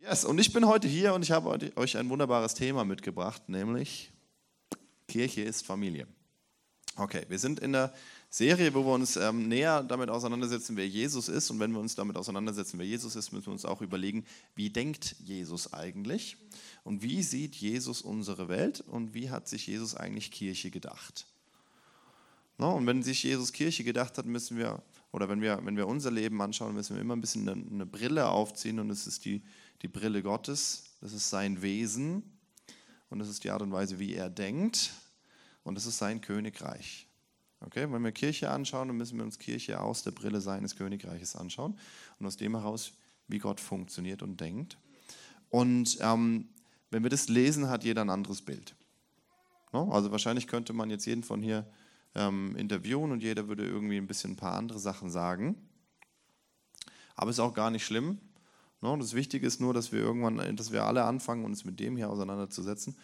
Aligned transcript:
Yes, 0.00 0.24
und 0.24 0.38
ich 0.38 0.52
bin 0.52 0.64
heute 0.64 0.86
hier 0.86 1.12
und 1.12 1.22
ich 1.22 1.32
habe 1.32 1.58
euch 1.74 1.96
ein 1.96 2.08
wunderbares 2.08 2.54
Thema 2.54 2.84
mitgebracht, 2.84 3.48
nämlich 3.48 4.12
Kirche 5.08 5.42
ist 5.42 5.66
Familie. 5.66 6.06
Okay, 6.94 7.24
wir 7.28 7.38
sind 7.40 7.58
in 7.58 7.72
der 7.72 7.92
Serie, 8.30 8.74
wo 8.74 8.84
wir 8.84 8.92
uns 8.92 9.16
ähm, 9.16 9.48
näher 9.48 9.82
damit 9.82 10.08
auseinandersetzen, 10.08 10.76
wer 10.76 10.86
Jesus 10.86 11.28
ist. 11.28 11.50
Und 11.50 11.58
wenn 11.58 11.72
wir 11.72 11.80
uns 11.80 11.96
damit 11.96 12.16
auseinandersetzen, 12.16 12.78
wer 12.78 12.86
Jesus 12.86 13.16
ist, 13.16 13.32
müssen 13.32 13.46
wir 13.46 13.52
uns 13.52 13.64
auch 13.64 13.82
überlegen, 13.82 14.24
wie 14.54 14.70
denkt 14.70 15.16
Jesus 15.18 15.72
eigentlich? 15.72 16.36
Und 16.84 17.02
wie 17.02 17.22
sieht 17.22 17.56
Jesus 17.56 18.00
unsere 18.00 18.48
Welt? 18.48 18.80
Und 18.80 19.14
wie 19.14 19.30
hat 19.30 19.48
sich 19.48 19.66
Jesus 19.66 19.96
eigentlich 19.96 20.30
Kirche 20.30 20.70
gedacht? 20.70 21.26
No, 22.56 22.74
und 22.74 22.86
wenn 22.86 23.02
sich 23.02 23.22
Jesus 23.22 23.52
Kirche 23.52 23.84
gedacht 23.84 24.18
hat, 24.18 24.26
müssen 24.26 24.58
wir, 24.58 24.82
oder 25.12 25.28
wenn 25.28 25.40
wir, 25.40 25.60
wenn 25.64 25.76
wir 25.76 25.86
unser 25.86 26.10
Leben 26.10 26.42
anschauen, 26.42 26.74
müssen 26.74 26.96
wir 26.96 27.00
immer 27.00 27.14
ein 27.14 27.20
bisschen 27.20 27.48
eine, 27.48 27.64
eine 27.64 27.86
Brille 27.86 28.28
aufziehen. 28.28 28.80
Und 28.80 28.90
es 28.90 29.06
ist 29.06 29.24
die, 29.24 29.42
die 29.82 29.88
Brille 29.88 30.22
Gottes, 30.22 30.96
das 31.00 31.12
ist 31.12 31.30
sein 31.30 31.62
Wesen. 31.62 32.38
Und 33.10 33.20
das 33.20 33.28
ist 33.28 33.44
die 33.44 33.50
Art 33.50 33.62
und 33.62 33.72
Weise, 33.72 33.98
wie 33.98 34.14
er 34.14 34.28
denkt. 34.28 34.92
Und 35.62 35.74
das 35.74 35.86
ist 35.86 35.98
sein 35.98 36.20
Königreich. 36.20 37.06
Okay, 37.60 37.90
wenn 37.90 38.02
wir 38.02 38.12
Kirche 38.12 38.50
anschauen, 38.50 38.88
dann 38.88 38.96
müssen 38.96 39.18
wir 39.18 39.24
uns 39.24 39.38
Kirche 39.38 39.80
aus 39.80 40.02
der 40.02 40.12
Brille 40.12 40.40
seines 40.40 40.76
Königreiches 40.76 41.34
anschauen 41.34 41.78
und 42.18 42.26
aus 42.26 42.36
dem 42.36 42.54
heraus, 42.54 42.92
wie 43.26 43.38
Gott 43.38 43.60
funktioniert 43.60 44.22
und 44.22 44.40
denkt. 44.40 44.78
Und 45.50 45.98
ähm, 46.00 46.48
wenn 46.90 47.02
wir 47.02 47.10
das 47.10 47.28
lesen, 47.28 47.68
hat 47.68 47.82
jeder 47.82 48.02
ein 48.02 48.10
anderes 48.10 48.42
Bild. 48.42 48.76
No? 49.72 49.90
Also 49.90 50.12
wahrscheinlich 50.12 50.46
könnte 50.46 50.72
man 50.72 50.88
jetzt 50.88 51.06
jeden 51.06 51.24
von 51.24 51.42
hier 51.42 51.66
ähm, 52.14 52.54
interviewen 52.56 53.10
und 53.10 53.22
jeder 53.22 53.48
würde 53.48 53.66
irgendwie 53.66 53.96
ein 53.96 54.06
bisschen 54.06 54.32
ein 54.32 54.36
paar 54.36 54.54
andere 54.54 54.78
Sachen 54.78 55.10
sagen. 55.10 55.56
Aber 57.16 57.30
ist 57.30 57.40
auch 57.40 57.54
gar 57.54 57.70
nicht 57.70 57.84
schlimm. 57.84 58.20
No? 58.80 58.96
Das 58.96 59.14
Wichtige 59.14 59.46
ist 59.46 59.60
nur, 59.60 59.74
dass 59.74 59.92
wir 59.92 60.00
irgendwann, 60.00 60.56
dass 60.56 60.72
wir 60.72 60.84
alle 60.84 61.04
anfangen, 61.04 61.44
uns 61.44 61.64
mit 61.64 61.80
dem 61.80 61.96
hier 61.96 62.10
auseinanderzusetzen 62.10 62.96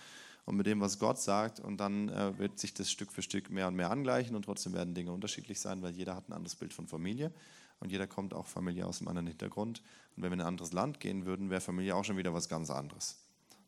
und 0.45 0.57
mit 0.57 0.67
dem, 0.67 0.81
was 0.81 0.99
Gott 0.99 1.19
sagt. 1.19 1.61
Und 1.61 1.79
dann 1.79 2.09
äh, 2.09 2.39
wird 2.39 2.59
sich 2.59 2.75
das 2.75 2.91
Stück 2.91 3.13
für 3.13 3.23
Stück 3.23 3.51
mehr 3.51 3.69
und 3.69 3.75
mehr 3.75 3.91
angleichen 3.91 4.37
und 4.37 4.45
trotzdem 4.45 4.73
werden 4.73 4.95
Dinge 4.95 5.13
unterschiedlich 5.13 5.61
sein, 5.61 5.83
weil 5.83 5.93
jeder 5.93 6.15
hat 6.17 6.29
ein 6.29 6.33
anderes 6.33 6.57
Bild 6.57 6.73
von 6.73 6.87
Familie 6.87 7.33
und 7.81 7.91
jeder 7.91 8.07
kommt 8.07 8.35
auch 8.35 8.47
Familie 8.47 8.87
aus 8.87 9.01
einem 9.01 9.09
anderen 9.09 9.27
Hintergrund. 9.29 9.83
Und 10.17 10.23
wenn 10.23 10.31
wir 10.31 10.35
in 10.35 10.41
ein 10.41 10.47
anderes 10.47 10.73
Land 10.73 11.01
gehen 11.01 11.27
würden, 11.27 11.51
wäre 11.51 11.61
Familie 11.61 11.97
auch 11.97 12.05
schon 12.05 12.17
wieder 12.17 12.33
was 12.33 12.49
ganz 12.49 12.71
anderes. 12.71 13.19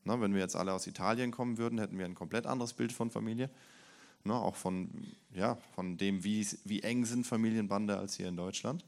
Na, 0.05 0.21
wenn 0.21 0.35
wir 0.35 0.41
jetzt 0.41 0.55
alle 0.55 0.73
aus 0.73 0.87
Italien 0.87 1.33
kommen 1.33 1.59
würden, 1.59 1.79
hätten 1.81 1.99
wir 1.99 2.05
ein 2.05 2.15
komplett 2.15 2.47
anderes 2.47 2.73
Bild 2.73 2.93
von 2.93 3.11
Familie. 3.11 3.51
Na, 4.23 4.35
auch 4.35 4.55
von, 4.55 4.91
ja, 5.35 5.57
von 5.75 5.97
dem, 5.97 6.23
wie, 6.23 6.47
wie 6.65 6.83
eng 6.83 7.05
sind 7.05 7.27
Familienbande 7.27 7.99
als 7.99 8.17
hier 8.17 8.29
in 8.29 8.37
Deutschland. 8.37 8.85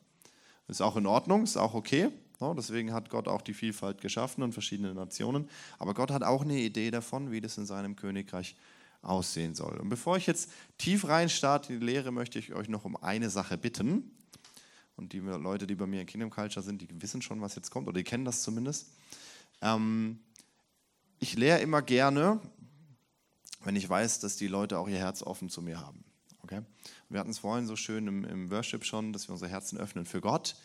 Ist 0.68 0.80
auch 0.80 0.96
in 0.96 1.06
Ordnung, 1.06 1.44
ist 1.44 1.56
auch 1.56 1.74
okay. 1.74 2.10
No, 2.40 2.54
deswegen 2.54 2.92
hat 2.92 3.10
Gott 3.10 3.26
auch 3.26 3.42
die 3.42 3.54
Vielfalt 3.54 4.00
geschaffen 4.00 4.42
und 4.42 4.52
verschiedene 4.52 4.94
Nationen. 4.94 5.48
Aber 5.78 5.94
Gott 5.94 6.10
hat 6.10 6.22
auch 6.22 6.42
eine 6.42 6.58
Idee 6.58 6.90
davon, 6.90 7.32
wie 7.32 7.40
das 7.40 7.58
in 7.58 7.66
seinem 7.66 7.96
Königreich 7.96 8.54
aussehen 9.02 9.54
soll. 9.54 9.78
Und 9.78 9.88
bevor 9.88 10.16
ich 10.16 10.26
jetzt 10.26 10.50
tief 10.76 11.06
rein 11.08 11.28
starte 11.28 11.72
in 11.72 11.80
die 11.80 11.86
Lehre, 11.86 12.12
möchte 12.12 12.38
ich 12.38 12.54
euch 12.54 12.68
noch 12.68 12.84
um 12.84 12.96
eine 12.96 13.30
Sache 13.30 13.58
bitten. 13.58 14.10
Und 14.96 15.12
die 15.12 15.18
Leute, 15.18 15.66
die 15.66 15.74
bei 15.74 15.86
mir 15.86 16.00
in 16.00 16.06
Kingdom 16.06 16.30
Culture 16.30 16.64
sind, 16.64 16.82
die 16.82 16.88
wissen 17.00 17.22
schon, 17.22 17.40
was 17.40 17.54
jetzt 17.54 17.70
kommt, 17.70 17.86
oder 17.86 17.98
die 17.98 18.04
kennen 18.04 18.24
das 18.24 18.42
zumindest. 18.42 18.88
Ähm, 19.60 20.18
ich 21.20 21.36
lehre 21.36 21.60
immer 21.60 21.82
gerne, 21.82 22.40
wenn 23.64 23.76
ich 23.76 23.88
weiß, 23.88 24.20
dass 24.20 24.36
die 24.36 24.48
Leute 24.48 24.78
auch 24.78 24.88
ihr 24.88 24.98
Herz 24.98 25.22
offen 25.22 25.48
zu 25.48 25.62
mir 25.62 25.80
haben. 25.80 26.04
Okay? 26.42 26.62
Wir 27.08 27.20
hatten 27.20 27.30
es 27.30 27.38
vorhin 27.38 27.66
so 27.66 27.76
schön 27.76 28.06
im, 28.06 28.24
im 28.24 28.50
Worship 28.50 28.84
schon, 28.84 29.12
dass 29.12 29.28
wir 29.28 29.32
unsere 29.32 29.50
Herzen 29.50 29.78
öffnen 29.78 30.04
für 30.04 30.20
Gott. 30.20 30.56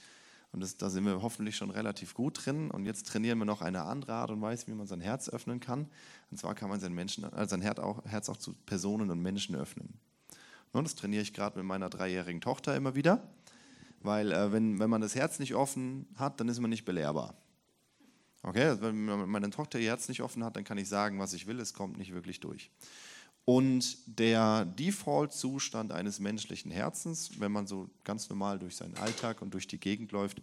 Und 0.53 0.61
das, 0.61 0.77
da 0.77 0.89
sind 0.89 1.05
wir 1.05 1.21
hoffentlich 1.21 1.55
schon 1.55 1.71
relativ 1.71 2.13
gut 2.13 2.45
drin. 2.45 2.69
Und 2.69 2.85
jetzt 2.85 3.07
trainieren 3.07 3.39
wir 3.39 3.45
noch 3.45 3.61
eine 3.61 3.83
andere 3.83 4.13
Art 4.13 4.29
und 4.29 4.39
Weise, 4.41 4.67
wie 4.67 4.73
man 4.73 4.85
sein 4.85 5.01
Herz 5.01 5.27
öffnen 5.27 5.59
kann. 5.59 5.87
Und 6.29 6.37
zwar 6.37 6.53
kann 6.53 6.69
man 6.69 6.79
sein, 6.79 6.93
Menschen, 6.93 7.25
also 7.25 7.49
sein 7.49 7.61
Herz, 7.61 7.79
auch, 7.79 8.05
Herz 8.05 8.29
auch 8.29 8.37
zu 8.37 8.53
Personen 8.65 9.09
und 9.09 9.19
Menschen 9.19 9.55
öffnen. 9.55 9.89
Und 10.71 10.85
das 10.85 10.95
trainiere 10.95 11.23
ich 11.23 11.33
gerade 11.33 11.57
mit 11.57 11.65
meiner 11.65 11.89
dreijährigen 11.89 12.39
Tochter 12.39 12.75
immer 12.75 12.93
wieder. 12.93 13.27
Weil 14.01 14.31
äh, 14.31 14.51
wenn, 14.51 14.79
wenn 14.79 14.89
man 14.89 15.01
das 15.01 15.15
Herz 15.15 15.39
nicht 15.39 15.55
offen 15.55 16.07
hat, 16.17 16.39
dann 16.39 16.47
ist 16.49 16.59
man 16.59 16.69
nicht 16.69 16.85
belehrbar. 16.85 17.33
Okay, 18.43 18.65
also 18.65 18.83
wenn 18.83 19.05
meine 19.05 19.49
Tochter 19.49 19.79
ihr 19.79 19.89
Herz 19.89 20.07
nicht 20.07 20.21
offen 20.21 20.43
hat, 20.43 20.55
dann 20.55 20.65
kann 20.65 20.77
ich 20.77 20.87
sagen, 20.87 21.17
was 21.17 21.33
ich 21.33 21.47
will, 21.47 21.59
es 21.59 21.73
kommt 21.73 21.97
nicht 21.97 22.13
wirklich 22.13 22.41
durch. 22.41 22.69
Und 23.45 23.97
der 24.07 24.65
Default-Zustand 24.65 25.91
eines 25.91 26.19
menschlichen 26.19 26.71
Herzens, 26.71 27.39
wenn 27.39 27.51
man 27.51 27.67
so 27.67 27.89
ganz 28.03 28.29
normal 28.29 28.57
durch 28.57 28.77
seinen 28.77 28.95
Alltag 28.97 29.41
und 29.41 29.53
durch 29.53 29.67
die 29.67 29.79
Gegend 29.79 30.11
läuft, 30.13 30.41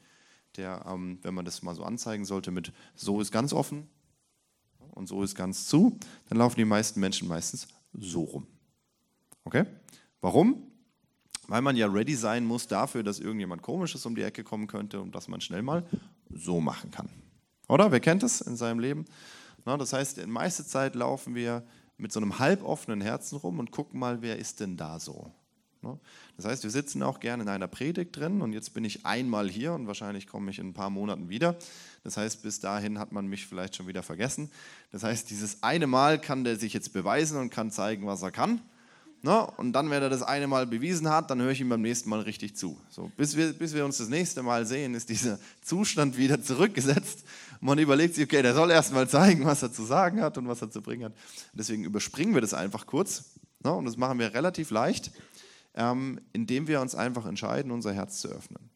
der, 0.56 0.84
ähm, 0.86 1.18
wenn 1.22 1.34
man 1.34 1.44
das 1.44 1.62
mal 1.62 1.74
so 1.74 1.84
anzeigen 1.84 2.24
sollte, 2.24 2.50
mit 2.50 2.72
so 2.94 3.20
ist 3.20 3.32
ganz 3.32 3.52
offen 3.52 3.88
und 4.92 5.08
so 5.08 5.22
ist 5.22 5.34
ganz 5.34 5.66
zu, 5.66 5.98
dann 6.28 6.38
laufen 6.38 6.56
die 6.56 6.64
meisten 6.64 7.00
Menschen 7.00 7.28
meistens 7.28 7.68
so 7.92 8.24
rum. 8.24 8.46
Okay? 9.44 9.64
Warum? 10.20 10.62
Weil 11.46 11.62
man 11.62 11.76
ja 11.76 11.86
ready 11.86 12.14
sein 12.14 12.44
muss 12.44 12.66
dafür, 12.66 13.02
dass 13.02 13.18
irgendjemand 13.18 13.62
Komisches 13.62 14.04
um 14.04 14.14
die 14.14 14.22
Ecke 14.22 14.44
kommen 14.44 14.66
könnte 14.66 15.00
und 15.00 15.14
dass 15.14 15.26
man 15.26 15.40
schnell 15.40 15.62
mal 15.62 15.86
so 16.32 16.60
machen 16.60 16.90
kann. 16.90 17.08
Oder? 17.68 17.90
Wer 17.90 18.00
kennt 18.00 18.22
das 18.22 18.40
in 18.40 18.56
seinem 18.56 18.78
Leben? 18.78 19.06
Na, 19.64 19.76
das 19.76 19.92
heißt, 19.92 20.18
in 20.18 20.30
meiste 20.30 20.64
Zeit 20.66 20.94
laufen 20.94 21.34
wir 21.34 21.64
mit 22.00 22.12
so 22.12 22.20
einem 22.20 22.38
halboffenen 22.38 23.00
Herzen 23.00 23.36
rum 23.36 23.58
und 23.58 23.70
gucken 23.70 24.00
mal, 24.00 24.22
wer 24.22 24.38
ist 24.38 24.60
denn 24.60 24.76
da 24.76 24.98
so. 24.98 25.32
Ne? 25.82 25.98
Das 26.36 26.46
heißt, 26.46 26.62
wir 26.62 26.70
sitzen 26.70 27.02
auch 27.02 27.20
gerne 27.20 27.42
in 27.42 27.48
einer 27.48 27.68
Predigt 27.68 28.16
drin 28.16 28.42
und 28.42 28.52
jetzt 28.52 28.74
bin 28.74 28.84
ich 28.84 29.06
einmal 29.06 29.48
hier 29.48 29.72
und 29.72 29.86
wahrscheinlich 29.86 30.26
komme 30.26 30.50
ich 30.50 30.58
in 30.58 30.68
ein 30.68 30.74
paar 30.74 30.90
Monaten 30.90 31.28
wieder. 31.28 31.56
Das 32.04 32.16
heißt, 32.16 32.42
bis 32.42 32.60
dahin 32.60 32.98
hat 32.98 33.12
man 33.12 33.26
mich 33.26 33.46
vielleicht 33.46 33.76
schon 33.76 33.86
wieder 33.86 34.02
vergessen. 34.02 34.50
Das 34.92 35.02
heißt, 35.02 35.30
dieses 35.30 35.62
eine 35.62 35.86
Mal 35.86 36.20
kann 36.20 36.44
der 36.44 36.56
sich 36.56 36.72
jetzt 36.72 36.92
beweisen 36.92 37.38
und 37.38 37.50
kann 37.50 37.70
zeigen, 37.70 38.06
was 38.06 38.22
er 38.22 38.30
kann. 38.30 38.60
Ne? 39.22 39.46
Und 39.58 39.72
dann, 39.72 39.90
wenn 39.90 40.02
er 40.02 40.08
das 40.08 40.22
eine 40.22 40.46
Mal 40.46 40.66
bewiesen 40.66 41.08
hat, 41.08 41.30
dann 41.30 41.42
höre 41.42 41.50
ich 41.50 41.60
ihm 41.60 41.68
beim 41.68 41.82
nächsten 41.82 42.08
Mal 42.08 42.20
richtig 42.20 42.56
zu. 42.56 42.80
So, 42.88 43.12
bis, 43.16 43.36
wir, 43.36 43.52
bis 43.52 43.74
wir 43.74 43.84
uns 43.84 43.98
das 43.98 44.08
nächste 44.08 44.42
Mal 44.42 44.64
sehen, 44.64 44.94
ist 44.94 45.10
dieser 45.10 45.38
Zustand 45.60 46.16
wieder 46.16 46.42
zurückgesetzt. 46.42 47.24
Man 47.60 47.78
überlegt 47.78 48.14
sich, 48.14 48.24
okay, 48.24 48.40
der 48.40 48.54
soll 48.54 48.70
erst 48.70 48.94
mal 48.94 49.08
zeigen, 49.08 49.44
was 49.44 49.62
er 49.62 49.70
zu 49.72 49.84
sagen 49.84 50.22
hat 50.22 50.38
und 50.38 50.48
was 50.48 50.62
er 50.62 50.70
zu 50.70 50.80
bringen 50.80 51.04
hat. 51.04 51.12
Deswegen 51.52 51.84
überspringen 51.84 52.32
wir 52.32 52.40
das 52.40 52.54
einfach 52.54 52.86
kurz. 52.86 53.24
Ne? 53.62 53.72
Und 53.72 53.84
das 53.84 53.98
machen 53.98 54.18
wir 54.18 54.32
relativ 54.32 54.70
leicht, 54.70 55.12
ähm, 55.74 56.20
indem 56.32 56.66
wir 56.66 56.80
uns 56.80 56.94
einfach 56.94 57.26
entscheiden, 57.26 57.70
unser 57.70 57.92
Herz 57.92 58.20
zu 58.20 58.28
öffnen. 58.28 58.70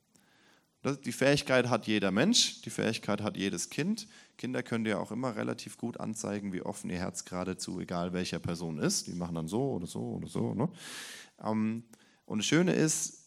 Die 1.07 1.13
Fähigkeit 1.13 1.71
hat 1.71 1.87
jeder 1.87 2.11
Mensch, 2.11 2.61
die 2.61 2.69
Fähigkeit 2.69 3.23
hat 3.23 3.39
jedes 3.39 3.71
Kind. 3.71 4.07
Kinder 4.37 4.63
können 4.63 4.85
dir 4.85 5.01
auch 5.01 5.11
immer 5.11 5.37
relativ 5.37 5.77
gut 5.77 6.01
anzeigen, 6.01 6.53
wie 6.53 6.63
offen 6.63 6.91
ihr 6.91 6.99
Herz 6.99 7.25
gerade 7.25 7.57
zu 7.57 7.81
egal 7.81 8.13
welcher 8.13 8.39
Person 8.39 8.79
ist. 8.79 9.07
Die 9.07 9.15
machen 9.15 9.35
dann 9.35 9.49
so 9.49 9.73
oder 9.73 9.87
so 9.87 10.01
oder 10.01 10.29
so. 10.29 10.55
Ne? 10.55 10.69
Ähm, 11.43 11.85
und 12.27 12.39
das 12.39 12.47
Schöne 12.47 12.75
ist, 12.75 13.25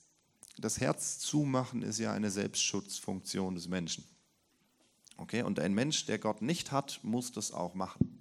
das 0.57 0.79
Herz 0.79 1.19
zumachen 1.19 1.81
ist 1.81 2.00
ja 2.00 2.13
eine 2.13 2.31
Selbstschutzfunktion 2.31 3.56
des 3.56 3.68
Menschen. 3.68 4.03
Okay? 5.18 5.44
Und 5.44 5.59
ein 5.59 5.73
Mensch, 5.73 6.06
der 6.06 6.19
Gott 6.19 6.41
nicht 6.41 6.72
hat, 6.72 7.00
muss 7.03 7.31
das 7.31 7.51
auch 7.51 7.74
machen 7.74 8.18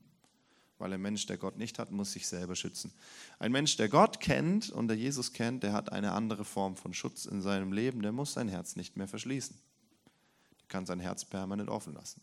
weil 0.78 0.92
ein 0.92 1.00
Mensch, 1.00 1.26
der 1.26 1.38
Gott 1.38 1.56
nicht 1.56 1.78
hat, 1.78 1.90
muss 1.90 2.12
sich 2.12 2.26
selber 2.26 2.54
schützen. 2.54 2.92
Ein 3.38 3.52
Mensch, 3.52 3.76
der 3.76 3.88
Gott 3.88 4.20
kennt 4.20 4.70
und 4.70 4.88
der 4.88 4.96
Jesus 4.96 5.32
kennt, 5.32 5.62
der 5.62 5.72
hat 5.72 5.92
eine 5.92 6.12
andere 6.12 6.44
Form 6.44 6.76
von 6.76 6.92
Schutz 6.92 7.24
in 7.24 7.40
seinem 7.40 7.72
Leben, 7.72 8.02
der 8.02 8.12
muss 8.12 8.34
sein 8.34 8.48
Herz 8.48 8.76
nicht 8.76 8.96
mehr 8.96 9.08
verschließen. 9.08 9.56
Der 10.60 10.68
kann 10.68 10.86
sein 10.86 11.00
Herz 11.00 11.24
permanent 11.24 11.70
offen 11.70 11.94
lassen. 11.94 12.20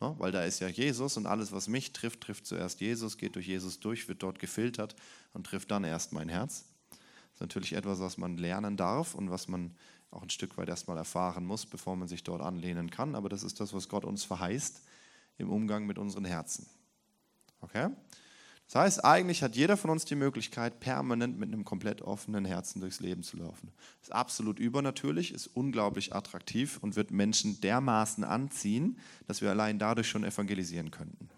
No? 0.00 0.14
Weil 0.18 0.32
da 0.32 0.44
ist 0.44 0.60
ja 0.60 0.68
Jesus 0.68 1.16
und 1.16 1.26
alles, 1.26 1.52
was 1.52 1.68
mich 1.68 1.92
trifft, 1.92 2.20
trifft 2.20 2.46
zuerst 2.46 2.80
Jesus, 2.80 3.18
geht 3.18 3.34
durch 3.34 3.48
Jesus 3.48 3.80
durch, 3.80 4.08
wird 4.08 4.22
dort 4.22 4.38
gefiltert 4.38 4.94
und 5.32 5.46
trifft 5.46 5.70
dann 5.70 5.84
erst 5.84 6.12
mein 6.12 6.28
Herz. 6.28 6.64
Das 6.90 6.98
ist 7.34 7.40
natürlich 7.40 7.72
etwas, 7.72 8.00
was 8.00 8.16
man 8.16 8.36
lernen 8.36 8.76
darf 8.76 9.14
und 9.14 9.30
was 9.30 9.48
man 9.48 9.74
auch 10.10 10.22
ein 10.22 10.30
Stück 10.30 10.56
weit 10.56 10.68
erstmal 10.68 10.96
erfahren 10.96 11.44
muss, 11.44 11.66
bevor 11.66 11.96
man 11.96 12.08
sich 12.08 12.22
dort 12.22 12.40
anlehnen 12.40 12.90
kann. 12.90 13.14
Aber 13.14 13.28
das 13.28 13.42
ist 13.42 13.60
das, 13.60 13.74
was 13.74 13.88
Gott 13.88 14.04
uns 14.04 14.24
verheißt 14.24 14.82
im 15.36 15.50
Umgang 15.50 15.86
mit 15.86 15.98
unseren 15.98 16.24
Herzen. 16.24 16.66
Okay? 17.60 17.90
Das 18.68 18.82
heißt, 18.82 19.04
eigentlich 19.04 19.42
hat 19.42 19.56
jeder 19.56 19.78
von 19.78 19.88
uns 19.88 20.04
die 20.04 20.14
Möglichkeit, 20.14 20.78
permanent 20.78 21.38
mit 21.38 21.50
einem 21.50 21.64
komplett 21.64 22.02
offenen 22.02 22.44
Herzen 22.44 22.80
durchs 22.80 23.00
Leben 23.00 23.22
zu 23.22 23.38
laufen. 23.38 23.72
Ist 24.02 24.12
absolut 24.12 24.58
übernatürlich, 24.58 25.32
ist 25.32 25.46
unglaublich 25.46 26.14
attraktiv 26.14 26.78
und 26.82 26.94
wird 26.94 27.10
Menschen 27.10 27.62
dermaßen 27.62 28.24
anziehen, 28.24 28.98
dass 29.26 29.40
wir 29.40 29.48
allein 29.48 29.78
dadurch 29.78 30.10
schon 30.10 30.22
evangelisieren 30.22 30.90
könnten. 30.90 31.30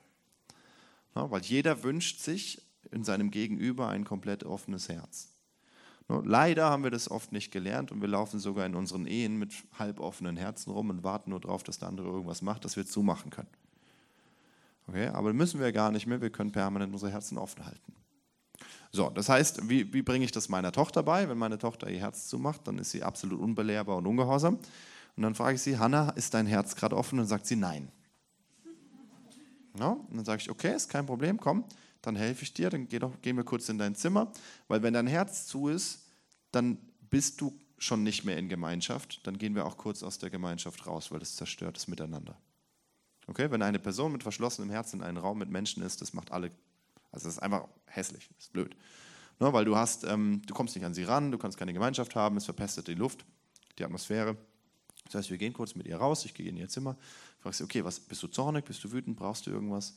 Ja, 1.15 1.31
weil 1.31 1.43
jeder 1.43 1.85
wünscht 1.85 2.19
sich 2.19 2.62
in 2.91 3.05
seinem 3.05 3.31
Gegenüber 3.31 3.88
ein 3.88 4.05
komplett 4.05 4.43
offenes 4.43 4.88
Herz. 4.88 5.29
Leider 6.09 6.69
haben 6.69 6.83
wir 6.83 6.91
das 6.91 7.09
oft 7.09 7.31
nicht 7.31 7.53
gelernt 7.53 7.93
und 7.93 8.00
wir 8.00 8.09
laufen 8.09 8.41
sogar 8.41 8.67
in 8.67 8.75
unseren 8.75 9.06
Ehen 9.06 9.38
mit 9.38 9.55
halb 9.79 10.00
offenen 10.00 10.37
Herzen 10.37 10.73
rum 10.73 10.91
und 10.91 11.05
warten 11.05 11.31
nur 11.31 11.38
darauf, 11.38 11.62
dass 11.62 11.79
der 11.79 11.87
andere 11.87 12.09
irgendwas 12.09 12.43
macht, 12.43 12.65
dass 12.65 12.76
wir 12.76 12.85
zumachen 12.85 13.31
können. 13.31 13.49
Okay, 14.90 15.06
aber 15.06 15.32
müssen 15.32 15.60
wir 15.60 15.70
gar 15.70 15.92
nicht 15.92 16.08
mehr, 16.08 16.20
wir 16.20 16.31
können 16.31 16.50
permanent 16.50 16.92
unsere 16.92 17.12
Herzen 17.12 17.38
offen 17.38 17.64
halten. 17.64 17.94
So, 18.90 19.08
das 19.08 19.28
heißt, 19.28 19.69
wie, 19.69 19.92
wie 19.92 20.02
bringe 20.02 20.25
ich 20.25 20.32
das 20.32 20.48
meiner 20.48 20.72
Tochter 20.72 21.04
bei? 21.04 21.28
Wenn 21.28 21.38
meine 21.38 21.58
Tochter 21.58 21.88
ihr 21.88 22.00
Herz 22.00 22.26
zumacht, 22.26 22.66
dann 22.66 22.76
ist 22.76 22.90
sie 22.90 23.04
absolut 23.04 23.38
unbelehrbar 23.38 23.98
und 23.98 24.06
ungehorsam. 24.08 24.58
Und 25.16 25.22
dann 25.22 25.37
frage 25.37 25.54
ich 25.54 25.62
sie, 25.62 25.78
Hanna, 25.78 26.10
ist 26.10 26.34
dein 26.34 26.46
Herz 26.46 26.75
gerade 26.75 26.96
offen? 26.96 27.14
Und 27.14 27.19
dann 27.19 27.28
sagt 27.28 27.46
sie 27.46 27.54
nein. 27.54 27.92
Ja, 29.78 29.90
und 29.90 30.16
dann 30.16 30.25
sage 30.25 30.42
ich, 30.42 30.50
okay, 30.50 30.75
ist 30.75 30.88
kein 30.88 31.06
Problem, 31.06 31.38
komm, 31.38 31.64
dann 32.02 32.16
helfe 32.16 32.42
ich 32.42 32.52
dir, 32.52 32.69
dann 32.69 32.88
geh 32.88 32.98
doch, 32.98 33.12
gehen 33.22 33.37
wir 33.37 33.44
kurz 33.44 33.69
in 33.69 33.78
dein 33.78 33.94
Zimmer, 33.94 34.32
weil 34.66 34.82
wenn 34.82 34.94
dein 34.94 35.06
Herz 35.06 35.46
zu 35.46 35.69
ist, 35.69 36.00
dann 36.50 36.78
bist 37.10 37.40
du 37.40 37.56
schon 37.78 38.02
nicht 38.02 38.25
mehr 38.25 38.37
in 38.38 38.48
Gemeinschaft, 38.48 39.25
dann 39.25 39.38
gehen 39.38 39.54
wir 39.54 39.66
auch 39.66 39.76
kurz 39.76 40.02
aus 40.02 40.19
der 40.19 40.31
Gemeinschaft 40.31 40.88
raus, 40.88 41.12
weil 41.12 41.22
es 41.22 41.37
zerstört 41.37 41.76
das 41.76 41.87
Miteinander. 41.87 42.37
Okay, 43.31 43.50
wenn 43.53 43.62
eine 43.62 43.79
Person 43.79 44.11
mit 44.11 44.25
verschlossenem 44.25 44.71
Herzen 44.71 45.00
in 45.00 45.06
einem 45.06 45.19
Raum 45.19 45.38
mit 45.38 45.49
Menschen 45.49 45.85
ist, 45.85 46.00
das 46.00 46.12
macht 46.12 46.32
alle, 46.32 46.50
also 47.12 47.27
das 47.27 47.35
ist 47.35 47.38
einfach 47.38 47.69
hässlich, 47.87 48.29
das 48.37 48.47
ist 48.47 48.53
blöd. 48.53 48.77
Ne, 49.38 49.53
weil 49.53 49.65
du 49.65 49.77
hast, 49.77 50.03
ähm, 50.05 50.43
du 50.47 50.53
kommst 50.53 50.75
nicht 50.75 50.85
an 50.85 50.94
sie 50.94 51.05
ran, 51.05 51.31
du 51.31 51.38
kannst 51.38 51.56
keine 51.56 51.73
Gemeinschaft 51.73 52.17
haben, 52.17 52.37
es 52.37 52.44
verpestet 52.44 52.88
die 52.88 52.94
Luft, 52.94 53.25
die 53.79 53.85
Atmosphäre. 53.85 54.37
Das 55.05 55.15
heißt, 55.15 55.31
wir 55.31 55.38
gehen 55.38 55.53
kurz 55.53 55.77
mit 55.77 55.87
ihr 55.87 55.97
raus, 55.97 56.25
ich 56.25 56.35
gehe 56.35 56.49
in 56.49 56.56
ihr 56.56 56.69
Zimmer, 56.69 56.97
frage 57.38 57.55
sie, 57.55 57.62
okay, 57.62 57.85
was, 57.85 58.00
bist 58.00 58.21
du 58.23 58.27
zornig, 58.27 58.65
bist 58.65 58.82
du 58.82 58.91
wütend, 58.91 59.17
brauchst 59.17 59.47
du 59.47 59.50
irgendwas? 59.50 59.97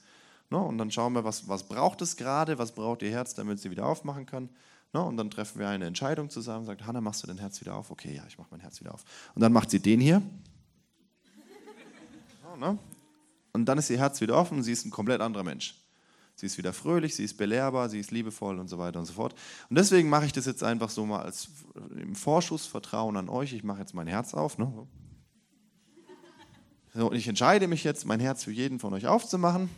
Ne, 0.52 0.60
und 0.60 0.78
dann 0.78 0.92
schauen 0.92 1.14
wir, 1.14 1.24
was, 1.24 1.48
was 1.48 1.68
braucht 1.68 2.04
es 2.04 2.16
gerade, 2.16 2.60
was 2.60 2.74
braucht 2.76 3.02
ihr 3.02 3.10
Herz, 3.10 3.34
damit 3.34 3.60
sie 3.60 3.72
wieder 3.72 3.88
aufmachen 3.88 4.28
kann. 4.28 4.50
Ne, 4.94 5.04
und 5.04 5.18
dann 5.18 5.32
treffen 5.32 5.58
wir 5.58 5.68
eine 5.68 5.88
Entscheidung 5.88 6.30
zusammen, 6.30 6.66
sagt, 6.66 6.86
Hanna, 6.86 7.02
machst 7.02 7.24
du 7.24 7.28
dein 7.28 7.40
Herz 7.40 7.60
wieder 7.62 7.76
auf? 7.76 7.90
Okay, 7.90 8.16
ja, 8.16 8.24
ich 8.28 8.38
mache 8.38 8.50
mein 8.52 8.60
Herz 8.60 8.80
wieder 8.80 8.94
auf. 8.94 9.04
Und 9.34 9.42
dann 9.42 9.52
macht 9.52 9.72
sie 9.72 9.80
den 9.80 10.00
hier. 10.00 10.22
Ne? 12.60 12.78
Und 13.54 13.66
dann 13.66 13.78
ist 13.78 13.90
ihr 13.90 14.00
Herz 14.00 14.20
wieder 14.20 14.36
offen 14.38 14.58
und 14.58 14.64
sie 14.64 14.72
ist 14.72 14.86
ein 14.86 14.92
komplett 14.92 15.22
anderer 15.22 15.44
Mensch. 15.44 15.76
Sie 16.36 16.48
ist 16.48 16.58
wieder 16.58 16.74
fröhlich, 16.74 17.16
sie 17.16 17.24
ist 17.24 17.38
belehrbar, 17.38 17.90
sie 17.90 18.00
ist 18.00 18.10
liebevoll 18.10 18.58
und 18.60 18.68
so 18.68 18.80
weiter 18.80 19.00
und 19.00 19.06
so 19.06 19.14
fort. 19.14 19.36
Und 19.70 19.78
deswegen 19.78 20.10
mache 20.10 20.26
ich 20.26 20.34
das 20.34 20.46
jetzt 20.46 20.64
einfach 20.64 20.90
so 20.90 21.06
mal 21.06 21.22
als 21.22 21.50
im 21.96 22.16
Vorschuss 22.16 22.66
Vertrauen 22.66 23.16
an 23.18 23.30
euch. 23.30 23.54
Ich 23.54 23.64
mache 23.64 23.80
jetzt 23.80 23.94
mein 23.94 24.08
Herz 24.08 24.34
auf. 24.34 24.58
Ne? 24.58 24.88
So, 26.96 27.10
und 27.10 27.16
ich 27.16 27.28
entscheide 27.28 27.68
mich 27.68 27.84
jetzt, 27.84 28.06
mein 28.06 28.20
Herz 28.20 28.44
für 28.44 28.52
jeden 28.52 28.80
von 28.80 28.94
euch 28.94 29.06
aufzumachen. 29.06 29.70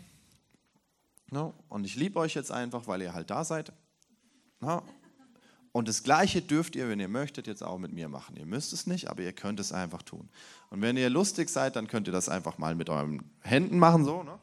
Ne? 1.30 1.54
Und 1.68 1.86
ich 1.86 1.96
liebe 1.96 2.20
euch 2.20 2.36
jetzt 2.36 2.52
einfach, 2.52 2.88
weil 2.88 3.02
ihr 3.02 3.14
halt 3.14 3.30
da 3.30 3.44
seid. 3.44 3.74
Ne? 4.62 4.82
Und 5.76 5.90
das 5.90 6.04
Gleiche 6.04 6.42
dürft 6.42 6.78
ihr, 6.78 6.88
wenn 6.88 7.02
ihr 7.02 7.10
möchtet, 7.10 7.48
jetzt 7.48 7.62
auch 7.62 7.78
mit 7.78 7.92
mir 7.92 8.08
machen. 8.08 8.38
Ihr 8.38 8.46
müsst 8.46 8.72
es 8.72 8.88
nicht, 8.88 9.10
aber 9.10 9.24
ihr 9.24 9.34
könnt 9.34 9.60
es 9.60 9.74
einfach 9.74 10.04
tun. 10.04 10.30
Und 10.70 10.82
wenn 10.82 10.96
ihr 10.96 11.10
lustig 11.10 11.50
seid, 11.50 11.76
dann 11.76 11.88
könnt 11.88 12.08
ihr 12.08 12.14
das 12.14 12.30
einfach 12.30 12.58
mal 12.58 12.76
mit 12.76 12.90
euren 12.90 13.24
Händen 13.42 13.78
machen, 13.78 14.06
so. 14.06 14.24
Ne? 14.24 14.40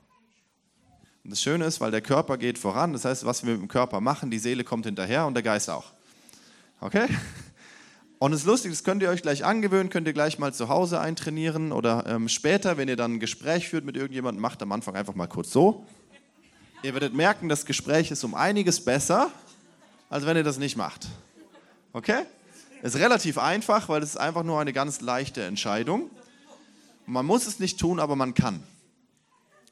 Und 1.25 1.31
das 1.31 1.41
Schöne 1.41 1.65
ist, 1.65 1.81
weil 1.81 1.91
der 1.91 2.03
Körper 2.03 2.37
geht 2.37 2.59
voran, 2.59 2.93
das 2.93 3.07
heißt, 3.07 3.25
was 3.25 3.47
wir 3.47 3.55
mit 3.55 3.63
dem 3.63 3.69
Körper 3.69 4.03
machen, 4.03 4.31
die 4.31 4.39
Seele 4.39 4.63
kommt 4.63 4.85
hinterher 4.85 5.25
und 5.25 5.33
der 5.33 5.43
Geist 5.43 5.71
auch. 5.71 5.95
Okay? 6.83 7.09
Und 8.19 8.35
es 8.35 8.41
ist 8.41 8.47
lustig, 8.47 8.71
das 8.71 8.85
könnt 8.85 9.03
ihr 9.03 9.09
euch 9.09 9.23
gleich 9.23 9.43
angewöhnen, 9.43 9.89
könnt 9.89 10.07
ihr 10.07 10.13
gleich 10.13 10.39
mal 10.39 10.53
zu 10.53 10.69
Hause 10.69 11.01
eintrainieren 11.01 11.73
oder 11.73 12.05
ähm, 12.09 12.29
später, 12.29 12.77
wenn 12.77 12.89
ihr 12.89 12.97
dann 12.97 13.15
ein 13.15 13.21
Gespräch 13.21 13.71
führt 13.71 13.87
mit 13.87 13.97
irgendjemandem, 13.97 14.43
macht 14.43 14.61
am 14.61 14.71
Anfang 14.71 14.97
einfach 14.97 15.15
mal 15.15 15.29
kurz 15.29 15.51
so. 15.51 15.87
Ihr 16.83 16.93
werdet 16.93 17.15
merken, 17.15 17.49
das 17.49 17.65
Gespräch 17.65 18.11
ist 18.11 18.23
um 18.23 18.35
einiges 18.35 18.85
besser, 18.85 19.31
als 20.13 20.27
wenn 20.27 20.37
ihr 20.37 20.45
das 20.45 20.59
nicht 20.59 20.77
macht. 20.77 21.09
Okay? 21.95 22.25
Ist 22.83 22.97
relativ 22.97 23.39
einfach, 23.39 23.89
weil 23.89 24.03
es 24.03 24.11
ist 24.11 24.17
einfach 24.19 24.43
nur 24.43 24.61
eine 24.61 24.75
ganz 24.75 25.01
leichte 25.01 25.43
Entscheidung. 25.43 26.11
Man 27.07 27.25
muss 27.25 27.47
es 27.47 27.59
nicht 27.59 27.81
tun, 27.81 27.99
aber 27.99 28.15
man 28.15 28.35
kann. 28.35 28.63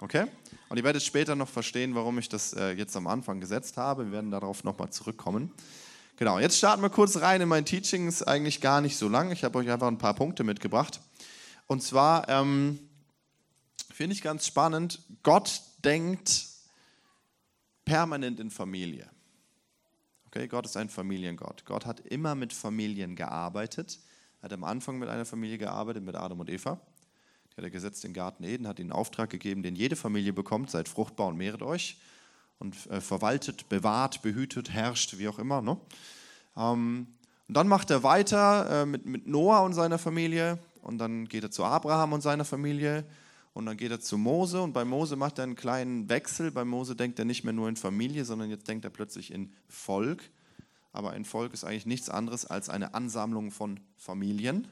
Okay? 0.01 0.25
Und 0.71 0.79
ihr 0.79 0.85
werdet 0.85 1.03
später 1.03 1.37
noch 1.37 1.49
verstehen, 1.49 1.95
warum 1.95 2.19
ich 2.19 2.31
das 2.31 2.55
äh, 2.55 2.71
jetzt 2.71 2.97
am 2.97 3.07
Anfang 3.07 3.39
gesetzt 3.39 3.77
habe. 3.77 4.07
Wir 4.07 4.13
werden 4.13 4.31
darauf 4.31 4.65
nochmal 4.65 4.89
zurückkommen. 4.89 5.53
Genau, 6.17 6.39
jetzt 6.39 6.57
starten 6.57 6.81
wir 6.81 6.89
kurz 6.89 7.19
rein 7.19 7.43
in 7.43 7.49
mein 7.49 7.67
Teaching. 7.67 8.09
Ist 8.09 8.23
eigentlich 8.23 8.63
gar 8.63 8.81
nicht 8.81 8.97
so 8.97 9.11
lang. 9.11 9.33
Ich 9.33 9.45
habe 9.45 9.59
euch 9.59 9.71
einfach 9.71 9.89
ein 9.89 9.99
paar 9.99 10.15
Punkte 10.15 10.43
mitgebracht. 10.43 11.01
Und 11.67 11.83
zwar 11.83 12.27
ähm, 12.31 12.79
finde 13.93 14.15
ich 14.15 14.23
ganz 14.23 14.47
spannend, 14.47 15.01
Gott 15.23 15.61
denkt 15.85 16.47
permanent 17.85 18.41
in 18.41 18.51
Familie. 18.51 19.07
Okay, 20.33 20.47
Gott 20.47 20.65
ist 20.65 20.77
ein 20.77 20.89
Familiengott. 20.89 21.65
Gott 21.65 21.87
hat 21.87 21.99
immer 22.01 22.37
mit 22.37 22.53
Familien 22.53 23.17
gearbeitet. 23.17 23.99
Er 24.41 24.45
hat 24.45 24.53
am 24.53 24.63
Anfang 24.63 25.01
mit 25.01 25.09
einer 25.09 25.25
Familie 25.25 25.59
gearbeitet, 25.59 26.05
mit 26.05 26.15
Adam 26.15 26.39
und 26.39 26.49
Eva. 26.49 26.79
Die 27.51 27.57
hat 27.57 27.65
er 27.65 27.71
gesetzt 27.71 28.05
in 28.05 28.11
den 28.11 28.15
Garten 28.15 28.45
Eden, 28.45 28.69
hat 28.69 28.79
ihnen 28.79 28.93
Auftrag 28.93 29.29
gegeben, 29.29 29.65
den 29.65 29.75
jede 29.75 29.97
Familie 29.97 30.33
bekommt: 30.33 30.71
seid 30.71 30.89
fruchtbar 30.89 31.27
und 31.27 31.37
mehret 31.37 31.63
euch 31.63 31.99
und 32.61 32.77
äh, 32.91 33.01
verwaltet, 33.01 33.69
bewahrt, 33.69 34.23
behütet, 34.23 34.71
herrscht, 34.71 35.19
wie 35.19 35.27
auch 35.27 35.41
immer. 35.41 35.63
Ne? 35.63 35.77
Ähm, 36.57 37.09
und 37.49 37.57
dann 37.57 37.67
macht 37.67 37.91
er 37.91 38.05
weiter 38.05 38.83
äh, 38.83 38.87
mit, 38.87 39.07
mit 39.07 39.27
Noah 39.27 39.63
und 39.63 39.73
seiner 39.73 39.99
Familie 39.99 40.61
und 40.83 40.99
dann 40.99 41.27
geht 41.27 41.43
er 41.43 41.51
zu 41.51 41.65
Abraham 41.65 42.13
und 42.13 42.21
seiner 42.21 42.45
Familie 42.45 43.05
und 43.53 43.67
dann 43.67 43.77
geht 43.77 43.91
er 43.91 44.01
zu 44.01 44.17
Mose 44.17 44.63
und 44.63 44.73
bei 44.73 44.85
Mose 44.85 45.17
macht 45.17 45.39
er 45.39 45.45
einen 45.45 45.57
kleinen 45.57 46.09
Wechsel. 46.09 46.51
Bei 46.51 46.65
Mose 46.65 46.95
denkt 46.95 47.19
er 47.19 47.25
nicht 47.25 47.43
mehr 47.43 47.53
nur 47.53 47.69
in 47.69 47.77
Familie, 47.77 48.25
sondern 48.25 48.49
jetzt 48.49 48.69
denkt 48.69 48.85
er 48.85 48.91
plötzlich 48.91 49.33
in 49.33 49.53
Volk. 49.69 50.23
Aber 50.93 51.11
ein 51.11 51.25
Volk 51.25 51.53
ist 51.53 51.65
eigentlich 51.65 51.87
nichts 51.87 52.09
anderes 52.09 52.47
als 52.47 52.69
eine 52.69 52.95
Ansammlung 52.95 53.51
von 53.51 53.81
Familien. 53.97 54.69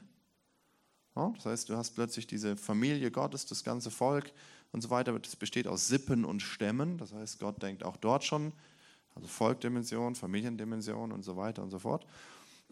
Ja, 1.15 1.31
das 1.35 1.45
heißt, 1.45 1.69
du 1.69 1.75
hast 1.75 1.91
plötzlich 1.91 2.27
diese 2.27 2.55
Familie 2.55 3.11
Gottes, 3.11 3.45
das 3.45 3.63
ganze 3.63 3.91
Volk 3.91 4.31
und 4.71 4.81
so 4.81 4.89
weiter. 4.89 5.17
Das 5.17 5.35
besteht 5.35 5.67
aus 5.67 5.87
Sippen 5.87 6.23
und 6.23 6.41
Stämmen. 6.41 6.97
Das 6.97 7.13
heißt, 7.13 7.39
Gott 7.39 7.61
denkt 7.61 7.83
auch 7.83 7.97
dort 7.97 8.23
schon, 8.23 8.53
also 9.15 9.27
Volkdimension, 9.27 10.15
Familiendimension 10.15 11.11
und 11.11 11.23
so 11.23 11.35
weiter 11.35 11.63
und 11.63 11.71
so 11.71 11.79
fort. 11.79 12.05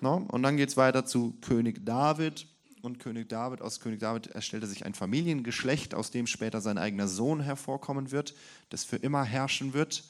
Ja, 0.01 0.12
und 0.12 0.44
dann 0.44 0.56
geht 0.56 0.69
es 0.69 0.77
weiter 0.77 1.06
zu 1.06 1.33
König 1.42 1.86
David. 1.86 2.48
Und 2.88 3.00
König 3.00 3.28
David, 3.28 3.62
aus 3.62 3.81
König 3.81 4.00
David 4.00 4.28
erstellte 4.28 4.66
sich 4.66 4.86
ein 4.86 4.94
Familiengeschlecht, 4.94 5.94
aus 5.94 6.10
dem 6.10 6.25
später 6.25 6.62
sein 6.62 6.78
eigener 6.78 7.10
Sohn 7.10 7.42
hervorkommen 7.42 8.12
wird, 8.12 8.34
das 8.69 8.86
für 8.86 8.95
immer 8.95 9.25
herrschen 9.25 9.74
wird. 9.74 10.06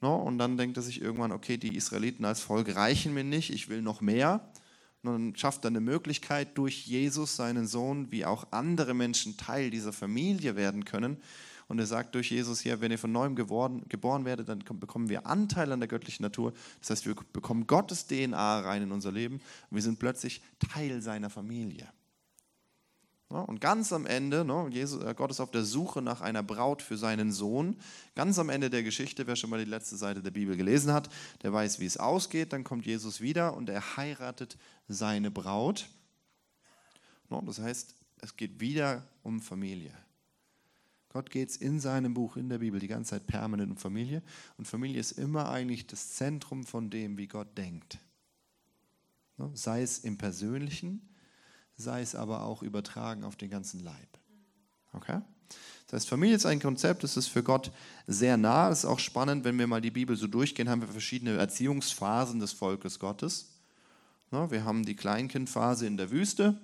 Und 0.00 0.36
dann 0.36 0.58
denkt 0.58 0.76
er 0.76 0.82
sich 0.82 1.00
irgendwann, 1.00 1.32
okay, 1.32 1.56
die 1.56 1.74
Israeliten 1.74 2.26
als 2.26 2.42
Volk 2.42 2.76
reichen 2.76 3.14
mir 3.14 3.24
nicht, 3.24 3.48
ich 3.48 3.70
will 3.70 3.80
noch 3.80 4.02
mehr. 4.02 4.46
Und 5.02 5.12
dann 5.12 5.36
schafft 5.36 5.64
er 5.64 5.68
eine 5.68 5.80
Möglichkeit 5.80 6.58
durch 6.58 6.86
Jesus, 6.86 7.34
seinen 7.34 7.66
Sohn, 7.66 8.12
wie 8.12 8.26
auch 8.26 8.46
andere 8.50 8.92
Menschen 8.92 9.38
Teil 9.38 9.70
dieser 9.70 9.94
Familie 9.94 10.54
werden 10.54 10.84
können. 10.84 11.16
Und 11.68 11.78
er 11.78 11.86
sagt 11.86 12.14
durch 12.14 12.30
Jesus 12.30 12.60
hier, 12.60 12.82
wenn 12.82 12.92
ihr 12.92 12.98
von 12.98 13.10
neuem 13.10 13.36
geworden, 13.36 13.84
geboren 13.88 14.26
werdet, 14.26 14.50
dann 14.50 14.58
bekommen 14.58 15.08
wir 15.08 15.26
Anteil 15.26 15.72
an 15.72 15.80
der 15.80 15.88
göttlichen 15.88 16.24
Natur. 16.24 16.52
Das 16.80 16.90
heißt, 16.90 17.06
wir 17.06 17.14
bekommen 17.32 17.66
Gottes 17.66 18.06
DNA 18.06 18.60
rein 18.60 18.82
in 18.82 18.92
unser 18.92 19.12
Leben 19.12 19.36
und 19.36 19.76
wir 19.76 19.82
sind 19.82 19.98
plötzlich 19.98 20.42
Teil 20.58 21.00
seiner 21.00 21.30
Familie. 21.30 21.88
Und 23.40 23.60
ganz 23.60 23.92
am 23.92 24.04
Ende, 24.06 24.44
Jesus, 24.70 25.02
äh, 25.02 25.14
Gott 25.14 25.30
ist 25.30 25.40
auf 25.40 25.50
der 25.50 25.64
Suche 25.64 26.02
nach 26.02 26.20
einer 26.20 26.42
Braut 26.42 26.82
für 26.82 26.96
seinen 26.96 27.32
Sohn. 27.32 27.76
Ganz 28.14 28.38
am 28.38 28.50
Ende 28.50 28.68
der 28.68 28.82
Geschichte, 28.82 29.26
wer 29.26 29.36
schon 29.36 29.50
mal 29.50 29.64
die 29.64 29.70
letzte 29.70 29.96
Seite 29.96 30.22
der 30.22 30.30
Bibel 30.30 30.56
gelesen 30.56 30.92
hat, 30.92 31.08
der 31.42 31.52
weiß, 31.52 31.80
wie 31.80 31.86
es 31.86 31.96
ausgeht. 31.96 32.52
Dann 32.52 32.64
kommt 32.64 32.84
Jesus 32.84 33.20
wieder 33.20 33.56
und 33.56 33.68
er 33.68 33.96
heiratet 33.96 34.58
seine 34.88 35.30
Braut. 35.30 35.88
Das 37.28 37.58
heißt, 37.58 37.94
es 38.20 38.36
geht 38.36 38.60
wieder 38.60 39.06
um 39.22 39.40
Familie. 39.40 39.92
Gott 41.08 41.30
geht 41.30 41.50
es 41.50 41.56
in 41.56 41.80
seinem 41.80 42.14
Buch, 42.14 42.36
in 42.36 42.48
der 42.48 42.58
Bibel, 42.58 42.80
die 42.80 42.88
ganze 42.88 43.10
Zeit 43.10 43.26
permanent 43.26 43.70
um 43.70 43.76
Familie. 43.76 44.22
Und 44.56 44.66
Familie 44.66 45.00
ist 45.00 45.12
immer 45.12 45.50
eigentlich 45.50 45.86
das 45.86 46.12
Zentrum 46.12 46.64
von 46.64 46.90
dem, 46.90 47.18
wie 47.18 47.26
Gott 47.26 47.56
denkt. 47.56 47.98
Sei 49.54 49.82
es 49.82 49.98
im 49.98 50.18
Persönlichen, 50.18 51.06
sei 51.76 52.00
es 52.00 52.14
aber 52.14 52.42
auch 52.42 52.62
übertragen 52.62 53.24
auf 53.24 53.36
den 53.36 53.50
ganzen 53.50 53.80
Leib. 53.80 54.18
Okay? 54.92 55.20
Das 55.86 56.00
heißt, 56.00 56.08
Familie 56.08 56.36
ist 56.36 56.46
ein 56.46 56.60
Konzept, 56.60 57.04
das 57.04 57.16
ist 57.16 57.28
für 57.28 57.42
Gott 57.42 57.70
sehr 58.06 58.36
nah. 58.36 58.70
Es 58.70 58.80
ist 58.80 58.84
auch 58.86 58.98
spannend, 58.98 59.44
wenn 59.44 59.58
wir 59.58 59.66
mal 59.66 59.80
die 59.80 59.90
Bibel 59.90 60.16
so 60.16 60.26
durchgehen, 60.26 60.68
haben 60.68 60.80
wir 60.80 60.88
verschiedene 60.88 61.36
Erziehungsphasen 61.36 62.40
des 62.40 62.52
Volkes 62.52 62.98
Gottes. 62.98 63.50
Wir 64.30 64.64
haben 64.64 64.86
die 64.86 64.96
Kleinkindphase 64.96 65.86
in 65.86 65.98
der 65.98 66.10
Wüste. 66.10 66.58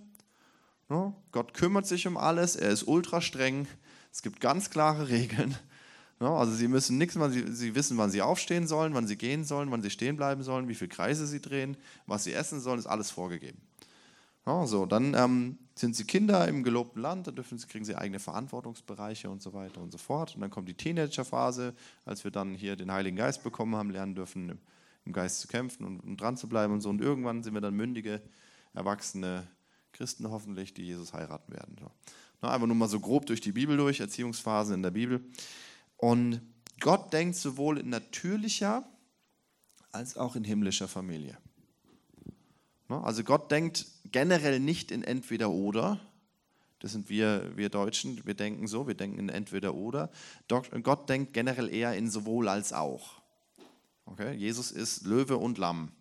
Gott 1.33 1.53
kümmert 1.53 1.87
sich 1.87 2.07
um 2.07 2.17
alles, 2.17 2.57
er 2.57 2.71
ist 2.71 2.89
ultra 2.89 3.21
streng. 3.21 3.69
Es 4.11 4.23
gibt 4.23 4.41
ganz 4.41 4.71
klare 4.71 5.11
Regeln. 5.11 5.55
Also 6.19 6.53
sie 6.55 6.67
müssen 6.67 6.97
nichts, 6.97 7.15
sie, 7.15 7.53
sie 7.53 7.75
wissen, 7.75 7.99
wann 7.99 8.11
sie 8.11 8.23
aufstehen 8.23 8.67
sollen, 8.67 8.95
wann 8.95 9.07
sie 9.07 9.17
gehen 9.17 9.45
sollen, 9.45 9.71
wann 9.71 9.83
sie 9.83 9.91
stehen 9.91 10.17
bleiben 10.17 10.43
sollen, 10.43 10.67
wie 10.67 10.75
viele 10.75 10.89
Kreise 10.89 11.27
sie 11.27 11.41
drehen, 11.41 11.77
was 12.07 12.25
sie 12.25 12.33
essen 12.33 12.61
sollen, 12.61 12.79
ist 12.79 12.87
alles 12.87 13.11
vorgegeben. 13.11 13.61
So, 14.67 14.87
dann 14.87 15.15
ähm, 15.15 15.59
sind 15.75 15.95
sie 15.95 16.05
Kinder 16.05 16.49
im 16.49 16.63
gelobten 16.63 17.03
Land, 17.03 17.27
dann 17.27 17.35
dürfen 17.35 17.59
sie, 17.59 17.67
kriegen 17.67 17.85
sie 17.85 17.97
eigene 17.97 18.19
Verantwortungsbereiche 18.19 19.29
und 19.29 19.43
so 19.43 19.53
weiter 19.53 19.81
und 19.81 19.93
so 19.93 19.99
fort. 19.99 20.35
Und 20.35 20.41
dann 20.41 20.51
kommt 20.51 20.69
die 20.69 20.75
Teenagerphase, 20.75 21.75
als 22.05 22.25
wir 22.25 22.31
dann 22.31 22.55
hier 22.55 22.77
den 22.77 22.91
Heiligen 22.91 23.17
Geist 23.17 23.43
bekommen 23.43 23.77
haben, 23.77 23.91
lernen 23.91 24.15
dürfen, 24.15 24.59
im 25.05 25.13
Geist 25.13 25.41
zu 25.41 25.49
kämpfen 25.49 25.85
und, 25.85 26.01
und 26.01 26.21
dran 26.21 26.37
zu 26.37 26.49
bleiben 26.49 26.73
und 26.73 26.81
so. 26.81 26.89
Und 26.89 27.01
irgendwann 27.01 27.43
sind 27.43 27.55
wir 27.55 27.61
dann 27.61 27.75
mündige, 27.75 28.23
erwachsene 28.75 29.47
Christen 29.93 30.31
hoffentlich, 30.31 30.75
die 30.75 30.83
Jesus 30.83 31.13
heiraten 31.13 31.53
werden. 31.53 31.77
So. 31.79 31.91
Na, 32.41 32.53
einfach 32.53 32.67
nur 32.67 32.77
mal 32.77 32.89
so 32.89 33.01
grob 33.01 33.27
durch 33.27 33.41
die 33.41 33.53
Bibel 33.53 33.77
durch, 33.77 34.01
Erziehungsphase 34.01 34.75
in 34.75 34.83
der 34.83 34.91
Bibel. 34.91 35.25
Und 35.97 36.41
Gott 36.81 37.13
denkt 37.13 37.37
sowohl 37.37 37.79
in 37.79 37.91
natürlicher 37.91 38.89
als 39.91 40.17
auch 40.17 40.37
in 40.37 40.45
himmlischer 40.45 40.89
Familie. 40.89 41.39
Also 42.89 43.23
Gott 43.23 43.51
denkt 43.51 43.87
generell 44.11 44.61
nicht 44.61 44.91
in 44.91 45.05
entweder 45.05 45.51
oder. 45.51 46.01
Das 46.81 46.93
sind 46.93 47.09
wir, 47.09 47.57
wir 47.57 47.69
Deutschen, 47.69 48.25
wir 48.25 48.35
denken 48.35 48.67
so, 48.67 48.87
wir 48.87 48.95
denken 48.95 49.19
in 49.19 49.29
entweder 49.29 49.75
oder. 49.75 50.11
Gott 50.83 51.09
denkt 51.09 51.33
generell 51.35 51.69
eher 51.69 51.95
in 51.95 52.11
sowohl 52.11 52.49
als 52.49 52.73
auch. 52.73 53.21
Okay? 54.07 54.35
Jesus 54.35 54.71
ist 54.71 55.05
Löwe 55.05 55.37
und 55.37 55.59
Lamm. 55.59 55.93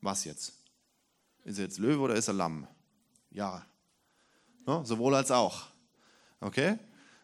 Was 0.00 0.24
jetzt? 0.24 0.54
Ist 1.44 1.58
er 1.58 1.64
jetzt 1.64 1.78
Löwe 1.78 2.00
oder 2.00 2.14
ist 2.14 2.28
er 2.28 2.34
Lamm? 2.34 2.66
Ja. 3.30 3.66
No? 4.66 4.84
Sowohl 4.84 5.14
als 5.14 5.30
auch. 5.30 5.66
Okay? 6.40 6.78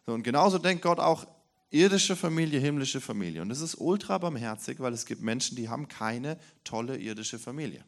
So, 0.05 0.13
und 0.13 0.23
genauso 0.23 0.59
denkt 0.59 0.83
Gott 0.83 0.99
auch 0.99 1.27
irdische 1.71 2.17
Familie, 2.17 2.59
himmlische 2.59 3.01
Familie. 3.01 3.43
Und 3.43 3.49
das 3.49 3.61
ist 3.61 3.77
ultra 3.77 4.19
barmherzig, 4.19 4.81
weil 4.81 4.93
es 4.93 5.07
gibt 5.07 5.23
Menschen, 5.23 5.57
die 5.57 5.69
haben 5.69 5.89
keine 5.89 6.39
tolle 6.65 6.99
irdische 6.99 7.39
Familie. 7.39 7.85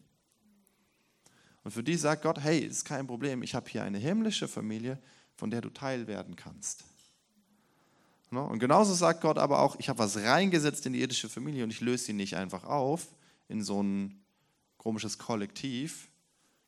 Und 1.64 1.70
für 1.70 1.82
die 1.82 1.96
sagt 1.96 2.22
Gott, 2.22 2.40
hey, 2.40 2.58
ist 2.60 2.84
kein 2.84 3.06
Problem, 3.06 3.42
ich 3.42 3.54
habe 3.54 3.68
hier 3.70 3.84
eine 3.84 3.98
himmlische 3.98 4.48
Familie, 4.48 4.98
von 5.36 5.50
der 5.50 5.60
du 5.60 5.70
Teil 5.70 6.06
werden 6.06 6.36
kannst. 6.36 6.84
Und 8.30 8.60
genauso 8.60 8.94
sagt 8.94 9.20
Gott 9.20 9.36
aber 9.36 9.60
auch, 9.60 9.76
ich 9.78 9.90
habe 9.90 9.98
was 9.98 10.16
reingesetzt 10.16 10.86
in 10.86 10.94
die 10.94 11.02
irdische 11.02 11.28
Familie 11.28 11.64
und 11.64 11.70
ich 11.70 11.82
löse 11.82 12.04
sie 12.04 12.12
nicht 12.14 12.34
einfach 12.36 12.64
auf 12.64 13.06
in 13.48 13.62
so 13.62 13.82
ein 13.82 14.22
komisches 14.78 15.18
Kollektiv, 15.18 16.08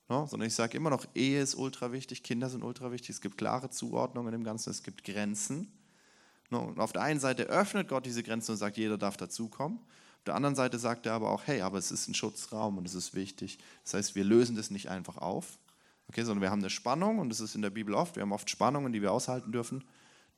sondern 0.09 0.43
ich 0.43 0.55
sage 0.55 0.77
immer 0.77 0.91
noch, 0.91 1.07
Ehe 1.15 1.41
ist 1.41 1.55
ultra 1.55 1.91
wichtig, 1.91 2.23
Kinder 2.23 2.51
sind 2.51 2.63
ultra 2.63 2.93
wichtig, 2.93 3.11
es 3.11 3.23
gibt 3.23 3.39
klare 3.39 3.71
Zuordnungen 3.71 4.35
im 4.35 4.45
Ganzen, 4.45 4.71
es 4.71 4.83
gibt 4.83 5.05
Grenzen. 5.05 5.73
Und 6.51 6.79
auf 6.79 6.93
der 6.93 7.03
einen 7.03 7.19
Seite 7.19 7.45
öffnet 7.45 7.89
Gott 7.89 8.05
diese 8.05 8.23
Grenzen 8.23 8.53
und 8.53 8.59
sagt, 8.59 8.77
jeder 8.77 8.99
darf 8.99 9.17
dazukommen. 9.17 9.81
Auf 10.25 10.33
der 10.33 10.37
anderen 10.37 10.55
Seite 10.55 10.79
sagt 10.79 11.05
er 11.05 11.13
aber 11.13 11.29
auch, 11.29 11.43
hey, 11.45 11.61
aber 11.61 11.77
es 11.77 11.91
ist 11.91 12.09
ein 12.09 12.15
Schutzraum 12.15 12.79
und 12.79 12.87
es 12.87 12.95
ist 12.95 13.13
wichtig. 13.13 13.59
Das 13.83 13.93
heißt, 13.93 14.15
wir 14.15 14.25
lösen 14.25 14.57
das 14.57 14.71
nicht 14.71 14.89
einfach 14.89 15.19
auf, 15.19 15.59
okay, 16.09 16.23
sondern 16.23 16.41
wir 16.41 16.51
haben 16.51 16.61
eine 16.61 16.71
Spannung 16.71 17.19
und 17.19 17.29
das 17.29 17.41
ist 17.41 17.55
in 17.55 17.61
der 17.61 17.69
Bibel 17.69 17.93
oft. 17.93 18.17
Wir 18.17 18.23
haben 18.23 18.33
oft 18.33 18.49
Spannungen, 18.49 18.95
die 18.95 19.03
wir 19.03 19.13
aushalten 19.13 19.53
dürfen, 19.53 19.85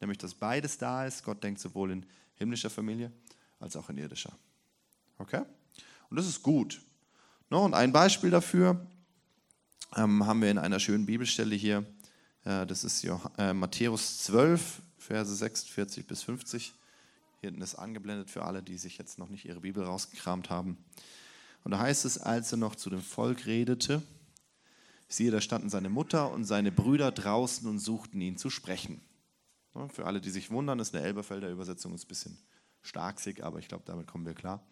nämlich 0.00 0.18
dass 0.18 0.34
beides 0.34 0.78
da 0.78 1.06
ist. 1.06 1.22
Gott 1.22 1.44
denkt 1.44 1.60
sowohl 1.60 1.92
in 1.92 2.06
himmlischer 2.34 2.68
Familie 2.68 3.12
als 3.60 3.76
auch 3.76 3.88
in 3.88 3.96
irdischer. 3.98 4.32
Okay? 5.18 5.42
Und 6.10 6.16
das 6.16 6.26
ist 6.26 6.42
gut. 6.42 6.82
Und 7.48 7.74
ein 7.74 7.92
Beispiel 7.92 8.30
dafür 8.30 8.84
ähm, 9.94 10.26
haben 10.26 10.42
wir 10.42 10.50
in 10.50 10.58
einer 10.58 10.80
schönen 10.80 11.06
Bibelstelle 11.06 11.54
hier. 11.54 11.86
Äh, 12.42 12.66
das 12.66 12.82
ist 12.82 13.04
äh, 13.38 13.54
Matthäus 13.54 14.24
12, 14.24 14.82
Verse 14.98 15.32
46 15.32 16.08
bis 16.08 16.24
50. 16.24 16.74
Hinten 17.40 17.62
ist 17.62 17.74
angeblendet 17.74 18.30
für 18.30 18.44
alle, 18.44 18.62
die 18.62 18.78
sich 18.78 18.98
jetzt 18.98 19.18
noch 19.18 19.28
nicht 19.28 19.44
ihre 19.44 19.60
Bibel 19.60 19.84
rausgekramt 19.84 20.50
haben. 20.50 20.78
Und 21.64 21.72
da 21.72 21.78
heißt 21.78 22.04
es, 22.04 22.18
als 22.18 22.52
er 22.52 22.58
noch 22.58 22.76
zu 22.76 22.90
dem 22.90 23.02
Volk 23.02 23.46
redete, 23.46 24.02
siehe, 25.08 25.30
da 25.30 25.40
standen 25.40 25.68
seine 25.68 25.88
Mutter 25.88 26.32
und 26.32 26.44
seine 26.44 26.72
Brüder 26.72 27.12
draußen 27.12 27.68
und 27.68 27.78
suchten 27.78 28.20
ihn 28.20 28.36
zu 28.36 28.50
sprechen. 28.50 29.00
Für 29.92 30.06
alle, 30.06 30.20
die 30.20 30.30
sich 30.30 30.50
wundern, 30.50 30.78
ist 30.78 30.94
eine 30.94 31.04
Elberfelder 31.04 31.50
Übersetzung 31.50 31.94
ist 31.94 32.04
ein 32.04 32.08
bisschen 32.08 32.38
starksig, 32.82 33.44
aber 33.44 33.58
ich 33.58 33.68
glaube, 33.68 33.84
damit 33.84 34.06
kommen 34.06 34.24
wir 34.24 34.34
klar. 34.34 34.64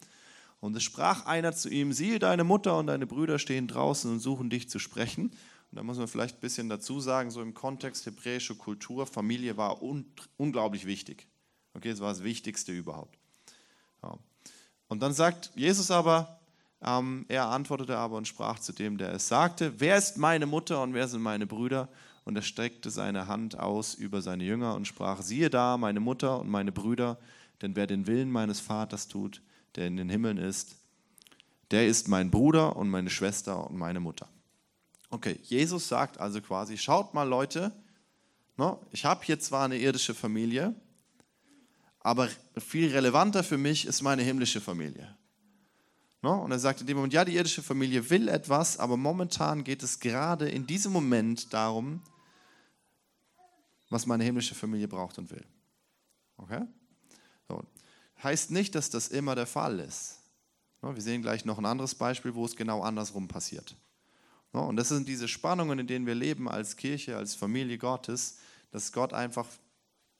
Und 0.60 0.74
es 0.76 0.82
sprach 0.82 1.26
einer 1.26 1.52
zu 1.52 1.68
ihm, 1.68 1.92
siehe, 1.92 2.18
deine 2.18 2.42
Mutter 2.42 2.78
und 2.78 2.86
deine 2.86 3.06
Brüder 3.06 3.38
stehen 3.38 3.68
draußen 3.68 4.10
und 4.10 4.20
suchen 4.20 4.48
dich 4.48 4.70
zu 4.70 4.78
sprechen. 4.78 5.30
Und 5.70 5.76
da 5.76 5.82
muss 5.82 5.98
man 5.98 6.08
vielleicht 6.08 6.36
ein 6.36 6.40
bisschen 6.40 6.68
dazu 6.68 7.00
sagen, 7.00 7.30
so 7.30 7.42
im 7.42 7.52
Kontext 7.52 8.06
hebräische 8.06 8.54
Kultur, 8.54 9.06
Familie 9.06 9.56
war 9.56 9.82
un 9.82 10.06
unglaublich 10.38 10.86
wichtig. 10.86 11.26
Okay, 11.74 11.90
es 11.90 12.00
war 12.00 12.10
das 12.10 12.22
Wichtigste 12.22 12.72
überhaupt. 12.72 13.18
Ja. 14.02 14.16
Und 14.88 15.00
dann 15.00 15.12
sagt 15.12 15.50
Jesus 15.54 15.90
aber, 15.90 16.38
ähm, 16.82 17.24
er 17.28 17.46
antwortete 17.46 17.96
aber 17.96 18.16
und 18.16 18.28
sprach 18.28 18.58
zu 18.58 18.72
dem, 18.72 18.98
der 18.98 19.12
es 19.12 19.28
sagte, 19.28 19.80
wer 19.80 19.96
ist 19.96 20.18
meine 20.18 20.46
Mutter 20.46 20.82
und 20.82 20.94
wer 20.94 21.08
sind 21.08 21.22
meine 21.22 21.46
Brüder? 21.46 21.88
Und 22.24 22.36
er 22.36 22.42
streckte 22.42 22.90
seine 22.90 23.26
Hand 23.26 23.58
aus 23.58 23.94
über 23.94 24.22
seine 24.22 24.44
Jünger 24.44 24.74
und 24.74 24.86
sprach, 24.86 25.20
siehe 25.20 25.50
da, 25.50 25.76
meine 25.76 26.00
Mutter 26.00 26.40
und 26.40 26.48
meine 26.48 26.72
Brüder, 26.72 27.18
denn 27.60 27.76
wer 27.76 27.86
den 27.86 28.06
Willen 28.06 28.30
meines 28.30 28.60
Vaters 28.60 29.08
tut, 29.08 29.42
der 29.76 29.86
in 29.86 29.96
den 29.96 30.08
Himmeln 30.08 30.38
ist, 30.38 30.76
der 31.70 31.86
ist 31.86 32.08
mein 32.08 32.30
Bruder 32.30 32.76
und 32.76 32.88
meine 32.88 33.10
Schwester 33.10 33.68
und 33.68 33.76
meine 33.76 34.00
Mutter. 34.00 34.28
Okay, 35.10 35.38
Jesus 35.42 35.88
sagt 35.88 36.18
also 36.18 36.40
quasi, 36.40 36.78
schaut 36.78 37.14
mal 37.14 37.28
Leute, 37.28 37.72
ne, 38.56 38.76
ich 38.90 39.04
habe 39.04 39.24
hier 39.24 39.38
zwar 39.38 39.64
eine 39.64 39.76
irdische 39.78 40.14
Familie, 40.14 40.74
aber 42.04 42.28
viel 42.58 42.92
relevanter 42.92 43.42
für 43.42 43.56
mich 43.56 43.86
ist 43.86 44.02
meine 44.02 44.22
himmlische 44.22 44.60
Familie. 44.60 45.16
Ne? 46.20 46.30
Und 46.30 46.52
er 46.52 46.58
sagt 46.58 46.82
in 46.82 46.86
dem 46.86 46.98
Moment, 46.98 47.14
ja, 47.14 47.24
die 47.24 47.34
irdische 47.34 47.62
Familie 47.62 48.08
will 48.10 48.28
etwas, 48.28 48.78
aber 48.78 48.98
momentan 48.98 49.64
geht 49.64 49.82
es 49.82 49.98
gerade 49.98 50.46
in 50.48 50.66
diesem 50.66 50.92
Moment 50.92 51.52
darum, 51.54 52.02
was 53.88 54.04
meine 54.04 54.22
himmlische 54.22 54.54
Familie 54.54 54.86
braucht 54.86 55.16
und 55.16 55.30
will. 55.30 55.44
Okay? 56.36 56.60
So. 57.48 57.64
Heißt 58.22 58.50
nicht, 58.50 58.74
dass 58.74 58.90
das 58.90 59.08
immer 59.08 59.34
der 59.34 59.46
Fall 59.46 59.80
ist. 59.80 60.20
Ne? 60.82 60.94
Wir 60.94 61.02
sehen 61.02 61.22
gleich 61.22 61.46
noch 61.46 61.56
ein 61.56 61.66
anderes 61.66 61.94
Beispiel, 61.94 62.34
wo 62.34 62.44
es 62.44 62.54
genau 62.54 62.82
andersrum 62.82 63.28
passiert. 63.28 63.76
Ne? 64.52 64.60
Und 64.60 64.76
das 64.76 64.90
sind 64.90 65.08
diese 65.08 65.26
Spannungen, 65.26 65.78
in 65.78 65.86
denen 65.86 66.06
wir 66.06 66.14
leben 66.14 66.50
als 66.50 66.76
Kirche, 66.76 67.16
als 67.16 67.34
Familie 67.34 67.78
Gottes, 67.78 68.40
dass 68.72 68.92
Gott 68.92 69.14
einfach 69.14 69.48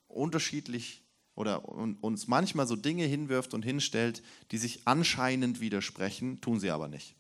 unterschiedlich 0.09 1.04
oder 1.35 1.69
uns 1.69 2.29
manchmal 2.29 2.67
so 2.67 2.77
Dinge 2.77 3.05
hinwirft 3.05 3.55
und 3.55 3.63
hinstellt, 3.65 4.23
die 4.51 4.59
sich 4.59 4.83
anscheinend 4.85 5.61
widersprechen, 5.61 6.41
tun 6.41 6.61
sie 6.61 6.71
aber 6.71 6.89
nicht. 6.89 7.15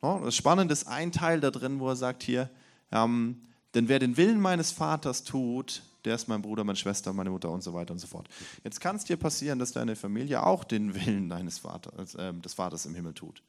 Das 0.00 0.36
Spannende 0.36 0.72
ist 0.72 0.86
ein 0.86 1.10
Teil 1.10 1.40
da 1.40 1.50
drin, 1.50 1.80
wo 1.80 1.88
er 1.88 1.96
sagt 1.96 2.22
hier, 2.22 2.50
ähm, 2.92 3.42
denn 3.74 3.88
wer 3.88 3.98
den 3.98 4.16
Willen 4.16 4.40
meines 4.40 4.70
Vaters 4.70 5.24
tut, 5.24 5.82
der 6.04 6.14
ist 6.14 6.28
mein 6.28 6.40
Bruder, 6.40 6.62
meine 6.62 6.76
Schwester, 6.76 7.12
meine 7.12 7.30
Mutter 7.30 7.50
und 7.50 7.62
so 7.62 7.74
weiter 7.74 7.92
und 7.92 7.98
so 7.98 8.06
fort. 8.06 8.28
Jetzt 8.62 8.80
kann 8.80 8.94
es 8.94 9.04
dir 9.04 9.16
passieren, 9.16 9.58
dass 9.58 9.72
deine 9.72 9.96
Familie 9.96 10.44
auch 10.44 10.62
den 10.62 10.94
Willen 10.94 11.28
deines 11.28 11.58
Vaters, 11.58 12.14
äh, 12.14 12.32
des 12.32 12.54
Vaters 12.54 12.86
im 12.86 12.94
Himmel 12.94 13.14
tut. 13.14 13.42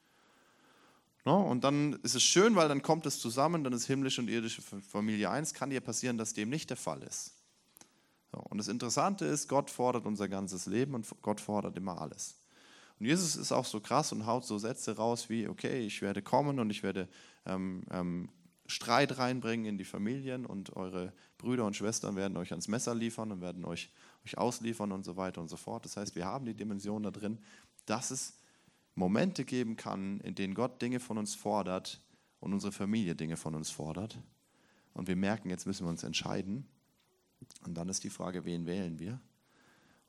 No? 1.24 1.42
Und 1.42 1.64
dann 1.64 1.94
ist 2.04 2.16
es 2.16 2.24
schön, 2.24 2.56
weil 2.56 2.68
dann 2.68 2.82
kommt 2.82 3.06
es 3.06 3.20
zusammen, 3.20 3.64
dann 3.64 3.74
ist 3.74 3.86
himmlische 3.86 4.22
und 4.22 4.30
irdische 4.30 4.62
Familie 4.62 5.30
eins. 5.30 5.54
Kann 5.54 5.70
dir 5.70 5.82
passieren, 5.82 6.18
dass 6.18 6.34
dem 6.34 6.50
nicht 6.50 6.70
der 6.70 6.78
Fall 6.78 7.04
ist. 7.04 7.34
Und 8.32 8.58
das 8.58 8.68
Interessante 8.68 9.26
ist, 9.26 9.48
Gott 9.48 9.70
fordert 9.70 10.06
unser 10.06 10.28
ganzes 10.28 10.66
Leben 10.66 10.94
und 10.94 11.08
Gott 11.22 11.40
fordert 11.40 11.78
immer 11.78 12.02
alles. 12.02 12.40
Und 13.00 13.06
Jesus 13.06 13.36
ist 13.36 13.52
auch 13.52 13.66
so 13.66 13.80
krass 13.80 14.12
und 14.12 14.26
haut 14.26 14.46
so 14.46 14.58
Sätze 14.58 14.96
raus 14.96 15.30
wie, 15.30 15.48
okay, 15.48 15.86
ich 15.86 16.02
werde 16.02 16.22
kommen 16.22 16.60
und 16.60 16.70
ich 16.70 16.84
werde 16.84 17.08
ähm, 17.46 17.84
ähm, 17.92 18.30
Streit 18.66 19.18
reinbringen 19.18 19.66
in 19.66 19.78
die 19.78 19.86
Familien 19.86 20.46
und 20.46 20.76
eure 20.76 21.14
Brüder 21.38 21.66
und 21.66 21.76
Schwestern 21.76 22.16
werden 22.16 22.38
euch 22.38 22.52
ans 22.52 22.68
Messer 22.68 22.94
liefern 22.94 23.32
und 23.32 23.42
werden 23.42 23.64
euch, 23.66 23.92
euch 24.26 24.38
ausliefern 24.38 24.92
und 24.92 25.06
so 25.06 25.16
weiter 25.16 25.42
und 25.42 25.48
so 25.48 25.58
fort. 25.58 25.86
Das 25.86 25.96
heißt, 25.96 26.16
wir 26.16 26.26
haben 26.26 26.46
die 26.46 26.54
Dimension 26.54 27.04
da 27.04 27.12
drin, 27.12 27.40
dass 27.86 28.12
es 28.12 28.40
Momente 28.96 29.46
geben 29.46 29.78
kann, 29.78 30.20
in 30.22 30.36
denen 30.36 30.56
Gott 30.56 30.82
Dinge 30.82 31.00
von 31.00 31.18
uns 31.18 31.36
fordert 31.36 32.02
und 32.40 32.52
unsere 32.54 32.72
Familie 32.72 33.16
Dinge 33.16 33.38
von 33.38 33.56
uns 33.56 33.70
fordert. 33.70 34.18
Und 34.94 35.08
wir 35.08 35.16
merken, 35.16 35.50
jetzt 35.50 35.68
müssen 35.68 35.86
wir 35.86 35.90
uns 35.92 36.04
entscheiden. 36.04 36.68
Und 37.66 37.76
dann 37.76 37.90
ist 37.90 38.04
die 38.04 38.10
Frage, 38.10 38.46
wen 38.46 38.66
wählen 38.66 39.00
wir? 39.00 39.20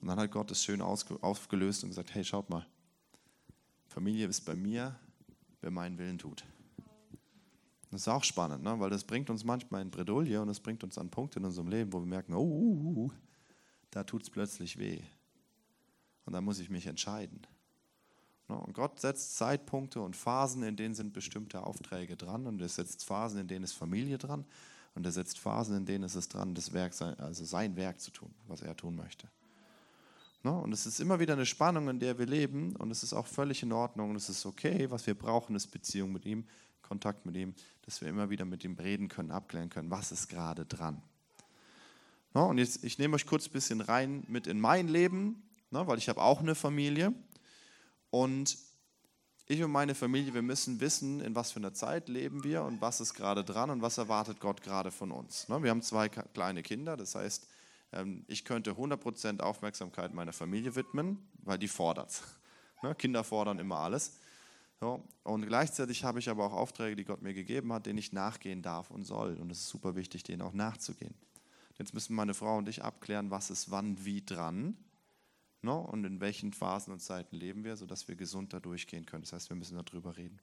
Und 0.01 0.09
dann 0.09 0.19
hat 0.19 0.31
Gott 0.31 0.51
es 0.51 0.63
schön 0.63 0.81
aufgelöst 0.81 1.83
und 1.83 1.91
gesagt, 1.91 2.15
hey, 2.15 2.25
schaut 2.25 2.49
mal, 2.51 2.67
Familie 3.89 4.29
ist 4.29 4.43
bei 4.43 4.55
mir, 4.55 4.99
wer 5.61 5.71
meinen 5.71 5.99
Willen 5.99 6.19
tut. 6.19 6.45
Das 7.91 8.03
ist 8.03 8.09
auch 8.09 8.23
spannend, 8.23 8.63
ne? 8.63 8.79
weil 8.79 8.91
das 8.91 9.03
bringt 9.03 9.31
uns 9.31 9.45
manchmal 9.45 9.83
in 9.83 9.91
Bredouille 9.91 10.41
und 10.41 10.49
es 10.51 10.61
bringt 10.61 10.85
uns 10.85 10.99
an 10.99 11.11
Punkte 11.11 11.39
in 11.39 11.47
unserem 11.47 11.69
Leben, 11.69 11.93
wo 11.93 12.01
wir 12.01 12.07
merken, 12.07 12.35
oh, 12.35 12.43
uh, 12.43 12.75
uh, 12.75 13.05
uh 13.07 13.13
da 13.91 14.05
tut 14.05 14.23
es 14.23 14.31
plötzlich 14.31 14.79
weh. 14.79 15.01
Und 16.27 16.35
da 16.35 16.43
muss 16.43 16.59
ich 16.59 16.69
mich 16.69 16.87
entscheiden. 16.87 17.47
Ne? 18.47 18.59
Und 18.59 18.75
Gott 18.75 19.01
setzt 19.01 19.37
Zeitpunkte 19.37 20.03
und 20.03 20.15
Phasen, 20.15 20.63
in 20.63 20.77
denen 20.77 20.95
sind 20.95 21.15
bestimmte 21.15 21.63
Aufträge 21.63 22.17
dran 22.17 22.47
und 22.47 22.61
er 22.61 22.69
setzt 22.69 23.07
Phasen, 23.07 23.41
in 23.41 23.49
denen 23.49 23.65
ist 23.65 23.73
Familie 23.73 24.19
dran 24.19 24.45
und 24.99 25.07
er 25.07 25.13
setzt 25.13 25.39
Phasen, 25.39 25.77
in 25.77 25.87
denen 25.87 26.03
ist 26.03 26.17
es 26.17 26.29
dran, 26.29 26.57
das 26.57 26.73
Werk, 26.73 26.93
also 27.19 27.45
sein 27.45 27.77
Werk 27.77 28.01
zu 28.01 28.11
tun, 28.11 28.35
was 28.49 28.63
er 28.63 28.77
tun 28.77 28.97
möchte. 28.97 29.29
Ne? 30.43 30.51
Und 30.51 30.73
es 30.73 30.87
ist 30.87 30.99
immer 30.99 31.21
wieder 31.21 31.35
eine 31.35 31.47
Spannung, 31.47 31.89
in 31.89 32.01
der 32.01 32.19
wir 32.19 32.27
leben 32.27 32.75
und 32.75 32.91
es 32.91 33.05
ist 33.05 33.13
auch 33.13 33.29
völlig 33.29 33.63
in 33.63 33.71
Ordnung 33.71 34.11
und 34.11 34.17
es 34.17 34.29
ist 34.29 34.45
okay. 34.45 34.91
Was 34.91 35.07
wir 35.07 35.15
brauchen, 35.15 35.55
ist 35.55 35.69
Beziehung 35.69 36.11
mit 36.11 36.27
ihm, 36.27 36.49
Kontakt 36.83 37.27
mit 37.27 37.37
ihm, 37.37 37.55
dass 37.83 38.01
wir 38.01 38.09
immer 38.09 38.29
wieder 38.29 38.45
mit 38.45 38.65
ihm 38.65 38.75
reden 38.75 39.07
können, 39.07 39.31
abklären 39.31 39.69
können, 39.69 39.89
was 39.89 40.11
ist 40.11 40.27
gerade 40.27 40.65
dran. 40.65 41.01
Ne? 42.35 42.43
Und 42.45 42.59
jetzt, 42.59 42.83
ich 42.83 42.99
nehme 42.99 43.15
euch 43.15 43.27
kurz 43.27 43.47
ein 43.47 43.53
bisschen 43.53 43.81
rein 43.81 44.25
mit 44.27 44.49
in 44.49 44.59
mein 44.59 44.89
Leben, 44.89 45.45
ne? 45.71 45.87
weil 45.87 45.99
ich 45.99 46.09
habe 46.09 46.21
auch 46.21 46.41
eine 46.41 46.57
Familie 46.57 47.15
und 48.11 48.59
ich 49.51 49.63
und 49.63 49.73
meine 49.73 49.95
Familie, 49.95 50.35
wir 50.35 50.43
müssen 50.43 50.79
wissen, 50.79 51.21
in 51.21 51.35
was 51.35 51.53
für 51.53 51.59
einer 51.59 51.73
Zeit 51.73 52.11
leben 52.11 52.45
wir 52.45 52.63
und 52.63 52.83
was 52.83 53.01
ist 53.01 53.15
gerade 53.15 53.43
dran 53.43 53.71
und 53.71 53.81
was 53.81 53.97
erwartet 53.97 54.41
Gott 54.41 54.63
gerade 54.63 54.91
von 54.91 55.11
uns. 55.11 55.49
Ne, 55.49 55.63
wir 55.63 55.71
haben 55.71 55.81
zwei 55.81 56.11
kleine 56.11 56.63
Kinder, 56.63 56.99
das 56.99 57.15
heißt, 57.15 57.49
ähm, 57.93 58.25
ich 58.29 58.45
könnte 58.45 58.73
100% 58.73 59.41
Aufmerksamkeit 59.41 60.13
meiner 60.13 60.35
Familie 60.35 60.75
widmen, 60.77 61.27
weil 61.43 61.59
die 61.59 61.69
fordert 61.69 62.23
ne, 62.83 62.95
Kinder 62.95 63.25
fordern 63.25 63.59
immer 63.59 63.79
alles. 63.79 64.19
Und 65.25 65.45
gleichzeitig 65.47 66.05
habe 66.05 66.21
ich 66.21 66.29
aber 66.29 66.45
auch 66.45 66.53
Aufträge, 66.53 66.95
die 66.95 67.05
Gott 67.05 67.21
mir 67.21 67.35
gegeben 67.35 67.73
hat, 67.73 67.87
denen 67.87 67.99
ich 67.99 68.13
nachgehen 68.13 68.63
darf 68.63 68.93
und 68.93 69.03
soll. 69.03 69.37
Und 69.41 69.51
es 69.51 69.59
ist 69.59 69.71
super 69.71 69.97
wichtig, 69.97 70.23
denen 70.23 70.41
auch 70.41 70.53
nachzugehen. 70.53 71.15
Jetzt 71.79 71.95
müssen 71.95 72.15
meine 72.15 72.33
Frau 72.33 72.59
und 72.59 72.69
ich 72.69 72.85
abklären, 72.85 73.33
was 73.33 73.51
ist 73.51 73.73
wann 73.73 74.05
wie 74.05 74.25
dran 74.25 74.77
ne? 75.63 75.75
und 75.75 76.05
in 76.05 76.21
welchen 76.21 76.53
Phasen 76.53 76.93
und 76.93 77.01
Zeiten 77.01 77.37
leben 77.37 77.65
wir, 77.65 77.77
sodass 77.77 78.09
wir 78.09 78.17
gesund 78.17 78.53
da 78.53 78.61
durchgehen 78.61 79.07
können. 79.07 79.23
Das 79.23 79.33
heißt, 79.33 79.51
wir 79.51 79.57
müssen 79.57 79.77
darüber 79.83 80.17
reden. 80.17 80.41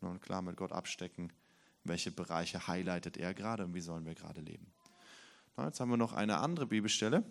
Ne? 0.00 0.10
Und 0.10 0.22
klar 0.22 0.42
mit 0.42 0.56
Gott 0.56 0.72
abstecken, 0.72 1.32
welche 1.84 2.10
Bereiche 2.10 2.66
highlightet 2.66 3.16
er 3.16 3.34
gerade 3.34 3.64
und 3.64 3.74
wie 3.74 3.80
sollen 3.80 4.04
wir 4.04 4.14
gerade 4.14 4.40
leben. 4.40 4.66
Na, 5.56 5.66
jetzt 5.66 5.80
haben 5.80 5.90
wir 5.90 5.96
noch 5.96 6.12
eine 6.12 6.38
andere 6.38 6.66
Bibelstelle. 6.66 7.24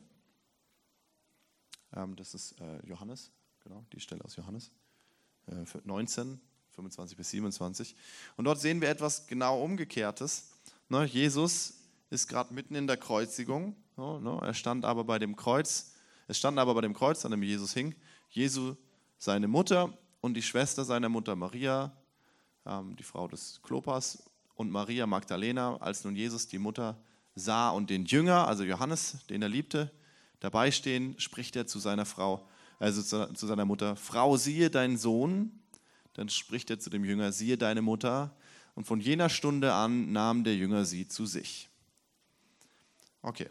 Ähm, 1.93 2.15
das 2.15 2.33
ist 2.33 2.59
äh, 2.59 2.85
Johannes, 2.85 3.31
genau, 3.63 3.85
die 3.93 3.99
Stelle 3.99 4.23
aus 4.23 4.35
Johannes. 4.35 4.71
19, 5.83 6.33
äh, 6.33 6.37
25 6.71 7.17
bis 7.17 7.29
27. 7.29 7.95
Und 8.35 8.45
dort 8.45 8.59
sehen 8.59 8.81
wir 8.81 8.89
etwas 8.89 9.27
genau 9.27 9.63
Umgekehrtes. 9.63 10.49
Ne, 10.89 11.05
Jesus 11.05 11.75
ist 12.09 12.27
gerade 12.27 12.53
mitten 12.53 12.75
in 12.75 12.87
der 12.87 12.97
Kreuzigung. 12.97 13.75
Ne, 13.97 14.39
er 14.41 14.53
stand 14.53 14.85
aber 14.85 15.03
bei 15.03 15.19
dem 15.19 15.35
Kreuz. 15.35 15.94
Es 16.27 16.37
stand 16.37 16.57
aber 16.59 16.73
bei 16.73 16.81
dem 16.81 16.93
Kreuz, 16.93 17.23
an 17.25 17.31
dem 17.31 17.43
Jesus 17.43 17.73
hing, 17.73 17.95
Jesu, 18.29 18.75
seine 19.17 19.47
Mutter 19.47 19.97
und 20.21 20.33
die 20.33 20.41
Schwester 20.41 20.83
seiner 20.83 21.09
Mutter 21.09 21.35
Maria, 21.35 21.95
ähm, 22.65 22.95
die 22.95 23.03
Frau 23.03 23.27
des 23.27 23.59
Klopas, 23.61 24.23
und 24.55 24.71
Maria 24.71 25.05
Magdalena, 25.05 25.77
als 25.77 26.03
nun 26.03 26.15
Jesus 26.15 26.47
die 26.47 26.57
Mutter 26.57 26.97
sah 27.35 27.69
und 27.69 27.89
den 27.89 28.05
Jünger, 28.05 28.47
also 28.47 28.63
Johannes, 28.63 29.25
den 29.29 29.41
er 29.41 29.49
liebte, 29.49 29.91
dabei 30.39 30.71
stehen, 30.71 31.19
spricht 31.19 31.55
er 31.55 31.67
zu 31.67 31.79
seiner 31.79 32.05
Frau, 32.05 32.47
also 32.79 33.01
zu 33.01 33.47
seiner 33.47 33.65
Mutter, 33.65 33.95
Frau, 33.95 34.37
siehe 34.37 34.69
deinen 34.69 34.97
Sohn. 34.97 35.59
Dann 36.13 36.29
spricht 36.29 36.69
er 36.69 36.79
zu 36.79 36.89
dem 36.89 37.03
Jünger, 37.03 37.31
siehe 37.31 37.57
deine 37.57 37.81
Mutter. 37.81 38.35
Und 38.73 38.85
von 38.85 38.99
jener 38.99 39.29
Stunde 39.29 39.73
an 39.73 40.11
nahm 40.11 40.43
der 40.43 40.55
Jünger 40.55 40.85
sie 40.85 41.07
zu 41.07 41.25
sich. 41.25 41.69
Okay. 43.21 43.49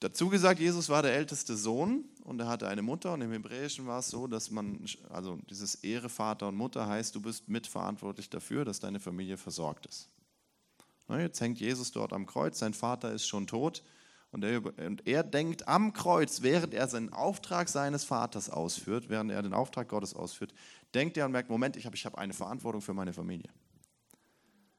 Dazu 0.00 0.28
gesagt, 0.28 0.60
Jesus 0.60 0.88
war 0.88 1.02
der 1.02 1.14
älteste 1.14 1.56
Sohn 1.56 2.04
und 2.22 2.38
er 2.40 2.46
hatte 2.46 2.68
eine 2.68 2.82
Mutter 2.82 3.12
und 3.14 3.20
im 3.20 3.32
Hebräischen 3.32 3.86
war 3.86 3.98
es 3.98 4.08
so, 4.08 4.28
dass 4.28 4.50
man, 4.50 4.84
also 5.08 5.38
dieses 5.50 5.74
Ehre 5.76 6.08
Vater 6.08 6.48
und 6.48 6.56
Mutter 6.56 6.86
heißt, 6.86 7.14
du 7.14 7.20
bist 7.20 7.48
mitverantwortlich 7.48 8.30
dafür, 8.30 8.64
dass 8.64 8.78
deine 8.78 9.00
Familie 9.00 9.36
versorgt 9.36 9.86
ist. 9.86 10.08
Jetzt 11.08 11.40
hängt 11.40 11.58
Jesus 11.58 11.90
dort 11.90 12.12
am 12.12 12.26
Kreuz, 12.26 12.58
sein 12.58 12.74
Vater 12.74 13.12
ist 13.12 13.26
schon 13.26 13.46
tot 13.46 13.82
und 14.30 14.44
er, 14.44 14.62
und 14.86 15.06
er, 15.06 15.24
denkt 15.24 15.66
am 15.66 15.92
Kreuz, 15.94 16.42
während 16.42 16.74
er 16.74 16.86
seinen 16.86 17.12
Auftrag 17.12 17.68
seines 17.68 18.04
Vaters 18.04 18.50
ausführt, 18.50 19.08
während 19.08 19.30
er 19.32 19.42
den 19.42 19.54
Auftrag 19.54 19.88
Gottes 19.88 20.14
ausführt, 20.14 20.52
denkt 20.94 21.16
er 21.16 21.24
und 21.26 21.32
merkt, 21.32 21.50
Moment, 21.50 21.76
ich 21.76 21.86
habe 21.86 21.96
ich 21.96 22.04
hab 22.04 22.16
eine 22.16 22.34
Verantwortung 22.34 22.82
für 22.82 22.94
meine 22.94 23.12
Familie. 23.14 23.48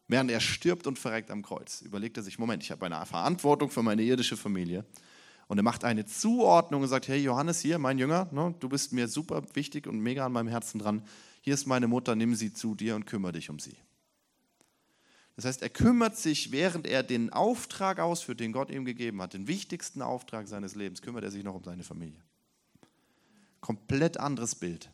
Während 0.10 0.32
er 0.32 0.40
stirbt 0.40 0.88
und 0.88 0.98
verreckt 0.98 1.30
am 1.30 1.44
Kreuz, 1.44 1.82
überlegt 1.82 2.18
er 2.18 2.24
sich, 2.24 2.40
Moment, 2.40 2.64
ich 2.64 2.72
habe 2.72 2.84
eine 2.84 3.06
Verantwortung 3.06 3.70
für 3.70 3.84
meine 3.84 4.02
irdische 4.02 4.38
Familie. 4.38 4.84
Und 5.48 5.60
er 5.60 5.64
macht 5.64 5.84
eine 5.84 6.04
Zuordnung 6.06 6.82
und 6.82 6.88
sagt, 6.88 7.08
hey 7.08 7.20
Johannes, 7.20 7.62
hier, 7.62 7.78
mein 7.78 8.00
Jünger, 8.00 8.28
ne, 8.32 8.56
du 8.60 8.70
bist 8.70 8.92
mir 8.92 9.08
super 9.08 9.44
wichtig 9.54 9.86
und 9.86 10.00
mega 10.00 10.26
an 10.26 10.32
meinem 10.32 10.48
Herzen 10.48 10.80
dran. 10.80 11.04
Hier 11.42 11.54
ist 11.54 11.68
meine 11.68 11.88
Mutter, 11.88 12.16
nimm 12.16 12.34
sie 12.34 12.52
zu 12.52 12.74
dir 12.74 12.96
und 12.96 13.06
kümmere 13.06 13.34
dich 13.34 13.52
um 13.52 13.60
sie. 13.60 13.78
Das 15.36 15.46
heißt, 15.46 15.62
er 15.62 15.70
kümmert 15.70 16.18
sich, 16.18 16.52
während 16.52 16.88
er 16.88 17.04
den 17.04 17.32
Auftrag 17.32 18.00
ausführt, 18.00 18.40
den 18.40 18.52
Gott 18.52 18.72
ihm 18.72 18.86
gegeben 18.86 19.22
hat, 19.22 19.36
den 19.36 19.48
wichtigsten 19.48 20.02
Auftrag 20.02 20.48
seines 20.48 20.74
Lebens, 20.74 21.04
kümmert 21.04 21.24
er 21.24 21.32
sich 21.32 21.44
noch 21.44 21.54
um 21.54 21.64
seine 21.64 21.84
Familie. 21.84 22.20
Komplett 23.62 24.20
anderes 24.20 24.56
Bild. 24.56 24.92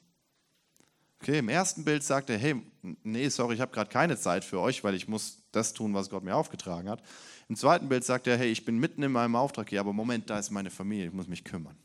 Okay, 1.22 1.40
im 1.40 1.48
ersten 1.48 1.86
Bild 1.86 2.04
sagt 2.04 2.30
er, 2.30 2.38
hey, 2.38 2.62
nee, 3.04 3.30
sorry, 3.30 3.56
ich 3.56 3.62
habe 3.62 3.72
gerade 3.72 3.90
keine 3.90 4.18
Zeit 4.18 4.44
für 4.44 4.60
euch, 4.60 4.84
weil 4.84 4.96
ich 4.96 5.08
muss 5.08 5.40
das 5.52 5.74
tun, 5.74 5.94
was 5.94 6.10
Gott 6.10 6.24
mir 6.24 6.36
aufgetragen 6.36 6.90
hat. 6.90 7.02
Im 7.50 7.56
zweiten 7.56 7.90
Bild 7.90 8.04
sagt 8.04 8.28
er, 8.28 8.38
hey, 8.38 8.52
ich 8.52 8.66
bin 8.66 8.78
mitten 8.78 9.04
in 9.04 9.12
meinem 9.12 9.36
Auftrag 9.36 9.70
hier, 9.70 9.80
aber 9.80 9.94
Moment, 9.94 10.30
da 10.30 10.40
ist 10.40 10.52
meine 10.52 10.70
Familie, 10.70 11.08
ich 11.08 11.14
muss 11.14 11.28
mich 11.28 11.44
kümmern. 11.44 11.78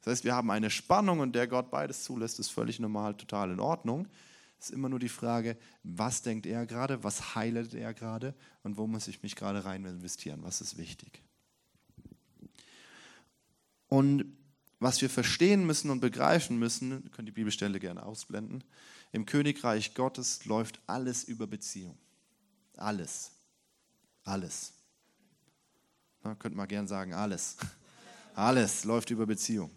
Das 0.00 0.12
heißt, 0.12 0.24
wir 0.24 0.34
haben 0.34 0.50
eine 0.50 0.70
Spannung 0.70 1.20
und 1.20 1.34
der 1.34 1.46
Gott 1.46 1.70
beides 1.70 2.02
zulässt, 2.02 2.40
ist 2.40 2.50
völlig 2.50 2.80
normal, 2.80 3.14
total 3.14 3.50
in 3.50 3.60
Ordnung 3.60 4.08
ist 4.62 4.70
immer 4.70 4.88
nur 4.88 5.00
die 5.00 5.08
Frage, 5.08 5.56
was 5.82 6.22
denkt 6.22 6.46
er 6.46 6.66
gerade, 6.66 7.02
was 7.02 7.34
heilet 7.34 7.74
er 7.74 7.92
gerade 7.94 8.34
und 8.62 8.76
wo 8.76 8.86
muss 8.86 9.08
ich 9.08 9.22
mich 9.22 9.34
gerade 9.34 9.64
rein 9.64 9.84
investieren, 9.84 10.40
was 10.42 10.60
ist 10.60 10.78
wichtig. 10.78 11.20
Und 13.88 14.24
was 14.78 15.02
wir 15.02 15.10
verstehen 15.10 15.66
müssen 15.66 15.90
und 15.90 16.00
begreifen 16.00 16.58
müssen, 16.58 17.10
könnt 17.10 17.28
die 17.28 17.32
Bibelstelle 17.32 17.80
gerne 17.80 18.04
ausblenden, 18.04 18.62
im 19.12 19.26
Königreich 19.26 19.94
Gottes 19.94 20.44
läuft 20.46 20.80
alles 20.86 21.24
über 21.24 21.46
Beziehung. 21.46 21.96
Alles. 22.76 23.30
Alles. 24.24 24.72
Na, 26.22 26.34
könnte 26.34 26.56
man 26.56 26.68
gern 26.68 26.86
sagen, 26.86 27.14
alles. 27.14 27.56
Alles 28.34 28.84
läuft 28.84 29.10
über 29.10 29.26
Beziehung. 29.26 29.70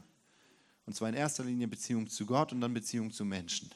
Und 0.85 0.95
zwar 0.95 1.09
in 1.09 1.15
erster 1.15 1.43
Linie 1.43 1.67
Beziehung 1.67 2.07
zu 2.07 2.25
Gott 2.25 2.53
und 2.53 2.61
dann 2.61 2.73
Beziehung 2.73 3.11
zu 3.11 3.25
Menschen. 3.25 3.69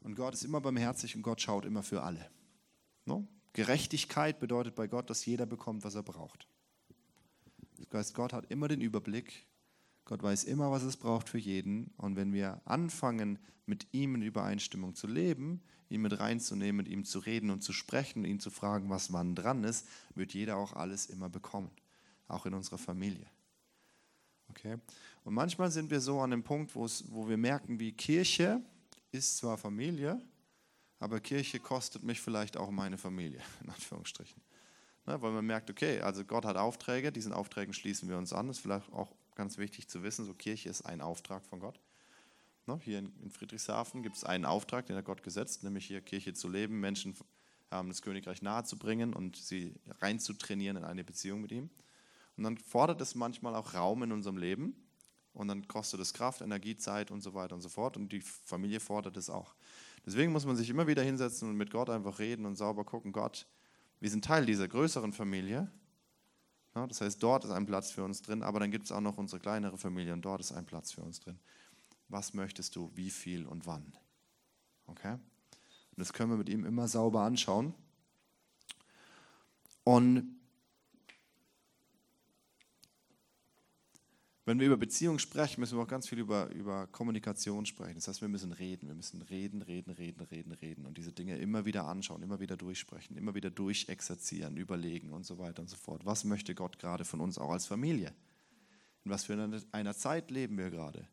Und 0.00 0.14
Gott 0.14 0.34
ist 0.34 0.44
immer 0.44 0.60
barmherzig 0.60 1.16
und 1.16 1.22
Gott 1.22 1.40
schaut 1.40 1.64
immer 1.64 1.82
für 1.82 2.04
alle. 2.04 2.30
No? 3.04 3.26
Gerechtigkeit 3.52 4.38
bedeutet 4.38 4.76
bei 4.76 4.86
Gott, 4.86 5.10
dass 5.10 5.26
jeder 5.26 5.46
bekommt, 5.46 5.82
was 5.82 5.96
er 5.96 6.04
braucht. 6.04 6.46
Das 7.78 7.98
heißt, 7.98 8.14
Gott 8.14 8.32
hat 8.32 8.50
immer 8.50 8.68
den 8.68 8.80
Überblick. 8.80 9.46
Gott 10.04 10.22
weiß 10.22 10.44
immer, 10.44 10.70
was 10.70 10.82
es 10.82 10.96
braucht 10.96 11.28
für 11.28 11.38
jeden. 11.38 11.92
Und 11.96 12.16
wenn 12.16 12.32
wir 12.32 12.60
anfangen, 12.64 13.38
mit 13.66 13.86
ihm 13.92 14.14
in 14.16 14.22
Übereinstimmung 14.22 14.94
zu 14.94 15.06
leben, 15.06 15.62
ihn 15.88 16.02
mit 16.02 16.18
reinzunehmen, 16.18 16.76
mit 16.76 16.88
ihm 16.88 17.04
zu 17.04 17.18
reden 17.18 17.50
und 17.50 17.62
zu 17.62 17.72
sprechen, 17.72 18.24
ihn 18.24 18.40
zu 18.40 18.50
fragen, 18.50 18.90
was 18.90 19.12
wann 19.12 19.34
dran 19.34 19.64
ist, 19.64 19.86
wird 20.14 20.34
jeder 20.34 20.56
auch 20.56 20.74
alles 20.74 21.06
immer 21.06 21.28
bekommen. 21.28 21.70
Auch 22.28 22.46
in 22.46 22.54
unserer 22.54 22.78
Familie. 22.78 23.26
Okay? 24.50 24.76
Und 25.24 25.34
manchmal 25.34 25.70
sind 25.70 25.90
wir 25.90 26.00
so 26.00 26.20
an 26.20 26.30
dem 26.30 26.42
Punkt, 26.42 26.74
wo 26.74 27.28
wir 27.28 27.36
merken, 27.36 27.78
wie 27.80 27.92
Kirche 27.92 28.60
ist 29.12 29.38
zwar 29.38 29.56
Familie, 29.56 30.20
aber 30.98 31.20
Kirche 31.20 31.60
kostet 31.60 32.02
mich 32.02 32.20
vielleicht 32.20 32.56
auch 32.56 32.70
meine 32.70 32.98
Familie, 32.98 33.40
in 33.62 33.70
Anführungsstrichen. 33.70 34.42
Ne, 35.06 35.20
weil 35.20 35.32
man 35.32 35.44
merkt, 35.44 35.68
okay, 35.68 36.00
also 36.00 36.24
Gott 36.24 36.46
hat 36.46 36.56
Aufträge, 36.56 37.12
diesen 37.12 37.32
Aufträgen 37.32 37.74
schließen 37.74 38.08
wir 38.08 38.16
uns 38.16 38.32
an. 38.32 38.46
Das 38.46 38.56
ist 38.56 38.62
vielleicht 38.62 38.90
auch 38.90 39.14
ganz 39.34 39.58
wichtig 39.58 39.88
zu 39.88 40.02
wissen, 40.02 40.24
so 40.24 40.34
Kirche 40.34 40.68
ist 40.68 40.82
ein 40.82 41.00
Auftrag 41.00 41.44
von 41.46 41.60
Gott. 41.60 41.80
Ne, 42.66 42.78
hier 42.82 42.98
in 42.98 43.30
Friedrichshafen 43.30 44.02
gibt 44.02 44.16
es 44.16 44.24
einen 44.24 44.44
Auftrag, 44.44 44.86
den 44.86 44.96
hat 44.96 45.04
Gott 45.04 45.22
gesetzt, 45.22 45.64
nämlich 45.64 45.86
hier 45.86 46.00
Kirche 46.00 46.32
zu 46.32 46.48
leben, 46.48 46.80
Menschen 46.80 47.14
ähm, 47.70 47.88
das 47.88 48.00
Königreich 48.02 48.40
nahezubringen 48.40 49.12
und 49.12 49.36
sie 49.36 49.74
reinzutrainieren 50.00 50.78
in 50.78 50.84
eine 50.84 51.04
Beziehung 51.04 51.42
mit 51.42 51.52
ihm. 51.52 51.70
Und 52.36 52.44
dann 52.44 52.58
fordert 52.58 53.00
es 53.00 53.14
manchmal 53.14 53.54
auch 53.54 53.74
Raum 53.74 54.02
in 54.02 54.12
unserem 54.12 54.38
Leben, 54.38 54.74
und 55.34 55.48
dann 55.48 55.66
kostet 55.66 56.00
es 56.00 56.14
Kraft, 56.14 56.40
Energie, 56.40 56.76
Zeit 56.76 57.10
und 57.10 57.20
so 57.20 57.34
weiter 57.34 57.56
und 57.56 57.60
so 57.60 57.68
fort. 57.68 57.96
Und 57.96 58.12
die 58.12 58.20
Familie 58.20 58.78
fordert 58.78 59.16
es 59.16 59.28
auch. 59.28 59.54
Deswegen 60.06 60.32
muss 60.32 60.46
man 60.46 60.54
sich 60.54 60.70
immer 60.70 60.86
wieder 60.86 61.02
hinsetzen 61.02 61.48
und 61.48 61.56
mit 61.56 61.72
Gott 61.72 61.90
einfach 61.90 62.20
reden 62.20 62.46
und 62.46 62.56
sauber 62.56 62.84
gucken, 62.84 63.12
Gott, 63.12 63.46
wir 64.00 64.10
sind 64.10 64.24
Teil 64.24 64.46
dieser 64.46 64.68
größeren 64.68 65.12
Familie. 65.12 65.70
Das 66.74 67.00
heißt, 67.00 67.22
dort 67.22 67.44
ist 67.44 67.52
ein 67.52 67.66
Platz 67.66 67.92
für 67.92 68.02
uns 68.02 68.20
drin, 68.20 68.42
aber 68.42 68.58
dann 68.58 68.72
gibt 68.72 68.86
es 68.86 68.92
auch 68.92 69.00
noch 69.00 69.16
unsere 69.16 69.40
kleinere 69.40 69.78
Familie 69.78 70.12
und 70.12 70.22
dort 70.22 70.40
ist 70.40 70.52
ein 70.52 70.66
Platz 70.66 70.90
für 70.90 71.02
uns 71.02 71.20
drin. 71.20 71.38
Was 72.08 72.34
möchtest 72.34 72.74
du, 72.74 72.90
wie 72.94 73.10
viel 73.10 73.46
und 73.46 73.66
wann? 73.66 73.92
Okay? 74.86 75.12
Und 75.12 75.98
das 75.98 76.12
können 76.12 76.30
wir 76.30 76.36
mit 76.36 76.48
ihm 76.48 76.64
immer 76.64 76.88
sauber 76.88 77.22
anschauen. 77.22 77.74
Und 79.84 80.36
Wenn 84.46 84.60
wir 84.60 84.66
über 84.66 84.76
Beziehung 84.76 85.18
sprechen, 85.18 85.60
müssen 85.60 85.78
wir 85.78 85.82
auch 85.82 85.88
ganz 85.88 86.06
viel 86.06 86.18
über, 86.18 86.50
über 86.50 86.86
Kommunikation 86.88 87.64
sprechen. 87.64 87.94
Das 87.94 88.08
heißt, 88.08 88.20
wir 88.20 88.28
müssen 88.28 88.52
reden, 88.52 88.88
wir 88.88 88.94
müssen 88.94 89.22
reden, 89.22 89.62
reden, 89.62 89.90
reden, 89.90 90.20
reden, 90.20 90.52
reden 90.52 90.84
und 90.84 90.98
diese 90.98 91.12
Dinge 91.12 91.38
immer 91.38 91.64
wieder 91.64 91.86
anschauen, 91.86 92.22
immer 92.22 92.40
wieder 92.40 92.58
durchsprechen, 92.58 93.16
immer 93.16 93.34
wieder 93.34 93.48
durchexerzieren, 93.48 94.58
überlegen 94.58 95.12
und 95.12 95.24
so 95.24 95.38
weiter 95.38 95.62
und 95.62 95.70
so 95.70 95.76
fort. 95.76 96.04
Was 96.04 96.24
möchte 96.24 96.54
Gott 96.54 96.78
gerade 96.78 97.06
von 97.06 97.20
uns 97.20 97.38
auch 97.38 97.50
als 97.50 97.64
Familie? 97.64 98.12
In 99.04 99.10
was 99.10 99.24
für 99.24 99.62
einer 99.72 99.94
Zeit 99.94 100.30
leben 100.30 100.58
wir 100.58 100.70
gerade? 100.70 101.08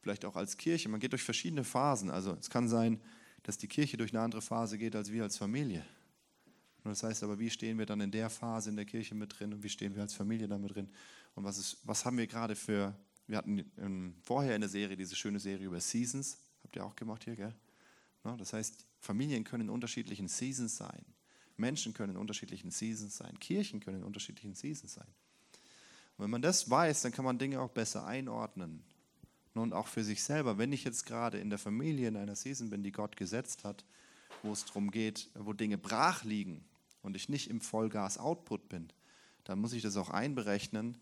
Vielleicht 0.00 0.24
auch 0.24 0.36
als 0.36 0.56
Kirche. 0.56 0.88
Man 0.88 0.98
geht 0.98 1.12
durch 1.12 1.22
verschiedene 1.22 1.64
Phasen. 1.64 2.10
Also 2.10 2.36
es 2.40 2.48
kann 2.48 2.68
sein, 2.68 3.00
dass 3.42 3.58
die 3.58 3.68
Kirche 3.68 3.98
durch 3.98 4.12
eine 4.12 4.22
andere 4.22 4.42
Phase 4.42 4.78
geht 4.78 4.96
als 4.96 5.12
wir 5.12 5.22
als 5.22 5.36
Familie. 5.36 5.84
Und 6.84 6.90
das 6.90 7.02
heißt 7.02 7.22
aber, 7.22 7.38
wie 7.38 7.50
stehen 7.50 7.78
wir 7.78 7.86
dann 7.86 8.00
in 8.00 8.10
der 8.10 8.28
Phase 8.28 8.70
in 8.70 8.76
der 8.76 8.84
Kirche 8.84 9.14
mit 9.14 9.38
drin 9.38 9.52
und 9.52 9.62
wie 9.62 9.68
stehen 9.68 9.94
wir 9.94 10.02
als 10.02 10.14
Familie 10.14 10.48
damit 10.48 10.74
drin? 10.74 10.88
Und 11.34 11.44
was, 11.44 11.58
ist, 11.58 11.78
was 11.84 12.04
haben 12.04 12.18
wir 12.18 12.26
gerade 12.26 12.56
für, 12.56 12.94
wir 13.28 13.38
hatten 13.38 14.16
vorher 14.22 14.56
in 14.56 14.60
der 14.60 14.70
Serie 14.70 14.96
diese 14.96 15.14
schöne 15.14 15.38
Serie 15.38 15.66
über 15.66 15.80
Seasons, 15.80 16.38
habt 16.64 16.74
ihr 16.74 16.84
auch 16.84 16.96
gemacht 16.96 17.24
hier, 17.24 17.36
gell? 17.36 17.54
Ja, 18.24 18.36
das 18.36 18.52
heißt, 18.52 18.84
Familien 18.98 19.44
können 19.44 19.64
in 19.64 19.70
unterschiedlichen 19.70 20.28
Seasons 20.28 20.76
sein. 20.76 21.04
Menschen 21.56 21.92
können 21.92 22.14
in 22.14 22.18
unterschiedlichen 22.18 22.70
Seasons 22.70 23.16
sein. 23.16 23.38
Kirchen 23.38 23.80
können 23.80 23.98
in 23.98 24.04
unterschiedlichen 24.04 24.54
Seasons 24.54 24.94
sein. 24.94 25.08
Und 26.16 26.24
wenn 26.24 26.30
man 26.30 26.42
das 26.42 26.68
weiß, 26.68 27.02
dann 27.02 27.12
kann 27.12 27.24
man 27.24 27.38
Dinge 27.38 27.60
auch 27.60 27.70
besser 27.70 28.06
einordnen. 28.06 28.82
Und 29.54 29.72
auch 29.72 29.86
für 29.86 30.02
sich 30.02 30.22
selber, 30.22 30.56
wenn 30.58 30.72
ich 30.72 30.82
jetzt 30.82 31.04
gerade 31.04 31.38
in 31.38 31.50
der 31.50 31.58
Familie 31.58 32.08
in 32.08 32.16
einer 32.16 32.36
Season 32.36 32.70
bin, 32.70 32.82
die 32.82 32.92
Gott 32.92 33.16
gesetzt 33.16 33.64
hat, 33.64 33.84
wo 34.42 34.52
es 34.52 34.64
darum 34.64 34.90
geht, 34.90 35.28
wo 35.34 35.52
Dinge 35.52 35.78
brach 35.78 36.24
liegen 36.24 36.64
und 37.02 37.16
ich 37.16 37.28
nicht 37.28 37.50
im 37.50 37.60
Vollgas-Output 37.60 38.68
bin, 38.68 38.88
dann 39.44 39.60
muss 39.60 39.72
ich 39.72 39.82
das 39.82 39.96
auch 39.96 40.10
einberechnen, 40.10 40.98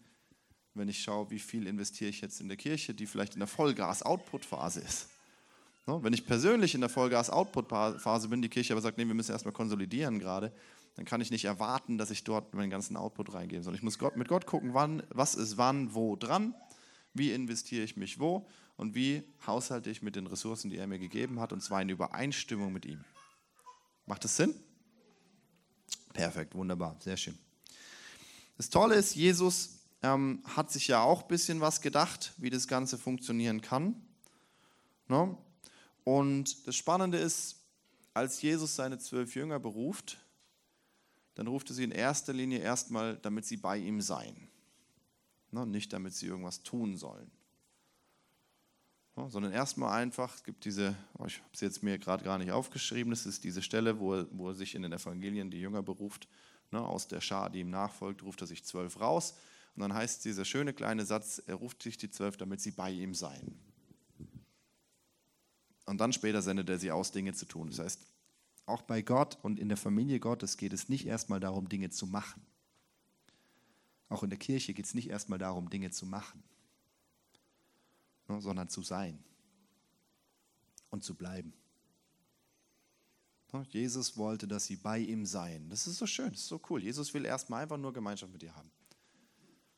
wenn 0.75 0.89
ich 0.89 1.03
schaue, 1.03 1.31
wie 1.31 1.39
viel 1.39 1.67
investiere 1.67 2.11
ich 2.11 2.21
jetzt 2.21 2.41
in 2.41 2.49
der 2.49 2.57
Kirche, 2.57 2.95
die 2.95 3.07
vielleicht 3.07 3.35
in 3.35 3.41
der 3.41 3.49
Vollgas-Output-Phase 3.49 4.81
ist. 4.81 5.09
Wenn 5.87 6.13
ich 6.13 6.25
persönlich 6.25 6.75
in 6.75 6.81
der 6.81 6.91
Vollgas-Output-Phase 6.91 8.29
bin, 8.29 8.43
die 8.43 8.49
Kirche 8.49 8.73
aber 8.75 8.81
sagt, 8.81 8.97
nee, 8.97 9.07
wir 9.07 9.15
müssen 9.15 9.33
erstmal 9.33 9.53
konsolidieren 9.53 10.21
gerade, 10.21 10.53
dann 10.95 11.05
kann 11.05 11.21
ich 11.21 11.31
nicht 11.31 11.45
erwarten, 11.45 11.99
dass 11.99 12.11
ich 12.11 12.23
dort 12.23 12.55
meinen 12.55 12.71
ganzen 12.71 12.97
Output 12.97 13.35
reingebe, 13.35 13.63
sondern 13.63 13.79
ich 13.79 13.83
muss 13.83 13.99
mit 14.15 14.29
Gott 14.29 14.47
gucken, 14.47 14.75
wann, 14.75 15.03
was 15.09 15.35
ist 15.35 15.57
wann, 15.57 15.95
wo 15.95 16.15
dran, 16.15 16.55
wie 17.13 17.33
investiere 17.33 17.83
ich 17.83 17.97
mich 17.97 18.21
wo 18.21 18.47
und 18.77 18.95
wie 18.95 19.25
haushalte 19.47 19.91
ich 19.91 20.03
mit 20.03 20.15
den 20.15 20.29
Ressourcen, 20.29 20.71
die 20.71 20.77
er 20.77 20.87
mir 20.87 20.99
gegeben 21.01 21.41
hat, 21.41 21.53
und 21.53 21.61
zwar 21.61 21.83
in 21.83 21.89
Übereinstimmung 21.89 22.73
mit 22.73 22.87
ihm. 22.87 23.05
Macht 24.07 24.23
das 24.25 24.37
Sinn? 24.37 24.55
Perfekt, 26.13 26.55
wunderbar, 26.55 26.97
sehr 27.01 27.17
schön. 27.17 27.39
Das 28.57 28.69
Tolle 28.69 28.97
ist, 28.97 29.15
Jesus 29.15 29.79
ähm, 30.03 30.43
hat 30.45 30.71
sich 30.71 30.89
ja 30.89 31.03
auch 31.03 31.23
ein 31.23 31.29
bisschen 31.29 31.61
was 31.61 31.81
gedacht, 31.81 32.33
wie 32.37 32.51
das 32.51 32.69
Ganze 32.69 32.99
funktionieren 32.99 33.61
kann. 33.61 33.95
Ne? 35.09 35.37
Und 36.05 36.67
das 36.67 36.77
Spannende 36.77 37.19
ist, 37.19 37.57
als 38.15 38.43
Jesus 38.43 38.77
seine 38.77 38.99
zwölf 38.99 39.35
Jünger 39.35 39.59
beruft, 39.59 40.19
dann 41.35 41.47
ruft 41.47 41.71
er 41.71 41.75
sie 41.75 41.85
in 41.85 41.93
erster 41.93 42.33
Linie 42.33 42.59
erstmal, 42.59 43.17
damit 43.17 43.47
sie 43.47 43.57
bei 43.57 43.79
ihm 43.79 44.01
seien. 44.01 44.49
Ne? 45.53 45.67
Nicht 45.67 45.93
damit 45.93 46.15
sie 46.15 46.27
irgendwas 46.27 46.63
tun 46.63 46.97
sollen. 46.97 47.31
Ne? 49.21 49.31
Sondern 49.31 49.53
erstmal 49.53 50.01
einfach, 50.01 50.35
es 50.35 50.45
gibt 50.45 50.65
diese, 50.65 50.97
oh, 51.19 51.27
ich 51.27 51.39
habe 51.39 51.57
sie 51.57 51.65
jetzt 51.65 51.83
mir 51.83 51.99
gerade 51.99 52.25
gar 52.25 52.39
nicht 52.39 52.53
aufgeschrieben, 52.53 53.11
das 53.11 53.27
ist 53.27 53.45
diese 53.45 53.63
Stelle, 53.63 53.99
wo 53.99 54.15
er, 54.15 54.27
wo 54.31 54.49
er 54.49 54.55
sich 54.55 54.75
in 54.75 54.83
den 54.83 54.93
Evangelien 54.93 55.51
die 55.51 55.61
Jünger 55.61 55.83
beruft, 55.83 56.29
ne? 56.71 56.81
aus 56.81 57.09
der 57.09 57.21
Schar, 57.21 57.51
die 57.51 57.61
ihm 57.61 57.71
nachfolgt, 57.71 58.23
ruft 58.23 58.41
er 58.41 58.47
sich 58.47 58.65
zwölf 58.65 59.01
raus. 59.01 59.35
Und 59.77 59.83
dann 59.83 59.95
heißt 59.95 60.25
dieser 60.25 60.45
schöne 60.45 60.73
kleine 60.73 61.05
Satz, 61.05 61.43
er 61.47 61.55
ruft 61.57 61.83
sich 61.83 61.97
die 61.97 62.11
zwölf, 62.11 62.37
damit 62.37 62.61
sie 62.61 62.73
bei 62.73 62.91
ihm 62.91 63.15
seien. 63.15 63.59
Und 65.87 65.99
dann 65.99 66.13
später 66.13 66.43
sendet 66.43 66.69
er 66.69 66.79
sie 66.79 66.93
aus, 66.93 67.13
Dinge 67.13 67.33
zu 67.35 67.47
tun. 67.47 67.69
Das 67.69 67.79
heißt, 67.79 68.01
auch 68.67 68.83
bei 68.83 69.03
Gott 69.03 69.39
und 69.43 69.59
in 69.59 69.69
der 69.69 69.77
Familie 69.77 70.21
Gottes 70.21 70.57
geht 70.57 70.73
es 70.73 70.89
nicht 70.89 71.07
erstmal 71.07 71.41
darum, 71.41 71.69
Dinge 71.69 71.91
zu 71.91 72.07
machen. 72.07 72.47
Auch 74.09 74.23
in 74.23 74.31
der 74.31 74.39
Kirche 74.39 74.75
geht 74.75 74.85
es 74.85 74.95
nicht 74.95 75.09
erstmal 75.09 75.39
darum, 75.39 75.71
Dinge 75.71 75.91
zu 75.91 76.05
machen, 76.05 76.43
sondern 78.39 78.69
zu 78.69 78.83
sein 78.83 79.19
und 80.91 81.03
zu 81.03 81.15
bleiben. 81.15 81.53
Ne, 83.53 83.67
Jesus 83.71 84.17
wollte, 84.17 84.47
dass 84.47 84.67
sie 84.67 84.77
bei 84.77 84.99
ihm 84.99 85.27
seien. 85.27 85.69
Das 85.71 85.87
ist 85.87 85.97
so 85.97 86.07
schön, 86.07 86.31
das 86.31 86.41
ist 86.41 86.49
so 86.49 86.61
cool. 86.71 86.83
Jesus 86.83 87.13
will 87.15 87.25
erstmal 87.25 87.63
einfach 87.63 87.79
nur 87.79 87.93
Gemeinschaft 87.93 88.33
mit 88.33 88.43
dir 88.43 88.55
haben. 88.55 88.71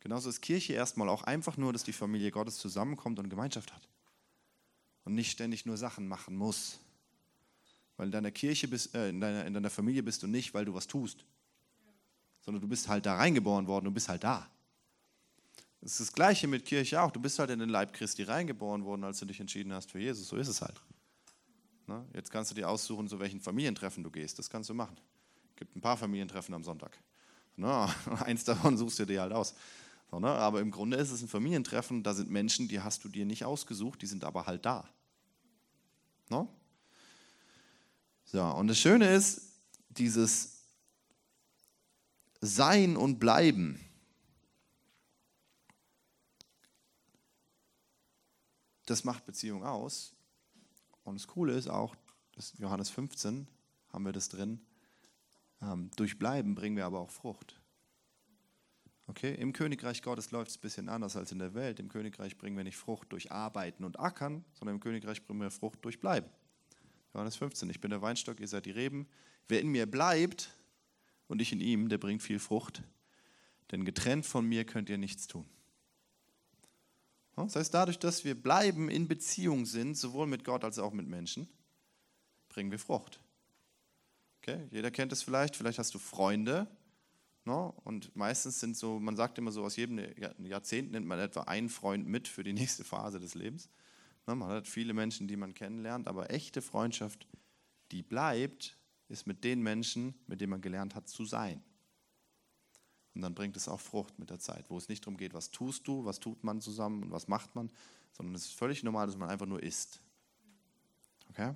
Genauso 0.00 0.28
ist 0.28 0.40
Kirche 0.40 0.72
erstmal 0.72 1.08
auch 1.08 1.22
einfach 1.22 1.56
nur, 1.56 1.72
dass 1.72 1.84
die 1.84 1.92
Familie 1.92 2.30
Gottes 2.30 2.58
zusammenkommt 2.58 3.18
und 3.18 3.30
Gemeinschaft 3.30 3.72
hat. 3.72 3.88
Und 5.04 5.14
nicht 5.14 5.30
ständig 5.30 5.64
nur 5.64 5.76
Sachen 5.76 6.08
machen 6.08 6.36
muss. 6.36 6.80
Weil 7.96 8.06
in 8.06 8.12
deiner 8.12 8.30
Kirche 8.30 8.68
bist, 8.68 8.94
äh, 8.94 9.08
in, 9.08 9.20
deiner, 9.20 9.46
in 9.46 9.54
deiner 9.54 9.70
Familie 9.70 10.02
bist 10.02 10.22
du 10.22 10.26
nicht, 10.26 10.54
weil 10.54 10.64
du 10.64 10.74
was 10.74 10.86
tust 10.86 11.24
sondern 12.42 12.60
du 12.60 12.68
bist 12.68 12.88
halt 12.88 13.06
da 13.06 13.16
reingeboren 13.16 13.66
worden, 13.66 13.86
du 13.86 13.90
bist 13.90 14.08
halt 14.08 14.24
da. 14.24 14.48
Das 15.82 15.92
ist 15.92 16.00
das 16.00 16.12
Gleiche 16.12 16.46
mit 16.46 16.64
Kirche 16.64 17.02
auch. 17.02 17.10
Du 17.10 17.20
bist 17.20 17.40
halt 17.40 17.50
in 17.50 17.58
den 17.58 17.68
Leib 17.68 17.92
Christi 17.92 18.22
reingeboren 18.22 18.84
worden, 18.84 19.02
als 19.02 19.18
du 19.18 19.26
dich 19.26 19.40
entschieden 19.40 19.72
hast 19.72 19.90
für 19.90 19.98
Jesus. 19.98 20.28
So 20.28 20.36
ist 20.36 20.46
es 20.46 20.62
halt. 20.62 20.80
Na, 21.88 22.06
jetzt 22.14 22.30
kannst 22.30 22.52
du 22.52 22.54
dir 22.54 22.68
aussuchen, 22.68 23.08
zu 23.08 23.18
welchen 23.18 23.40
Familientreffen 23.40 24.04
du 24.04 24.10
gehst. 24.10 24.38
Das 24.38 24.48
kannst 24.48 24.70
du 24.70 24.74
machen. 24.74 24.96
Es 25.50 25.56
gibt 25.56 25.74
ein 25.74 25.80
paar 25.80 25.96
Familientreffen 25.96 26.54
am 26.54 26.62
Sonntag. 26.62 26.96
Na, 27.56 27.92
eins 28.20 28.44
davon 28.44 28.76
suchst 28.78 29.00
du 29.00 29.06
dir 29.06 29.22
halt 29.22 29.32
aus. 29.32 29.56
So, 30.08 30.20
ne? 30.20 30.28
Aber 30.28 30.60
im 30.60 30.70
Grunde 30.70 30.96
ist 30.98 31.10
es 31.10 31.20
ein 31.20 31.28
Familientreffen, 31.28 32.04
da 32.04 32.14
sind 32.14 32.30
Menschen, 32.30 32.68
die 32.68 32.80
hast 32.80 33.02
du 33.02 33.08
dir 33.08 33.26
nicht 33.26 33.44
ausgesucht, 33.44 34.02
die 34.02 34.06
sind 34.06 34.22
aber 34.22 34.46
halt 34.46 34.64
da. 34.64 34.88
No? 36.28 36.48
So, 38.24 38.40
und 38.40 38.68
das 38.68 38.78
Schöne 38.78 39.12
ist, 39.12 39.50
dieses 39.88 40.62
sein 42.40 42.96
und 42.96 43.18
Bleiben. 43.18 43.80
Das 48.86 49.04
macht 49.04 49.24
Beziehung 49.24 49.64
aus. 49.64 50.14
Und 51.04 51.14
das 51.14 51.26
Coole 51.26 51.54
ist 51.54 51.68
auch, 51.68 51.96
das 52.34 52.54
Johannes 52.58 52.90
15 52.90 53.46
haben 53.92 54.04
wir 54.04 54.12
das 54.12 54.28
drin, 54.28 54.60
ähm, 55.60 55.90
durch 55.96 56.18
Bleiben 56.18 56.54
bringen 56.54 56.76
wir 56.76 56.86
aber 56.86 57.00
auch 57.00 57.10
Frucht. 57.10 57.60
Okay, 59.06 59.34
im 59.34 59.52
Königreich 59.52 60.00
Gottes 60.02 60.30
läuft 60.30 60.50
es 60.50 60.56
ein 60.56 60.60
bisschen 60.60 60.88
anders 60.88 61.16
als 61.16 61.32
in 61.32 61.38
der 61.38 61.54
Welt. 61.54 61.80
Im 61.80 61.88
Königreich 61.88 62.38
bringen 62.38 62.56
wir 62.56 62.64
nicht 62.64 62.76
Frucht 62.76 63.12
durch 63.12 63.30
Arbeiten 63.30 63.84
und 63.84 63.98
Ackern, 63.98 64.44
sondern 64.54 64.76
im 64.76 64.80
Königreich 64.80 65.24
bringen 65.24 65.40
wir 65.40 65.50
Frucht 65.50 65.84
durch 65.84 66.00
Bleiben. 66.00 66.28
Johannes 67.12 67.36
15, 67.36 67.68
ich 67.68 67.80
bin 67.80 67.90
der 67.90 68.00
Weinstock, 68.00 68.40
ihr 68.40 68.48
seid 68.48 68.64
die 68.64 68.70
Reben. 68.70 69.06
Wer 69.48 69.60
in 69.60 69.68
mir 69.68 69.86
bleibt 69.86 70.56
und 71.28 71.42
ich 71.42 71.52
in 71.52 71.60
ihm, 71.60 71.88
der 71.88 71.98
bringt 71.98 72.22
viel 72.22 72.38
Frucht. 72.38 72.82
Denn 73.70 73.84
getrennt 73.84 74.24
von 74.24 74.46
mir 74.46 74.64
könnt 74.64 74.88
ihr 74.88 74.98
nichts 74.98 75.26
tun. 75.26 75.46
Das 77.36 77.56
heißt, 77.56 77.72
dadurch, 77.72 77.98
dass 77.98 78.24
wir 78.24 78.34
bleiben, 78.34 78.88
in 78.88 79.08
Beziehung 79.08 79.64
sind, 79.64 79.96
sowohl 79.96 80.26
mit 80.26 80.44
Gott 80.44 80.64
als 80.64 80.78
auch 80.78 80.92
mit 80.92 81.06
Menschen, 81.06 81.48
bringen 82.48 82.70
wir 82.70 82.78
Frucht. 82.78 83.20
Okay? 84.38 84.66
Jeder 84.70 84.90
kennt 84.90 85.12
es 85.12 85.22
vielleicht, 85.22 85.56
vielleicht 85.56 85.78
hast 85.78 85.94
du 85.94 85.98
Freunde. 85.98 86.66
No? 87.44 87.74
Und 87.84 88.14
meistens 88.14 88.60
sind 88.60 88.76
so, 88.76 89.00
man 89.00 89.16
sagt 89.16 89.38
immer 89.38 89.50
so, 89.50 89.64
aus 89.64 89.76
jedem 89.76 89.98
Jahrzehnt 90.44 90.92
nimmt 90.92 91.06
man 91.06 91.18
etwa 91.18 91.42
einen 91.42 91.68
Freund 91.68 92.06
mit 92.06 92.28
für 92.28 92.44
die 92.44 92.52
nächste 92.52 92.84
Phase 92.84 93.18
des 93.18 93.34
Lebens. 93.34 93.68
No? 94.26 94.34
Man 94.34 94.48
hat 94.48 94.68
viele 94.68 94.92
Menschen, 94.92 95.26
die 95.26 95.36
man 95.36 95.54
kennenlernt, 95.54 96.08
aber 96.08 96.30
echte 96.30 96.60
Freundschaft, 96.60 97.26
die 97.92 98.02
bleibt, 98.02 98.76
ist 99.08 99.26
mit 99.26 99.44
den 99.44 99.62
Menschen, 99.62 100.14
mit 100.26 100.40
denen 100.40 100.50
man 100.50 100.60
gelernt 100.60 100.94
hat 100.94 101.08
zu 101.08 101.24
sein. 101.24 101.62
Und 103.14 103.22
dann 103.22 103.34
bringt 103.34 103.56
es 103.56 103.68
auch 103.68 103.80
Frucht 103.80 104.18
mit 104.18 104.30
der 104.30 104.38
Zeit, 104.38 104.70
wo 104.70 104.78
es 104.78 104.88
nicht 104.88 105.04
darum 105.04 105.16
geht, 105.16 105.34
was 105.34 105.50
tust 105.50 105.86
du, 105.86 106.04
was 106.04 106.20
tut 106.20 106.44
man 106.44 106.60
zusammen 106.60 107.02
und 107.02 107.10
was 107.10 107.28
macht 107.28 107.54
man, 107.54 107.70
sondern 108.12 108.34
es 108.34 108.46
ist 108.46 108.54
völlig 108.54 108.82
normal, 108.82 109.06
dass 109.06 109.16
man 109.16 109.28
einfach 109.28 109.46
nur 109.46 109.62
isst. 109.62 110.00
Okay? 111.30 111.54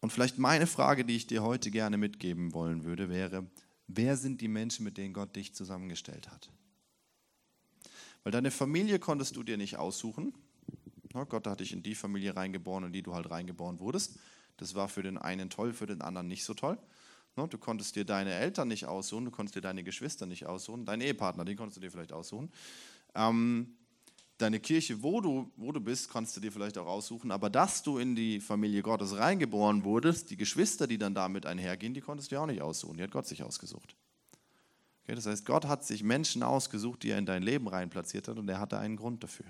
Und 0.00 0.10
vielleicht 0.10 0.38
meine 0.38 0.66
Frage, 0.66 1.04
die 1.04 1.16
ich 1.16 1.26
dir 1.26 1.42
heute 1.42 1.70
gerne 1.70 1.96
mitgeben 1.96 2.52
wollen 2.54 2.84
würde, 2.84 3.08
wäre, 3.08 3.44
wer 3.88 4.16
sind 4.16 4.40
die 4.40 4.48
Menschen, 4.48 4.84
mit 4.84 4.98
denen 4.98 5.14
Gott 5.14 5.34
dich 5.34 5.54
zusammengestellt 5.54 6.30
hat? 6.30 6.50
Weil 8.22 8.32
deine 8.32 8.50
Familie 8.50 8.98
konntest 8.98 9.36
du 9.36 9.42
dir 9.42 9.56
nicht 9.56 9.78
aussuchen, 9.78 10.32
Gott 11.24 11.46
hat 11.46 11.60
dich 11.60 11.72
in 11.72 11.82
die 11.82 11.94
Familie 11.94 12.36
reingeboren, 12.36 12.84
in 12.84 12.92
die 12.92 13.02
du 13.02 13.14
halt 13.14 13.30
reingeboren 13.30 13.80
wurdest. 13.80 14.18
Das 14.58 14.74
war 14.74 14.88
für 14.88 15.02
den 15.02 15.16
einen 15.16 15.48
toll, 15.48 15.72
für 15.72 15.86
den 15.86 16.02
anderen 16.02 16.28
nicht 16.28 16.44
so 16.44 16.52
toll. 16.52 16.78
Du 17.36 17.58
konntest 17.58 17.94
dir 17.96 18.06
deine 18.06 18.32
Eltern 18.32 18.68
nicht 18.68 18.86
aussuchen, 18.86 19.26
du 19.26 19.30
konntest 19.30 19.56
dir 19.56 19.60
deine 19.60 19.84
Geschwister 19.84 20.24
nicht 20.24 20.46
aussuchen, 20.46 20.86
deinen 20.86 21.02
Ehepartner, 21.02 21.44
den 21.44 21.58
konntest 21.58 21.76
du 21.76 21.82
dir 21.82 21.90
vielleicht 21.90 22.14
aussuchen. 22.14 22.50
Ähm, 23.14 23.76
deine 24.38 24.58
Kirche, 24.58 25.02
wo 25.02 25.20
du, 25.20 25.52
wo 25.56 25.70
du 25.70 25.80
bist, 25.80 26.10
kannst 26.10 26.34
du 26.34 26.40
dir 26.40 26.50
vielleicht 26.50 26.78
auch 26.78 26.86
aussuchen, 26.86 27.30
aber 27.30 27.50
dass 27.50 27.82
du 27.82 27.98
in 27.98 28.16
die 28.16 28.40
Familie 28.40 28.80
Gottes 28.80 29.18
reingeboren 29.18 29.84
wurdest, 29.84 30.30
die 30.30 30.38
Geschwister, 30.38 30.86
die 30.86 30.96
dann 30.96 31.14
damit 31.14 31.44
einhergehen, 31.44 31.92
die 31.92 32.00
konntest 32.00 32.30
du 32.30 32.36
dir 32.36 32.40
auch 32.40 32.46
nicht 32.46 32.62
aussuchen, 32.62 32.96
die 32.96 33.02
hat 33.02 33.10
Gott 33.10 33.26
sich 33.26 33.42
ausgesucht. 33.42 33.96
Okay, 35.04 35.14
das 35.14 35.26
heißt, 35.26 35.44
Gott 35.44 35.66
hat 35.66 35.84
sich 35.84 36.02
Menschen 36.02 36.42
ausgesucht, 36.42 37.02
die 37.02 37.10
er 37.10 37.18
in 37.18 37.26
dein 37.26 37.42
Leben 37.42 37.68
reinplatziert 37.68 38.28
hat 38.28 38.38
und 38.38 38.48
er 38.48 38.60
hatte 38.60 38.78
einen 38.78 38.96
Grund 38.96 39.22
dafür. 39.22 39.46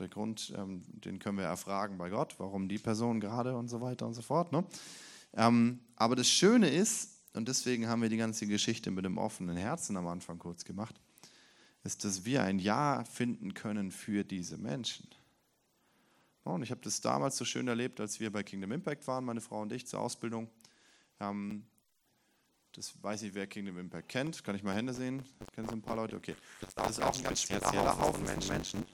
Der 0.00 0.08
Grund, 0.08 0.52
ähm, 0.56 0.82
den 0.86 1.18
können 1.18 1.38
wir 1.38 1.44
erfragen 1.44 1.96
bei 1.96 2.10
Gott, 2.10 2.34
warum 2.38 2.68
die 2.68 2.78
Person 2.78 3.20
gerade 3.20 3.56
und 3.56 3.68
so 3.68 3.80
weiter 3.80 4.06
und 4.06 4.14
so 4.14 4.22
fort. 4.22 4.50
Ähm, 5.34 5.80
aber 5.96 6.16
das 6.16 6.28
Schöne 6.28 6.68
ist, 6.68 7.20
und 7.34 7.48
deswegen 7.48 7.88
haben 7.88 8.02
wir 8.02 8.08
die 8.08 8.16
ganze 8.16 8.46
Geschichte 8.46 8.90
mit 8.90 9.04
dem 9.04 9.18
offenen 9.18 9.56
Herzen 9.56 9.96
am 9.96 10.06
Anfang 10.06 10.38
kurz 10.38 10.64
gemacht, 10.64 10.94
ist, 11.84 12.04
dass 12.04 12.24
wir 12.24 12.42
ein 12.42 12.58
Ja 12.58 13.04
finden 13.04 13.54
können 13.54 13.90
für 13.90 14.24
diese 14.24 14.58
Menschen. 14.58 15.08
Und 16.44 16.62
ich 16.62 16.70
habe 16.70 16.80
das 16.82 17.00
damals 17.00 17.36
so 17.36 17.44
schön 17.44 17.66
erlebt, 17.66 18.00
als 18.00 18.20
wir 18.20 18.30
bei 18.30 18.42
Kingdom 18.42 18.72
Impact 18.72 19.06
waren, 19.06 19.24
meine 19.24 19.40
Frau 19.40 19.62
und 19.62 19.72
ich 19.72 19.86
zur 19.86 20.00
Ausbildung. 20.00 20.48
Ähm, 21.20 21.64
das 22.72 22.92
weiß 23.02 23.22
ich, 23.22 23.34
wer 23.34 23.46
Kingdom 23.46 23.78
Impact 23.78 24.08
kennt. 24.08 24.44
Kann 24.44 24.54
ich 24.54 24.62
mal 24.62 24.74
Hände 24.74 24.92
sehen? 24.92 25.22
Kennen 25.54 25.68
Sie 25.68 25.74
ein 25.74 25.82
paar 25.82 25.96
Leute? 25.96 26.16
Okay. 26.16 26.36
Das 26.60 26.90
ist 26.90 27.02
auch 27.02 27.16
ein 27.16 27.22
ganz 27.22 27.42
spezieller 27.42 27.98
Haufen 27.98 28.24
Menschen. 28.24 28.84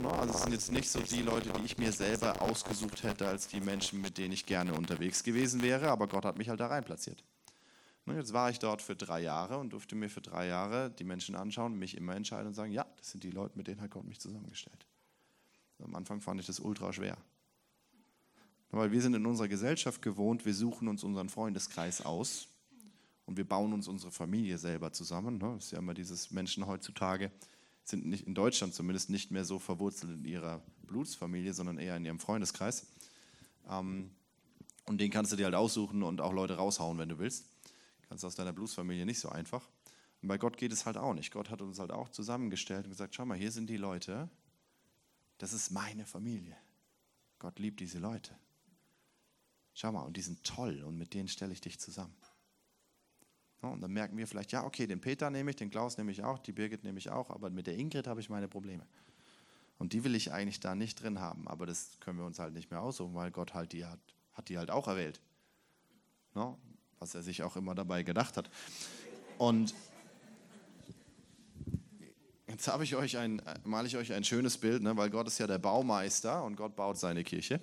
Ne? 0.00 0.12
Also 0.12 0.34
es 0.34 0.42
sind 0.42 0.52
jetzt 0.52 0.72
nicht 0.72 0.90
so 0.90 1.00
die 1.00 1.22
Leute, 1.22 1.50
die 1.50 1.64
ich 1.64 1.78
mir 1.78 1.92
selber 1.92 2.40
ausgesucht 2.42 3.02
hätte, 3.02 3.26
als 3.26 3.48
die 3.48 3.60
Menschen, 3.60 4.00
mit 4.00 4.18
denen 4.18 4.32
ich 4.32 4.46
gerne 4.46 4.74
unterwegs 4.74 5.22
gewesen 5.22 5.62
wäre, 5.62 5.88
aber 5.90 6.06
Gott 6.06 6.24
hat 6.24 6.38
mich 6.38 6.48
halt 6.48 6.60
da 6.60 6.68
rein 6.68 6.84
platziert. 6.84 7.22
Und 8.04 8.16
jetzt 8.16 8.32
war 8.32 8.50
ich 8.50 8.58
dort 8.58 8.82
für 8.82 8.96
drei 8.96 9.20
Jahre 9.20 9.58
und 9.58 9.72
durfte 9.72 9.94
mir 9.94 10.10
für 10.10 10.20
drei 10.20 10.48
Jahre 10.48 10.90
die 10.90 11.04
Menschen 11.04 11.36
anschauen, 11.36 11.78
mich 11.78 11.96
immer 11.96 12.16
entscheiden 12.16 12.48
und 12.48 12.54
sagen, 12.54 12.72
ja, 12.72 12.86
das 12.96 13.12
sind 13.12 13.22
die 13.22 13.30
Leute, 13.30 13.56
mit 13.56 13.68
denen 13.68 13.80
hat 13.80 13.90
Gott 13.90 14.04
mich 14.04 14.18
zusammengestellt. 14.18 14.86
Am 15.82 15.94
Anfang 15.94 16.20
fand 16.20 16.40
ich 16.40 16.46
das 16.46 16.60
ultra 16.60 16.92
schwer. 16.92 17.16
Weil 18.70 18.90
wir 18.90 19.02
sind 19.02 19.14
in 19.14 19.26
unserer 19.26 19.48
Gesellschaft 19.48 20.00
gewohnt, 20.00 20.46
wir 20.46 20.54
suchen 20.54 20.88
uns 20.88 21.04
unseren 21.04 21.28
Freundeskreis 21.28 22.00
aus 22.00 22.48
und 23.26 23.36
wir 23.36 23.46
bauen 23.46 23.72
uns 23.72 23.86
unsere 23.86 24.10
Familie 24.10 24.58
selber 24.58 24.92
zusammen. 24.92 25.38
Das 25.38 25.66
ist 25.66 25.70
ja 25.72 25.78
immer 25.78 25.94
dieses 25.94 26.30
Menschen 26.30 26.66
heutzutage 26.66 27.30
sind 27.84 28.06
nicht 28.06 28.26
in 28.26 28.34
Deutschland 28.34 28.74
zumindest 28.74 29.10
nicht 29.10 29.30
mehr 29.30 29.44
so 29.44 29.58
verwurzelt 29.58 30.12
in 30.12 30.24
ihrer 30.24 30.62
Blutsfamilie, 30.86 31.52
sondern 31.52 31.78
eher 31.78 31.96
in 31.96 32.04
ihrem 32.04 32.20
Freundeskreis. 32.20 32.86
Ähm, 33.68 34.10
und 34.86 35.00
den 35.00 35.10
kannst 35.10 35.32
du 35.32 35.36
dir 35.36 35.44
halt 35.44 35.54
aussuchen 35.54 36.02
und 36.02 36.20
auch 36.20 36.32
Leute 36.32 36.56
raushauen, 36.56 36.98
wenn 36.98 37.08
du 37.08 37.18
willst. 37.18 37.46
Kannst 38.08 38.24
aus 38.24 38.34
deiner 38.34 38.52
Blutsfamilie 38.52 39.06
nicht 39.06 39.20
so 39.20 39.28
einfach. 39.28 39.68
Und 40.20 40.28
bei 40.28 40.38
Gott 40.38 40.56
geht 40.56 40.72
es 40.72 40.86
halt 40.86 40.96
auch 40.96 41.14
nicht. 41.14 41.32
Gott 41.32 41.50
hat 41.50 41.62
uns 41.62 41.78
halt 41.78 41.90
auch 41.90 42.08
zusammengestellt 42.08 42.84
und 42.84 42.90
gesagt, 42.90 43.14
schau 43.14 43.24
mal, 43.24 43.36
hier 43.36 43.50
sind 43.50 43.68
die 43.68 43.76
Leute, 43.76 44.28
das 45.38 45.52
ist 45.52 45.70
meine 45.70 46.06
Familie. 46.06 46.56
Gott 47.38 47.58
liebt 47.58 47.80
diese 47.80 47.98
Leute. 47.98 48.36
Schau 49.74 49.90
mal, 49.90 50.02
und 50.02 50.16
die 50.16 50.22
sind 50.22 50.44
toll 50.44 50.82
und 50.82 50.96
mit 50.96 51.14
denen 51.14 51.28
stelle 51.28 51.52
ich 51.52 51.60
dich 51.60 51.80
zusammen. 51.80 52.14
Und 53.70 53.80
dann 53.80 53.92
merken 53.92 54.16
wir 54.16 54.26
vielleicht, 54.26 54.50
ja, 54.52 54.64
okay, 54.64 54.86
den 54.86 55.00
Peter 55.00 55.30
nehme 55.30 55.50
ich, 55.50 55.56
den 55.56 55.70
Klaus 55.70 55.96
nehme 55.96 56.10
ich 56.10 56.24
auch, 56.24 56.38
die 56.38 56.52
Birgit 56.52 56.82
nehme 56.82 56.98
ich 56.98 57.10
auch, 57.10 57.30
aber 57.30 57.48
mit 57.48 57.68
der 57.68 57.76
Ingrid 57.76 58.08
habe 58.08 58.20
ich 58.20 58.28
meine 58.28 58.48
Probleme. 58.48 58.84
Und 59.78 59.92
die 59.92 60.04
will 60.04 60.14
ich 60.14 60.32
eigentlich 60.32 60.60
da 60.60 60.74
nicht 60.74 61.02
drin 61.02 61.20
haben, 61.20 61.46
aber 61.46 61.66
das 61.66 61.98
können 62.00 62.18
wir 62.18 62.24
uns 62.24 62.38
halt 62.38 62.54
nicht 62.54 62.70
mehr 62.70 62.80
aussuchen, 62.80 63.14
weil 63.14 63.30
Gott 63.30 63.54
halt 63.54 63.72
die 63.72 63.84
hat, 63.84 64.00
hat 64.32 64.48
die 64.48 64.58
halt 64.58 64.70
auch 64.70 64.88
erwählt. 64.88 65.20
No? 66.34 66.58
Was 66.98 67.14
er 67.14 67.22
sich 67.22 67.42
auch 67.42 67.56
immer 67.56 67.74
dabei 67.74 68.02
gedacht 68.02 68.36
hat. 68.36 68.50
Und 69.38 69.74
jetzt 72.48 72.68
habe 72.68 72.84
ich 72.84 72.96
euch 72.96 73.16
ein, 73.16 73.40
male 73.64 73.86
ich 73.86 73.96
euch 73.96 74.12
ein 74.12 74.24
schönes 74.24 74.58
Bild, 74.58 74.82
ne? 74.82 74.96
weil 74.96 75.10
Gott 75.10 75.26
ist 75.28 75.38
ja 75.38 75.46
der 75.46 75.58
Baumeister 75.58 76.44
und 76.44 76.56
Gott 76.56 76.74
baut 76.74 76.98
seine 76.98 77.22
Kirche. 77.22 77.60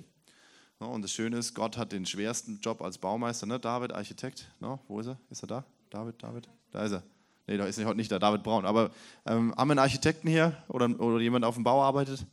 No? 0.80 0.92
Und 0.94 1.02
das 1.02 1.12
Schöne 1.12 1.38
ist, 1.38 1.54
Gott 1.54 1.78
hat 1.78 1.92
den 1.92 2.06
schwersten 2.06 2.60
Job 2.62 2.82
als 2.82 2.98
Baumeister. 2.98 3.46
Ne? 3.46 3.60
David, 3.60 3.92
Architekt, 3.92 4.50
no? 4.60 4.80
wo 4.88 5.00
ist 5.00 5.08
er? 5.08 5.20
Ist 5.30 5.44
er 5.44 5.48
da? 5.48 5.66
David, 5.90 6.22
David, 6.22 6.50
da 6.72 6.84
ist 6.84 6.92
er. 6.92 7.04
Nee, 7.48 7.58
da 7.58 7.66
ist 7.66 7.84
heute 7.84 7.96
nicht 7.98 8.12
der 8.12 8.20
David 8.20 8.44
Braun. 8.44 8.66
Aber 8.66 8.92
ähm, 9.26 9.54
haben 9.58 9.70
wir 9.70 9.72
einen 9.72 9.80
Architekten 9.80 10.28
hier 10.28 10.56
oder, 10.68 10.88
oder 11.00 11.20
jemand 11.20 11.46
auf 11.46 11.56
dem 11.56 11.64
Bau 11.64 11.82
arbeitet? 11.82 12.26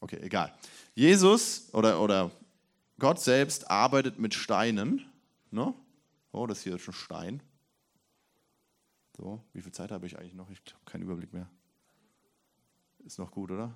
Okay, 0.00 0.18
egal. 0.22 0.52
Jesus 0.94 1.68
oder, 1.74 2.00
oder 2.00 2.30
Gott 2.98 3.20
selbst 3.20 3.70
arbeitet 3.70 4.18
mit 4.18 4.32
Steinen. 4.32 5.04
Ne? 5.50 5.74
Oh, 6.32 6.46
das 6.46 6.62
hier 6.62 6.76
ist 6.76 6.88
ein 6.88 6.94
Stein. 6.94 7.42
So, 9.16 9.44
wie 9.52 9.60
viel 9.60 9.72
Zeit 9.72 9.90
habe 9.90 10.06
ich 10.06 10.18
eigentlich 10.18 10.34
noch? 10.34 10.48
Ich 10.50 10.58
habe 10.72 10.84
keinen 10.86 11.02
Überblick 11.02 11.32
mehr. 11.34 11.48
Ist 13.04 13.18
noch 13.18 13.30
gut, 13.30 13.50
oder? 13.50 13.74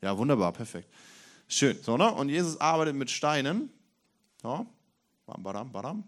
Ja, 0.00 0.18
wunderbar, 0.18 0.52
perfekt. 0.52 0.92
Schön. 1.46 1.80
So, 1.82 1.96
ne? 1.96 2.10
Und 2.12 2.28
Jesus 2.28 2.60
arbeitet 2.60 2.96
mit 2.96 3.10
Steinen. 3.10 3.70
Ja, 4.42 4.66
bam, 5.26 5.42
badam, 5.42 5.70
badam. 5.70 6.04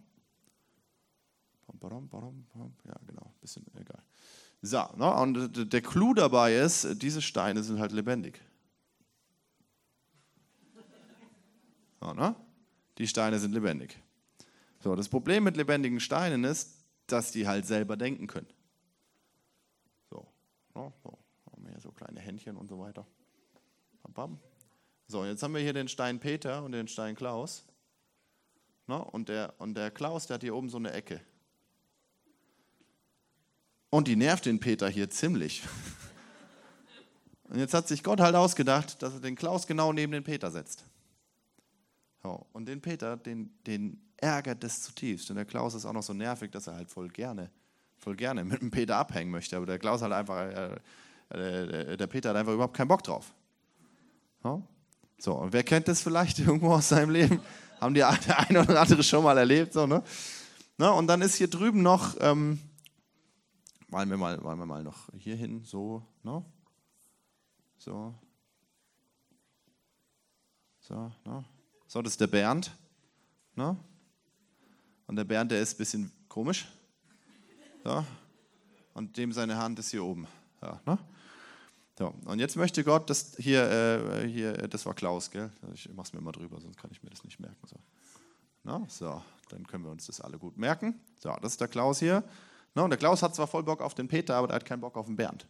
Ja, 2.85 2.95
genau, 3.07 3.33
bisschen 3.41 3.65
egal. 3.77 4.03
So, 4.63 4.83
ne? 4.97 5.15
und 5.15 5.73
der 5.73 5.83
Clou 5.83 6.15
dabei 6.15 6.57
ist, 6.57 7.03
diese 7.03 7.21
Steine 7.21 7.63
sind 7.63 7.79
halt 7.79 7.93
lebendig. 7.93 8.41
So, 12.01 12.13
ne? 12.13 12.35
Die 12.99 13.07
Steine 13.07 13.39
sind 13.39 13.53
lebendig. 13.53 13.99
So, 14.81 14.95
das 14.95 15.09
Problem 15.09 15.45
mit 15.45 15.57
lebendigen 15.57 16.01
Steinen 16.01 16.45
ist, 16.45 16.85
dass 17.07 17.33
die 17.33 17.47
halt 17.47 17.67
selber 17.67 17.97
denken 17.97 18.27
können. 18.27 18.49
So, 20.11 20.27
ne? 20.75 20.93
so 21.03 21.19
haben 21.51 21.65
wir 21.65 21.71
hier 21.71 21.81
so 21.81 21.91
kleine 21.93 22.21
Händchen 22.21 22.57
und 22.57 22.69
so 22.69 22.79
weiter. 22.79 23.07
So, 25.07 25.25
jetzt 25.25 25.43
haben 25.43 25.55
wir 25.55 25.61
hier 25.61 25.73
den 25.73 25.89
Stein 25.89 26.19
Peter 26.21 26.63
und 26.63 26.73
den 26.73 26.89
Stein 26.89 27.15
Klaus. 27.15 27.67
Ne? 28.87 29.03
Und, 29.03 29.29
der, 29.29 29.55
und 29.59 29.75
der 29.75 29.91
Klaus, 29.91 30.27
der 30.27 30.35
hat 30.35 30.43
hier 30.43 30.55
oben 30.55 30.69
so 30.69 30.79
eine 30.79 30.93
Ecke. 30.93 31.21
Und 33.95 34.09
die 34.09 34.17
nervt 34.17 34.47
den 34.47 34.59
Peter 34.59 34.89
hier 34.89 35.09
ziemlich. 35.09 35.63
Und 37.49 37.61
jetzt 37.61 37.75
hat 37.75 37.87
sich 37.87 38.03
Gott 38.03 38.19
halt 38.19 38.35
ausgedacht, 38.35 39.01
dass 39.01 39.15
er 39.15 39.21
den 39.21 39.37
Klaus 39.37 39.69
genau 39.69 39.93
neben 39.93 40.11
den 40.11 40.25
Peter 40.25 40.51
setzt. 40.51 40.85
So, 42.21 42.45
und 42.53 42.67
den 42.67 42.81
Peter, 42.81 43.17
den, 43.17 43.55
den 43.69 44.03
ärgert 44.17 44.65
das 44.65 44.83
zutiefst. 44.83 45.31
Und 45.31 45.37
der 45.37 45.45
Klaus 45.45 45.75
ist 45.75 45.85
auch 45.85 45.93
noch 45.93 46.03
so 46.03 46.13
nervig, 46.13 46.51
dass 46.51 46.67
er 46.67 46.75
halt 46.75 46.91
voll 46.91 47.07
gerne, 47.07 47.53
voll 47.99 48.17
gerne 48.17 48.43
mit 48.43 48.63
dem 48.63 48.73
Peter 48.73 48.97
abhängen 48.97 49.31
möchte. 49.31 49.57
Aber 49.57 49.67
der 49.67 49.79
Klaus 49.79 50.03
hat 50.03 50.11
einfach, 50.11 50.41
äh, 50.41 51.93
äh, 51.93 51.97
der 51.97 52.07
Peter 52.09 52.31
hat 52.31 52.37
einfach 52.37 52.55
überhaupt 52.55 52.77
keinen 52.77 52.89
Bock 52.89 53.05
drauf. 53.05 53.33
So, 54.43 54.61
so 55.19 55.35
und 55.35 55.53
wer 55.53 55.63
kennt 55.63 55.87
das 55.87 56.03
vielleicht 56.03 56.39
irgendwo 56.41 56.73
aus 56.73 56.89
seinem 56.89 57.11
Leben? 57.11 57.41
Haben 57.81 57.95
die 57.95 58.01
der 58.27 58.41
eine 58.41 58.63
oder 58.63 58.81
andere 58.81 59.05
schon 59.05 59.23
mal 59.23 59.39
erlebt? 59.39 59.73
So, 59.73 59.87
ne? 59.87 60.03
Na, 60.79 60.89
und 60.91 61.07
dann 61.07 61.23
ist 61.23 61.37
hier 61.37 61.49
drüben 61.49 61.83
noch 61.83 62.17
ähm, 62.19 62.59
malen 63.89 64.11
wir 64.11 64.17
mal, 64.17 64.39
malen 64.39 64.59
wir 64.59 64.67
mal 64.67 64.83
noch 64.83 65.09
hier 65.17 65.37
hin, 65.37 65.65
so, 65.65 66.03
ne? 66.23 66.45
So. 67.79 68.15
So, 70.81 71.13
ne? 71.25 71.45
So, 71.87 72.03
das 72.03 72.15
ist 72.15 72.21
der 72.21 72.27
Bernd. 72.27 72.71
Ne? 73.55 73.77
Und 75.07 75.17
der 75.17 75.25
Bernd, 75.25 75.51
der 75.51 75.61
ist 75.61 75.75
ein 75.75 75.79
bisschen 75.79 76.13
komisch. 76.29 76.67
So. 77.83 78.05
Und 78.95 79.17
dem 79.17 79.33
seine 79.33 79.57
Hand 79.57 79.79
ist 79.79 79.91
hier 79.91 80.05
oben. 80.05 80.27
Ja, 80.63 80.81
ne? 80.87 80.99
So, 81.97 82.13
und 82.25 82.41
jetzt 82.41 82.57
möchte 82.57 82.83
Gott, 82.83 83.09
dass 83.09 83.37
hier, 83.37 83.71
äh, 83.71 84.29
hier, 84.29 84.53
das 84.69 84.85
war 84.85 84.95
Klaus, 84.95 85.31
gell? 85.31 85.53
Ich 85.75 85.89
mach's 85.95 86.13
mir 86.13 86.21
mal 86.21 86.33
drüber, 86.33 86.61
sonst 86.61 86.77
kann 86.77 86.91
ich 86.91 87.03
mir 87.03 87.11
das 87.11 87.23
nicht 87.23 87.39
merken. 87.39 87.67
So. 87.67 87.77
Na, 88.65 88.85
so, 88.89 89.23
dann 89.51 89.67
können 89.67 89.85
wir 89.85 89.93
uns 89.93 90.07
das 90.07 90.21
alle 90.21 90.39
gut 90.39 90.57
merken. 90.57 91.01
So, 91.21 91.37
das 91.41 91.53
ist 91.53 91.61
der 91.61 91.69
Klaus 91.69 92.01
hier. 92.01 92.25
Ne, 92.75 92.83
und 92.83 92.91
der 92.91 92.99
Klaus 92.99 93.23
hat 93.23 93.35
zwar 93.35 93.47
voll 93.47 93.63
Bock 93.63 93.81
auf 93.81 93.95
den 93.95 94.09
Peter, 94.09 94.35
aber 94.35 94.49
er 94.49 94.57
hat 94.57 94.65
keinen 94.65 94.81
Bock 94.81 94.97
auf 94.97 95.07
den 95.07 95.17
Bernd. 95.17 95.47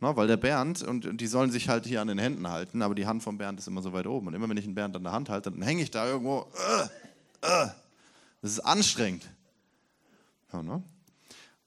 Ne, 0.00 0.14
weil 0.16 0.26
der 0.26 0.36
Bernd, 0.36 0.82
und 0.82 1.20
die 1.20 1.26
sollen 1.26 1.50
sich 1.50 1.68
halt 1.68 1.86
hier 1.86 2.00
an 2.00 2.08
den 2.08 2.18
Händen 2.18 2.48
halten, 2.48 2.82
aber 2.82 2.94
die 2.94 3.06
Hand 3.06 3.22
vom 3.22 3.38
Bernd 3.38 3.58
ist 3.58 3.68
immer 3.68 3.82
so 3.82 3.92
weit 3.92 4.06
oben. 4.06 4.26
Und 4.26 4.34
immer 4.34 4.48
wenn 4.48 4.56
ich 4.56 4.64
einen 4.64 4.74
Bernd 4.74 4.96
an 4.96 5.04
der 5.04 5.12
Hand 5.12 5.28
halte, 5.28 5.50
dann 5.50 5.62
hänge 5.62 5.82
ich 5.82 5.90
da 5.90 6.06
irgendwo. 6.06 6.46
Äh, 7.42 7.64
äh. 7.64 7.68
Das 8.42 8.50
ist 8.50 8.60
anstrengend. 8.60 9.28
Ja, 10.52 10.62
ne? 10.62 10.82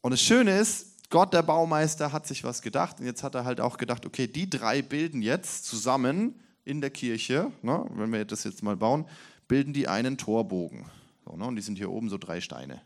Und 0.01 0.11
das 0.11 0.21
Schöne 0.21 0.59
ist, 0.59 1.09
Gott, 1.09 1.33
der 1.33 1.41
Baumeister, 1.41 2.11
hat 2.11 2.27
sich 2.27 2.43
was 2.43 2.61
gedacht. 2.61 2.99
Und 2.99 3.05
jetzt 3.05 3.23
hat 3.23 3.35
er 3.35 3.45
halt 3.45 3.61
auch 3.61 3.77
gedacht, 3.77 4.05
okay, 4.05 4.27
die 4.27 4.49
drei 4.49 4.81
bilden 4.81 5.21
jetzt 5.21 5.65
zusammen 5.65 6.39
in 6.63 6.81
der 6.81 6.89
Kirche, 6.89 7.51
ne, 7.61 7.85
wenn 7.91 8.11
wir 8.11 8.25
das 8.25 8.43
jetzt 8.43 8.61
mal 8.61 8.75
bauen, 8.75 9.05
bilden 9.47 9.73
die 9.73 9.87
einen 9.87 10.17
Torbogen. 10.17 10.85
So, 11.25 11.35
ne, 11.37 11.45
und 11.45 11.55
die 11.55 11.61
sind 11.61 11.77
hier 11.77 11.89
oben 11.89 12.09
so 12.09 12.17
drei 12.17 12.41
Steine. 12.41 12.81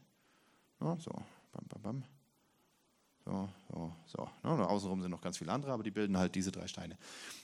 Ja, 0.82 0.98
so, 0.98 1.12
bam, 1.52 1.66
bam, 1.68 1.82
bam. 1.82 2.04
So, 3.26 3.50
so, 3.70 3.96
so. 4.06 4.30
Ja, 4.44 4.54
und 4.54 4.62
außenrum 4.62 5.02
sind 5.02 5.12
noch 5.12 5.22
ganz 5.22 5.38
viele 5.38 5.52
andere, 5.52 5.72
aber 5.72 5.84
die 5.84 5.92
bilden 5.92 6.18
halt 6.18 6.34
diese 6.34 6.52
drei 6.52 6.68
Steine. 6.68 6.98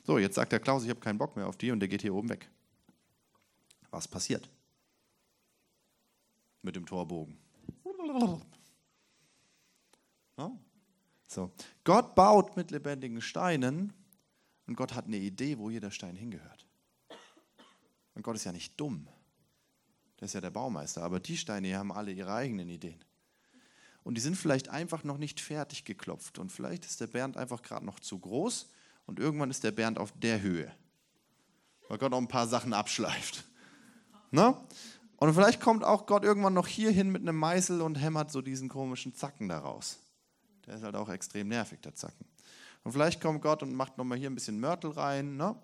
So, 0.04 0.17
jetzt 0.17 0.36
sagt 0.36 0.52
der 0.52 0.60
Klaus, 0.60 0.84
ich 0.84 0.89
habe 0.89 1.00
keinen 1.00 1.17
Bock 1.17 1.36
mehr 1.36 1.48
auf 1.48 1.58
die 1.58 1.71
und 1.71 1.80
der 1.80 1.89
geht 1.89 2.02
hier 2.02 2.13
oben 2.15 2.30
weg. 2.30 2.50
Was 3.91 4.08
passiert? 4.08 4.50
Mit 6.62 6.76
dem 6.76 6.86
Torbogen. 6.86 7.38
Ja? 10.38 10.52
So. 11.28 11.52
Gott 11.84 12.15
baut 12.15 12.56
mit 12.58 12.71
lebendigen 12.71 13.21
Steinen 13.21 13.93
und 14.65 14.76
Gott 14.76 14.95
hat 14.95 15.06
eine 15.06 15.17
Idee, 15.17 15.58
wo 15.58 15.69
jeder 15.69 15.91
Stein 15.91 16.15
hingehört. 16.15 16.65
Und 18.15 18.24
Gott 18.24 18.38
ist 18.38 18.45
ja 18.45 18.52
nicht 18.52 18.80
dumm. 18.80 19.08
Der 20.19 20.26
ist 20.26 20.34
ja 20.34 20.41
der 20.41 20.50
Baumeister. 20.50 21.04
Aber 21.04 21.19
die 21.19 21.38
Steine 21.38 21.67
hier 21.67 21.78
haben 21.78 21.91
alle 21.91 22.12
ihre 22.12 22.34
eigenen 22.34 22.69
Ideen 22.69 23.04
und 24.06 24.15
die 24.15 24.22
sind 24.22 24.38
vielleicht 24.38 24.70
einfach 24.70 25.04
noch 25.04 25.18
nicht 25.18 25.41
fertig 25.41 25.84
geklopft 25.84 26.38
und 26.38 26.52
vielleicht 26.52 26.86
ist 26.86 27.02
der 27.02 27.08
Bernd 27.08 27.38
einfach 27.38 27.63
gerade 27.63 27.86
noch 27.86 28.00
zu 28.00 28.20
groß 28.20 28.70
und 29.08 29.20
irgendwann 29.20 29.50
ist 29.50 29.63
der 29.63 29.72
Bernd 29.72 29.98
auf 29.98 30.13
der 30.18 30.41
Höhe, 30.41 30.72
weil 31.89 31.98
Gott 31.98 32.12
noch 32.12 32.20
ein 32.20 32.28
paar 32.28 32.48
Sachen 32.48 32.72
abschleift. 32.72 33.44
Ne? 34.30 34.56
Und 35.18 35.34
vielleicht 35.34 35.60
kommt 35.60 35.84
auch 35.84 36.06
Gott 36.06 36.24
irgendwann 36.24 36.54
noch 36.54 36.68
hier 36.68 36.91
hin 36.91 37.12
mit 37.12 37.24
einem 37.24 37.38
Meißel 37.38 37.82
und 37.82 37.96
hämmert 37.96 38.32
so 38.32 38.41
diesen 38.41 38.70
komischen 38.70 39.15
Zacken 39.15 39.50
daraus. 39.50 39.98
Der 40.68 40.76
ist 40.76 40.84
halt 40.84 40.96
auch 40.96 41.10
extrem 41.10 41.48
nervig, 41.48 41.82
der 41.82 41.96
Zacken. 41.96 42.28
Und 42.84 42.91
vielleicht 42.91 43.20
kommt 43.20 43.41
Gott 43.41 43.63
und 43.63 43.74
macht 43.74 43.98
nochmal 43.98 44.20
hier 44.20 44.30
ein 44.30 44.36
bisschen 44.36 44.60
Mörtel 44.60 44.91
rein. 44.91 45.36
Ne? 45.36 45.56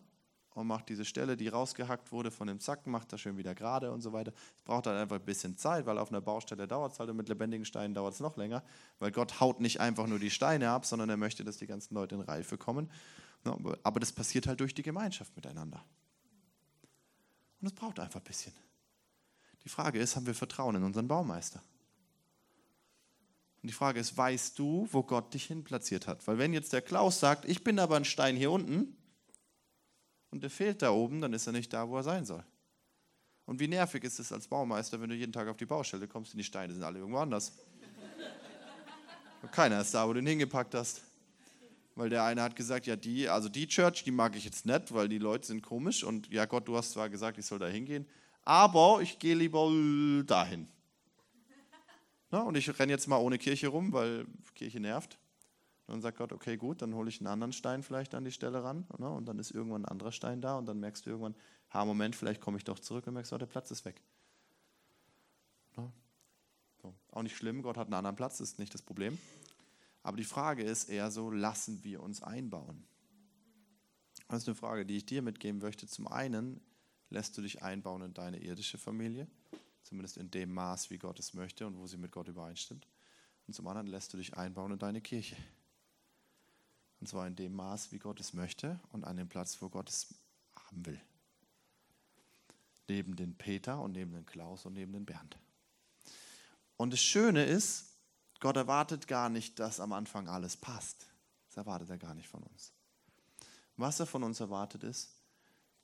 Und 0.53 0.67
macht 0.67 0.89
diese 0.89 1.05
Stelle, 1.05 1.37
die 1.37 1.47
rausgehackt 1.47 2.11
wurde 2.11 2.31
von 2.31 2.47
dem 2.47 2.59
Zacken, 2.59 2.91
macht 2.91 3.13
das 3.13 3.21
schön 3.21 3.37
wieder 3.37 3.55
gerade 3.55 3.91
und 3.91 4.01
so 4.01 4.11
weiter. 4.11 4.33
Es 4.57 4.63
braucht 4.63 4.87
halt 4.87 4.97
einfach 4.97 5.15
ein 5.17 5.25
bisschen 5.25 5.57
Zeit, 5.57 5.85
weil 5.85 5.97
auf 5.97 6.09
einer 6.09 6.21
Baustelle 6.21 6.67
dauert 6.67 6.93
es 6.93 6.99
halt 6.99 7.09
und 7.09 7.17
mit 7.17 7.29
lebendigen 7.29 7.65
Steinen 7.65 7.93
dauert 7.93 8.13
es 8.13 8.19
noch 8.19 8.37
länger, 8.37 8.63
weil 8.99 9.11
Gott 9.11 9.39
haut 9.39 9.61
nicht 9.61 9.79
einfach 9.79 10.07
nur 10.07 10.19
die 10.19 10.29
Steine 10.29 10.69
ab, 10.69 10.85
sondern 10.85 11.09
er 11.09 11.17
möchte, 11.17 11.43
dass 11.43 11.57
die 11.57 11.67
ganzen 11.67 11.93
Leute 11.93 12.15
in 12.15 12.21
Reife 12.21 12.57
kommen. 12.57 12.91
Aber 13.83 13.99
das 13.99 14.11
passiert 14.11 14.45
halt 14.45 14.59
durch 14.59 14.73
die 14.73 14.83
Gemeinschaft 14.83 15.35
miteinander. 15.35 15.83
Und 17.61 17.67
es 17.67 17.73
braucht 17.73 17.99
einfach 17.99 18.19
ein 18.19 18.25
bisschen. 18.25 18.53
Die 19.63 19.69
Frage 19.69 19.99
ist, 19.99 20.15
haben 20.15 20.25
wir 20.25 20.35
Vertrauen 20.35 20.75
in 20.75 20.83
unseren 20.83 21.07
Baumeister? 21.07 21.61
Und 23.61 23.69
die 23.69 23.73
Frage 23.73 23.99
ist, 23.99 24.17
weißt 24.17 24.57
du, 24.57 24.87
wo 24.91 25.03
Gott 25.03 25.33
dich 25.33 25.45
hin 25.45 25.63
platziert 25.63 26.07
hat? 26.07 26.25
Weil 26.27 26.39
wenn 26.39 26.51
jetzt 26.51 26.73
der 26.73 26.81
Klaus 26.81 27.19
sagt, 27.19 27.45
ich 27.45 27.63
bin 27.63 27.77
aber 27.77 27.95
ein 27.95 28.05
Stein 28.05 28.35
hier 28.35 28.51
unten 28.51 28.97
und 30.31 30.41
der 30.41 30.49
fehlt 30.49 30.81
da 30.81 30.91
oben, 30.91 31.21
dann 31.21 31.33
ist 31.33 31.45
er 31.45 31.53
nicht 31.53 31.71
da, 31.71 31.87
wo 31.87 31.97
er 31.97 32.03
sein 32.03 32.25
soll. 32.25 32.43
Und 33.45 33.59
wie 33.59 33.67
nervig 33.67 34.03
ist 34.03 34.19
es 34.19 34.31
als 34.31 34.47
Baumeister, 34.47 34.99
wenn 35.01 35.09
du 35.09 35.15
jeden 35.15 35.33
Tag 35.33 35.47
auf 35.47 35.57
die 35.57 35.65
Baustelle 35.65 36.07
kommst 36.07 36.33
und 36.33 36.37
die 36.37 36.43
Steine 36.43 36.73
sind 36.73 36.83
alle 36.83 36.99
irgendwo 36.99 37.19
anders. 37.19 37.51
Und 39.41 39.51
keiner 39.51 39.81
ist 39.81 39.93
da, 39.93 40.07
wo 40.07 40.13
du 40.13 40.19
ihn 40.19 40.27
hingepackt 40.27 40.73
hast. 40.73 41.01
Weil 41.95 42.09
der 42.09 42.23
eine 42.23 42.41
hat 42.41 42.55
gesagt, 42.55 42.87
ja, 42.87 42.95
die, 42.95 43.27
also 43.27 43.49
die 43.49 43.67
Church, 43.67 44.03
die 44.03 44.11
mag 44.11 44.35
ich 44.35 44.45
jetzt 44.45 44.65
nicht, 44.65 44.93
weil 44.93 45.09
die 45.09 45.17
Leute 45.17 45.45
sind 45.47 45.61
komisch 45.61 46.03
und 46.03 46.29
ja, 46.29 46.45
Gott, 46.45 46.67
du 46.67 46.77
hast 46.77 46.91
zwar 46.91 47.09
gesagt, 47.09 47.37
ich 47.37 47.45
soll 47.45 47.59
da 47.59 47.67
hingehen, 47.67 48.07
aber 48.43 48.99
ich 49.01 49.19
gehe 49.19 49.35
lieber 49.35 49.69
dahin. 50.25 50.67
Na, 52.29 52.43
und 52.43 52.55
ich 52.55 52.79
renne 52.79 52.93
jetzt 52.93 53.07
mal 53.07 53.17
ohne 53.17 53.37
Kirche 53.37 53.67
rum, 53.67 53.91
weil 53.91 54.25
Kirche 54.55 54.79
nervt. 54.79 55.17
Und 55.91 55.97
dann 55.97 56.01
sagt 56.03 56.19
Gott, 56.19 56.31
okay, 56.31 56.55
gut, 56.55 56.81
dann 56.81 56.95
hole 56.95 57.09
ich 57.09 57.19
einen 57.19 57.27
anderen 57.27 57.51
Stein 57.51 57.83
vielleicht 57.83 58.15
an 58.15 58.23
die 58.23 58.31
Stelle 58.31 58.63
ran. 58.63 58.85
Na, 58.97 59.09
und 59.09 59.25
dann 59.25 59.39
ist 59.39 59.51
irgendwann 59.51 59.83
ein 59.83 59.89
anderer 59.89 60.13
Stein 60.13 60.39
da 60.39 60.57
und 60.57 60.65
dann 60.65 60.79
merkst 60.79 61.05
du 61.05 61.09
irgendwann, 61.09 61.35
ha, 61.73 61.83
Moment, 61.83 62.15
vielleicht 62.15 62.39
komme 62.39 62.57
ich 62.57 62.63
doch 62.63 62.79
zurück 62.79 63.07
und 63.07 63.13
merkst, 63.13 63.33
oh, 63.33 63.37
der 63.37 63.45
Platz 63.45 63.71
ist 63.71 63.83
weg. 63.83 64.01
Na, 65.75 65.91
so. 66.81 66.93
Auch 67.11 67.23
nicht 67.23 67.35
schlimm, 67.35 67.61
Gott 67.61 67.75
hat 67.75 67.87
einen 67.87 67.95
anderen 67.95 68.15
Platz, 68.15 68.39
ist 68.39 68.57
nicht 68.57 68.73
das 68.73 68.81
Problem. 68.81 69.17
Aber 70.01 70.15
die 70.15 70.23
Frage 70.23 70.63
ist 70.63 70.89
eher 70.89 71.11
so, 71.11 71.29
lassen 71.29 71.83
wir 71.83 72.01
uns 72.01 72.23
einbauen? 72.23 72.85
Das 74.29 74.43
ist 74.43 74.47
eine 74.47 74.55
Frage, 74.55 74.85
die 74.85 74.97
ich 74.97 75.05
dir 75.05 75.21
mitgeben 75.21 75.59
möchte. 75.59 75.87
Zum 75.87 76.07
einen, 76.07 76.61
lässt 77.09 77.37
du 77.37 77.41
dich 77.41 77.63
einbauen 77.63 78.01
in 78.01 78.13
deine 78.13 78.39
irdische 78.39 78.77
Familie? 78.77 79.27
zumindest 79.83 80.17
in 80.17 80.31
dem 80.31 80.53
Maß, 80.53 80.89
wie 80.89 80.97
Gott 80.97 81.19
es 81.19 81.33
möchte 81.33 81.67
und 81.67 81.77
wo 81.77 81.85
sie 81.85 81.97
mit 81.97 82.11
Gott 82.11 82.27
übereinstimmt. 82.27 82.87
Und 83.47 83.53
zum 83.53 83.67
anderen 83.67 83.87
lässt 83.87 84.13
du 84.13 84.17
dich 84.17 84.37
einbauen 84.37 84.71
in 84.71 84.79
deine 84.79 85.01
Kirche. 85.01 85.35
Und 87.01 87.07
zwar 87.07 87.25
in 87.25 87.35
dem 87.35 87.55
Maß, 87.55 87.91
wie 87.91 87.97
Gott 87.97 88.19
es 88.19 88.33
möchte 88.33 88.79
und 88.91 89.03
an 89.03 89.17
dem 89.17 89.27
Platz, 89.27 89.59
wo 89.59 89.69
Gott 89.69 89.89
es 89.89 90.13
haben 90.55 90.85
will. 90.85 91.01
Neben 92.87 93.15
den 93.15 93.35
Peter 93.35 93.81
und 93.81 93.93
neben 93.93 94.13
den 94.13 94.25
Klaus 94.25 94.67
und 94.67 94.73
neben 94.73 94.93
den 94.93 95.05
Bernd. 95.05 95.35
Und 96.77 96.93
das 96.93 97.01
Schöne 97.01 97.43
ist, 97.43 97.97
Gott 98.39 98.55
erwartet 98.55 99.07
gar 99.07 99.29
nicht, 99.29 99.57
dass 99.59 99.79
am 99.79 99.93
Anfang 99.93 100.27
alles 100.27 100.55
passt. 100.55 101.07
Das 101.47 101.57
erwartet 101.57 101.89
er 101.89 101.97
gar 101.97 102.13
nicht 102.13 102.27
von 102.27 102.43
uns. 102.43 102.71
Was 103.77 103.99
er 103.99 104.05
von 104.05 104.21
uns 104.23 104.39
erwartet 104.39 104.83
ist, 104.83 105.15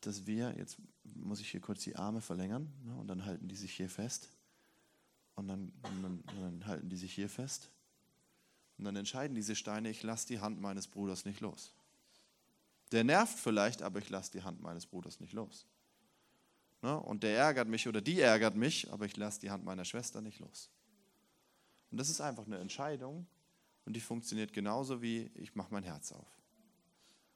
dass 0.02 0.28
wir, 0.28 0.56
jetzt 0.56 0.78
muss 1.04 1.40
ich 1.40 1.50
hier 1.50 1.62
kurz 1.62 1.82
die 1.84 1.96
Arme 1.96 2.22
verlängern 2.22 2.72
ne, 2.84 2.96
und 2.96 3.08
dann 3.08 3.26
halten 3.26 3.48
die 3.48 3.56
sich 3.56 3.74
hier 3.74 3.90
fest 3.90 4.30
und 5.34 5.48
dann, 5.48 5.74
und 5.82 6.04
dann, 6.04 6.20
und 6.20 6.42
dann 6.42 6.66
halten 6.68 6.90
die 6.90 6.98
sich 6.98 7.14
hier 7.14 7.30
fest 7.30 7.72
und 8.78 8.86
dann 8.86 8.96
entscheiden 8.96 9.36
diese 9.36 9.56
Steine, 9.56 9.90
ich 9.90 10.04
lasse 10.04 10.28
die 10.28 10.40
Hand 10.40 10.62
meines 10.62 10.88
Bruders 10.88 11.26
nicht 11.26 11.42
los. 11.42 11.74
Der 12.92 13.04
nervt 13.04 13.38
vielleicht, 13.38 13.82
aber 13.82 14.00
ich 14.00 14.10
lasse 14.10 14.32
die 14.32 14.44
Hand 14.44 14.62
meines 14.62 14.86
Bruders 14.86 15.20
nicht 15.20 15.34
los. 15.34 15.66
Ne, 16.82 16.98
und 17.00 17.24
der 17.24 17.36
ärgert 17.38 17.68
mich 17.68 17.88
oder 17.88 18.02
die 18.02 18.22
ärgert 18.22 18.56
mich, 18.56 18.92
aber 18.92 19.06
ich 19.06 19.18
lasse 19.18 19.40
die 19.40 19.50
Hand 19.50 19.66
meiner 19.66 19.84
Schwester 19.84 20.22
nicht 20.22 20.40
los. 20.40 20.70
Und 21.90 22.00
das 22.00 22.10
ist 22.10 22.22
einfach 22.22 22.46
eine 22.46 22.60
Entscheidung 22.60 23.26
und 23.86 23.94
die 23.94 24.02
funktioniert 24.02 24.54
genauso 24.54 25.02
wie 25.02 25.32
ich 25.34 25.56
mache 25.56 25.70
mein 25.72 25.84
Herz 25.84 26.12
auf. 26.12 26.28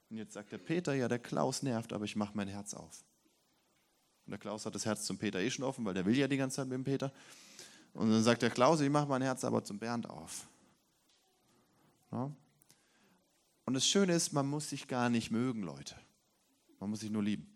Und 0.09 0.17
jetzt 0.17 0.33
sagt 0.33 0.51
der 0.51 0.57
Peter, 0.59 0.93
ja, 0.93 1.07
der 1.07 1.19
Klaus 1.19 1.63
nervt, 1.63 1.91
aber 1.93 2.05
ich 2.05 2.15
mache 2.15 2.33
mein 2.35 2.49
Herz 2.49 2.73
auf. 2.73 3.03
Und 4.25 4.31
der 4.31 4.39
Klaus 4.39 4.65
hat 4.65 4.75
das 4.75 4.85
Herz 4.85 5.05
zum 5.05 5.17
Peter 5.17 5.39
eh 5.39 5.49
schon 5.49 5.65
offen, 5.65 5.85
weil 5.85 5.93
der 5.93 6.05
will 6.05 6.15
ja 6.15 6.27
die 6.27 6.37
ganze 6.37 6.57
Zeit 6.57 6.67
mit 6.67 6.75
dem 6.75 6.83
Peter. 6.83 7.11
Und 7.93 8.11
dann 8.11 8.21
sagt 8.21 8.41
der 8.41 8.51
Klaus, 8.51 8.79
ich 8.81 8.89
mache 8.89 9.07
mein 9.07 9.21
Herz 9.21 9.43
aber 9.43 9.63
zum 9.63 9.79
Bernd 9.79 10.09
auf. 10.09 10.47
Und 12.11 13.73
das 13.73 13.87
Schöne 13.87 14.13
ist, 14.13 14.33
man 14.33 14.47
muss 14.47 14.69
sich 14.69 14.87
gar 14.87 15.09
nicht 15.09 15.31
mögen, 15.31 15.63
Leute. 15.63 15.95
Man 16.79 16.89
muss 16.89 16.99
sich 16.99 17.09
nur 17.09 17.23
lieben. 17.23 17.47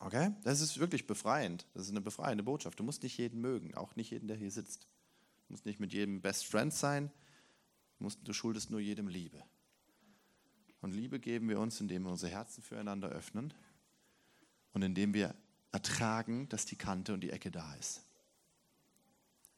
Okay? 0.00 0.32
Das 0.44 0.60
ist 0.60 0.78
wirklich 0.78 1.06
befreiend. 1.06 1.66
Das 1.74 1.84
ist 1.84 1.90
eine 1.90 2.00
befreiende 2.00 2.44
Botschaft. 2.44 2.78
Du 2.78 2.84
musst 2.84 3.02
nicht 3.02 3.16
jeden 3.18 3.40
mögen, 3.40 3.74
auch 3.74 3.96
nicht 3.96 4.10
jeden, 4.10 4.28
der 4.28 4.36
hier 4.36 4.50
sitzt. 4.50 4.84
Du 5.46 5.54
musst 5.54 5.66
nicht 5.66 5.80
mit 5.80 5.92
jedem 5.92 6.20
Best 6.20 6.46
Friend 6.46 6.72
sein. 6.72 7.10
Du, 7.98 8.04
musst, 8.04 8.20
du 8.22 8.32
schuldest 8.32 8.70
nur 8.70 8.80
jedem 8.80 9.08
Liebe. 9.08 9.42
Und 10.80 10.92
Liebe 10.92 11.18
geben 11.18 11.48
wir 11.48 11.58
uns, 11.58 11.80
indem 11.80 12.04
wir 12.04 12.10
unsere 12.10 12.30
Herzen 12.30 12.62
füreinander 12.62 13.08
öffnen 13.08 13.52
und 14.72 14.82
indem 14.82 15.14
wir 15.14 15.34
ertragen, 15.72 16.48
dass 16.48 16.66
die 16.66 16.76
Kante 16.76 17.12
und 17.12 17.20
die 17.20 17.30
Ecke 17.30 17.50
da 17.50 17.74
ist. 17.74 18.02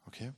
Okay? 0.07 0.33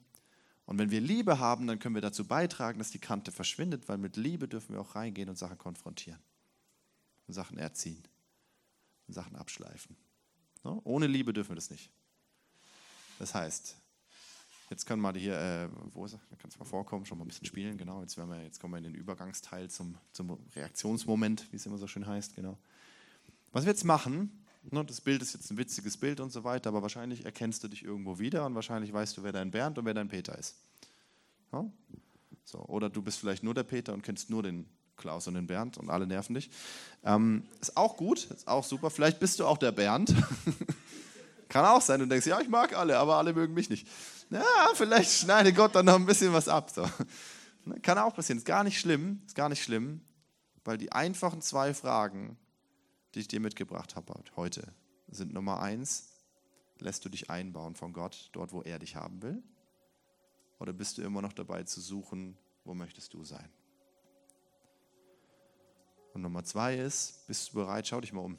Und 0.73 0.79
wenn 0.79 0.91
wir 0.91 1.03
Liebe 1.03 1.39
haben, 1.39 1.67
dann 1.67 1.79
können 1.79 1.95
wir 1.95 2.01
dazu 2.01 2.27
beitragen, 2.27 2.79
dass 2.79 2.91
die 2.91 2.99
Kante 2.99 3.31
verschwindet, 3.31 3.91
weil 3.91 3.99
mit 3.99 4.17
Liebe 4.17 4.49
dürfen 4.49 4.73
wir 4.73 4.81
auch 4.81 4.95
reingehen 4.95 5.29
und 5.29 5.37
Sachen 5.37 5.59
konfrontieren 5.59 6.19
und 7.27 7.35
Sachen 7.35 7.59
erziehen 7.59 8.03
und 9.07 9.13
Sachen 9.13 9.37
abschleifen. 9.37 9.99
No? 10.65 10.81
Ohne 10.85 11.09
Liebe 11.09 11.35
dürfen 11.35 11.51
wir 11.51 11.57
das 11.57 11.69
nicht. 11.69 11.91
Das 13.19 13.35
heißt, 13.35 13.77
Jetzt 14.71 14.87
können 14.87 15.03
wir 15.03 15.13
hier, 15.13 15.39
äh, 15.39 15.69
wo 15.93 16.07
ist 16.07 16.15
er? 16.15 16.21
Da 16.31 16.37
kannst 16.37 16.57
du 16.57 16.61
mal 16.61 16.65
vorkommen, 16.65 17.05
schon 17.05 17.19
mal 17.19 17.27
ein 17.27 17.29
bisschen 17.29 17.45
spielen, 17.47 17.77
genau. 17.77 18.01
Jetzt, 18.01 18.17
wir, 18.17 18.43
jetzt 18.43 18.59
kommen 18.59 18.73
wir 18.73 18.79
in 18.79 18.85
den 18.85 18.95
Übergangsteil 18.95 19.69
zum, 19.69 19.99
zum 20.13 20.39
Reaktionsmoment, 20.57 21.53
wie 21.53 21.57
es 21.57 21.67
immer 21.67 21.77
so 21.77 21.87
schön 21.87 22.07
heißt, 22.07 22.35
genau. 22.35 22.57
Was 23.51 23.67
wir 23.67 23.73
jetzt 23.73 23.85
machen, 23.85 24.42
ne, 24.71 24.85
das 24.85 25.01
Bild 25.01 25.23
ist 25.23 25.35
jetzt 25.35 25.51
ein 25.51 25.59
witziges 25.59 25.97
Bild 25.97 26.21
und 26.21 26.31
so 26.31 26.45
weiter, 26.45 26.69
aber 26.69 26.83
wahrscheinlich 26.83 27.25
erkennst 27.25 27.65
du 27.65 27.69
dich 27.69 27.85
irgendwo 27.85 28.19
wieder 28.19 28.47
und 28.47 28.55
wahrscheinlich 28.55 28.93
weißt 28.93 29.17
du, 29.17 29.23
wer 29.23 29.33
dein 29.33 29.51
Bernd 29.51 29.79
und 29.79 29.85
wer 29.85 29.95
dein 29.95 30.09
Peter 30.09 30.39
ist. 30.39 30.57
Ja? 31.53 31.65
So, 32.45 32.59
oder 32.67 32.91
du 32.91 33.03
bist 33.03 33.19
vielleicht 33.19 33.43
nur 33.43 33.55
der 33.55 33.65
Peter 33.65 33.93
und 33.93 34.03
kennst 34.03 34.31
nur 34.31 34.43
den 34.43 34.67
Klaus 34.97 35.27
und 35.27 35.35
den 35.35 35.47
Bernd 35.47 35.79
und 35.79 35.91
alle 35.91 36.07
nerven 36.07 36.35
dich. 36.35 36.51
Ähm, 37.03 37.45
ist 37.61 37.77
auch 37.77 37.97
gut, 37.97 38.25
ist 38.27 38.47
auch 38.47 38.65
super. 38.65 38.91
Vielleicht 38.91 39.21
bist 39.21 39.41
du 39.41 39.47
auch 39.47 39.59
der 39.59 39.73
Bernd. 39.73 40.15
Kann 41.49 41.67
auch 41.67 41.83
sein, 41.83 42.01
du 42.01 42.07
denkst, 42.07 42.27
ja, 42.27 42.41
ich 42.41 42.49
mag 42.49 42.77
alle, 42.77 42.99
aber 42.99 43.17
alle 43.17 43.35
mögen 43.35 43.53
mich 43.53 43.69
nicht 43.69 43.87
ja, 44.33 44.73
vielleicht 44.75 45.11
schneide 45.11 45.53
Gott 45.53 45.75
dann 45.75 45.87
noch 45.87 45.97
ein 45.97 46.07
bisschen 46.07 46.33
was 46.33 46.49
ab. 46.49 46.71
So. 46.71 46.89
Ne, 47.65 47.79
kann 47.81 47.99
auch 47.99 48.15
passieren, 48.15 48.39
ist 48.39 48.47
gar 48.47 48.65
nicht 48.65 48.81
schlimm, 48.81 49.21
ist 49.27 49.35
gar 49.35 49.49
nicht 49.49 49.63
schlimm, 49.63 50.01
weil 50.65 50.79
die 50.79 50.93
einfachen 50.93 51.43
zwei 51.43 51.75
Fragen, 51.75 52.37
die 53.15 53.21
ich 53.21 53.29
dir 53.29 53.41
mitgebracht 53.41 53.97
habe 53.97 54.15
heute, 54.37 54.73
sind 55.09 55.33
Nummer 55.33 55.61
eins, 55.61 56.13
lässt 56.79 57.05
du 57.05 57.09
dich 57.09 57.31
einbauen 57.31 57.75
von 57.75 57.93
Gott 57.93 58.31
dort, 58.33 58.53
wo 58.53 58.63
er 58.63 58.79
dich 58.79 58.97
haben 58.97 59.23
will? 59.23 59.43
Oder 60.59 60.73
bist 60.73 60.99
du 60.99 61.03
immer 61.03 61.23
noch 61.23 61.33
dabei 61.33 61.65
zu 61.65 61.81
suchen, 61.81 62.37
wo 62.65 62.75
möchtest 62.75 63.15
du 63.15 63.25
sein? 63.25 63.49
Und 66.15 66.23
Nummer 66.23 66.45
zwei 66.45 66.77
ist, 66.77 67.27
bist 67.27 67.51
du 67.51 67.55
bereit, 67.55 67.87
schau 67.87 68.01
dich 68.01 68.13
mal 68.13 68.21
um. 68.21 68.39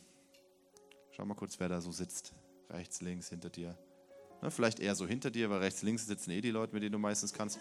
Schau 1.11 1.25
mal 1.25 1.35
kurz, 1.35 1.59
wer 1.59 1.69
da 1.69 1.81
so 1.81 1.91
sitzt. 1.91 2.33
Rechts, 2.69 3.01
links, 3.01 3.29
hinter 3.29 3.49
dir. 3.49 3.77
Ne, 4.41 4.51
vielleicht 4.51 4.79
eher 4.79 4.95
so 4.95 5.07
hinter 5.07 5.31
dir, 5.31 5.49
weil 5.49 5.59
rechts, 5.59 5.81
links 5.81 6.05
sitzen 6.05 6.31
eh 6.31 6.41
die 6.41 6.51
Leute, 6.51 6.73
mit 6.73 6.83
denen 6.83 6.93
du 6.93 6.99
meistens 6.99 7.33
kannst. 7.33 7.59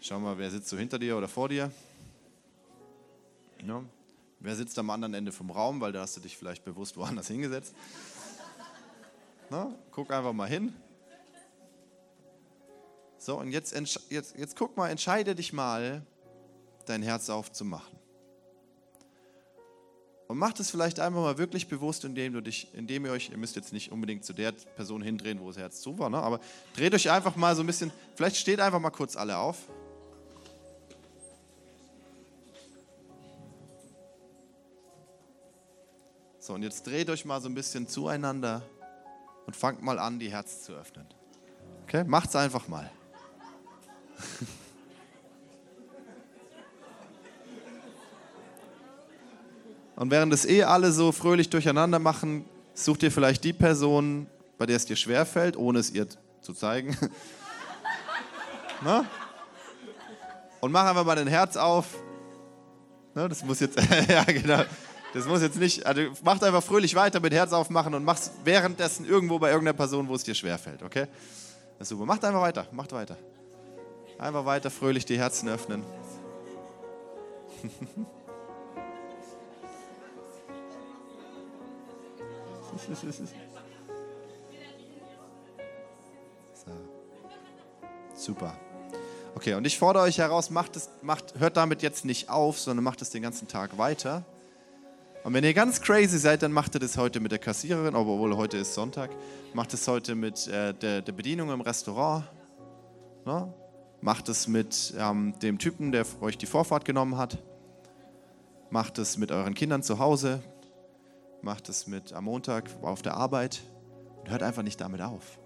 Schau 0.00 0.18
mal, 0.20 0.36
wer 0.38 0.50
sitzt 0.50 0.68
so 0.68 0.76
hinter 0.76 0.98
dir 0.98 1.16
oder 1.16 1.28
vor 1.28 1.48
dir. 1.48 1.70
Ne? 3.62 3.84
Wer 4.44 4.56
sitzt 4.56 4.76
am 4.80 4.90
anderen 4.90 5.14
Ende 5.14 5.30
vom 5.30 5.50
Raum, 5.52 5.80
weil 5.80 5.92
da 5.92 6.00
hast 6.00 6.16
du 6.16 6.20
dich 6.20 6.36
vielleicht 6.36 6.64
bewusst 6.64 6.96
woanders 6.96 7.28
hingesetzt. 7.28 7.74
Ne? 9.50 9.72
Guck 9.92 10.10
einfach 10.10 10.32
mal 10.32 10.48
hin. 10.48 10.74
So, 13.18 13.38
und 13.38 13.52
jetzt, 13.52 13.72
jetzt, 14.10 14.36
jetzt 14.36 14.56
guck 14.56 14.76
mal, 14.76 14.90
entscheide 14.90 15.36
dich 15.36 15.52
mal, 15.52 16.04
dein 16.86 17.02
Herz 17.02 17.30
aufzumachen. 17.30 17.96
Und 20.26 20.38
macht 20.38 20.58
es 20.58 20.72
vielleicht 20.72 20.98
einfach 20.98 21.20
mal 21.20 21.38
wirklich 21.38 21.68
bewusst, 21.68 22.04
indem 22.04 22.32
du 22.32 22.40
dich, 22.40 22.66
indem 22.74 23.06
ihr 23.06 23.12
euch, 23.12 23.30
ihr 23.30 23.36
müsst 23.36 23.54
jetzt 23.54 23.72
nicht 23.72 23.92
unbedingt 23.92 24.24
zu 24.24 24.32
der 24.32 24.50
Person 24.50 25.02
hindrehen, 25.02 25.38
wo 25.38 25.46
das 25.48 25.58
Herz 25.58 25.80
zu 25.82 25.96
war, 26.00 26.10
ne? 26.10 26.16
aber 26.18 26.40
dreht 26.74 26.94
euch 26.94 27.10
einfach 27.10 27.36
mal 27.36 27.54
so 27.54 27.62
ein 27.62 27.66
bisschen, 27.66 27.92
vielleicht 28.16 28.36
steht 28.36 28.58
einfach 28.58 28.80
mal 28.80 28.90
kurz 28.90 29.14
alle 29.14 29.38
auf. 29.38 29.68
So, 36.52 36.56
und 36.56 36.62
jetzt 36.64 36.86
dreht 36.86 37.08
euch 37.08 37.24
mal 37.24 37.40
so 37.40 37.48
ein 37.48 37.54
bisschen 37.54 37.88
zueinander 37.88 38.60
und 39.46 39.56
fangt 39.56 39.80
mal 39.80 39.98
an, 39.98 40.18
die 40.18 40.30
Herzen 40.30 40.62
zu 40.62 40.74
öffnen. 40.74 41.06
Okay, 41.84 42.04
macht's 42.04 42.36
einfach 42.36 42.68
mal. 42.68 42.90
Und 49.96 50.10
während 50.10 50.34
es 50.34 50.44
eh 50.44 50.62
alle 50.64 50.92
so 50.92 51.10
fröhlich 51.10 51.48
durcheinander 51.48 51.98
machen, 51.98 52.44
sucht 52.74 53.02
ihr 53.02 53.10
vielleicht 53.10 53.44
die 53.44 53.54
Person, 53.54 54.26
bei 54.58 54.66
der 54.66 54.76
es 54.76 54.84
dir 54.84 54.96
schwerfällt, 54.96 55.56
ohne 55.56 55.78
es 55.78 55.90
ihr 55.90 56.06
zu 56.42 56.52
zeigen. 56.52 56.94
Na? 58.84 59.06
Und 60.60 60.70
mach 60.70 60.84
einfach 60.84 61.06
mal 61.06 61.16
dein 61.16 61.28
Herz 61.28 61.56
auf. 61.56 61.86
Na, 63.14 63.26
das 63.26 63.42
muss 63.42 63.60
jetzt, 63.60 63.78
ja 64.08 64.24
genau. 64.24 64.64
Das 65.12 65.26
muss 65.26 65.42
jetzt 65.42 65.58
nicht, 65.58 65.84
also 65.84 66.00
macht 66.24 66.42
einfach 66.42 66.62
fröhlich 66.62 66.94
weiter 66.94 67.20
mit 67.20 67.34
Herz 67.34 67.52
aufmachen 67.52 67.92
und 67.94 68.02
mach's 68.02 68.30
währenddessen 68.44 69.04
irgendwo 69.06 69.38
bei 69.38 69.50
irgendeiner 69.50 69.76
Person, 69.76 70.08
wo 70.08 70.14
es 70.14 70.24
dir 70.24 70.34
schwerfällt, 70.34 70.82
okay? 70.82 71.06
Das 71.78 71.86
ist 71.86 71.90
super. 71.90 72.06
Macht 72.06 72.24
einfach 72.24 72.40
weiter, 72.40 72.66
macht 72.72 72.92
weiter. 72.92 73.18
Einfach 74.18 74.46
weiter 74.46 74.70
fröhlich 74.70 75.04
die 75.04 75.18
Herzen 75.18 75.48
öffnen. 75.50 75.82
so. 86.54 86.70
Super. 88.14 88.56
Okay, 89.34 89.54
und 89.54 89.66
ich 89.66 89.78
fordere 89.78 90.04
euch 90.04 90.18
heraus, 90.18 90.50
macht 90.50 90.76
es, 90.76 90.88
macht, 91.02 91.38
hört 91.38 91.56
damit 91.56 91.82
jetzt 91.82 92.04
nicht 92.04 92.30
auf, 92.30 92.58
sondern 92.58 92.84
macht 92.84 93.02
es 93.02 93.10
den 93.10 93.22
ganzen 93.22 93.48
Tag 93.48 93.76
weiter. 93.76 94.24
Und 95.24 95.34
wenn 95.34 95.44
ihr 95.44 95.54
ganz 95.54 95.80
crazy 95.80 96.18
seid, 96.18 96.42
dann 96.42 96.50
macht 96.50 96.74
ihr 96.74 96.80
das 96.80 96.96
heute 96.96 97.20
mit 97.20 97.30
der 97.30 97.38
Kassiererin, 97.38 97.94
obwohl 97.94 98.36
heute 98.36 98.56
ist 98.56 98.74
Sonntag. 98.74 99.10
Macht 99.54 99.72
es 99.72 99.86
heute 99.86 100.16
mit 100.16 100.48
äh, 100.48 100.74
der, 100.74 101.00
der, 101.00 101.12
Bedienung 101.12 101.50
im 101.50 101.60
Restaurant. 101.60 102.24
Ne? 103.24 103.54
Macht 104.00 104.28
es 104.28 104.48
mit 104.48 104.92
ähm, 104.98 105.34
dem 105.40 105.58
Typen, 105.58 105.92
der 105.92 106.04
euch 106.20 106.36
die 106.38 106.46
Vorfahrt 106.46 106.84
genommen 106.84 107.18
hat. 107.18 107.38
Macht 108.70 108.98
es 108.98 109.16
mit 109.16 109.30
euren 109.30 109.54
Kindern 109.54 109.84
zu 109.84 110.00
Hause. 110.00 110.42
Macht 111.40 111.68
es 111.68 111.86
mit 111.86 112.12
am 112.12 112.24
Montag 112.24 112.68
auf 112.82 113.02
der 113.02 113.14
Arbeit. 113.14 113.62
Und 114.18 114.30
hört 114.30 114.42
einfach 114.42 114.62
nicht 114.62 114.80
damit 114.80 115.02
auf. 115.02 115.38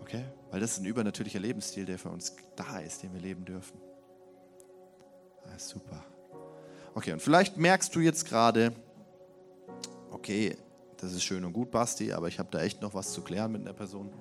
Okay? 0.00 0.24
Weil 0.50 0.58
das 0.58 0.72
ist 0.72 0.78
ein 0.78 0.86
übernatürlicher 0.86 1.38
Lebensstil, 1.38 1.84
der 1.84 1.98
für 1.98 2.08
uns 2.08 2.34
da 2.56 2.78
ist, 2.78 3.04
den 3.04 3.12
wir 3.14 3.20
leben 3.20 3.44
dürfen. 3.44 3.78
Ja, 5.46 5.58
super. 5.58 6.04
Okay, 6.94 7.12
und 7.12 7.20
vielleicht 7.20 7.56
merkst 7.56 7.94
du 7.96 8.00
jetzt 8.00 8.24
gerade, 8.24 8.72
okay, 10.12 10.56
das 10.98 11.12
ist 11.12 11.24
schön 11.24 11.44
und 11.44 11.52
gut, 11.52 11.72
Basti, 11.72 12.12
aber 12.12 12.28
ich 12.28 12.38
habe 12.38 12.48
da 12.52 12.62
echt 12.62 12.82
noch 12.82 12.94
was 12.94 13.12
zu 13.12 13.22
klären 13.22 13.50
mit 13.50 13.62
einer 13.62 13.72
Person. 13.72 14.12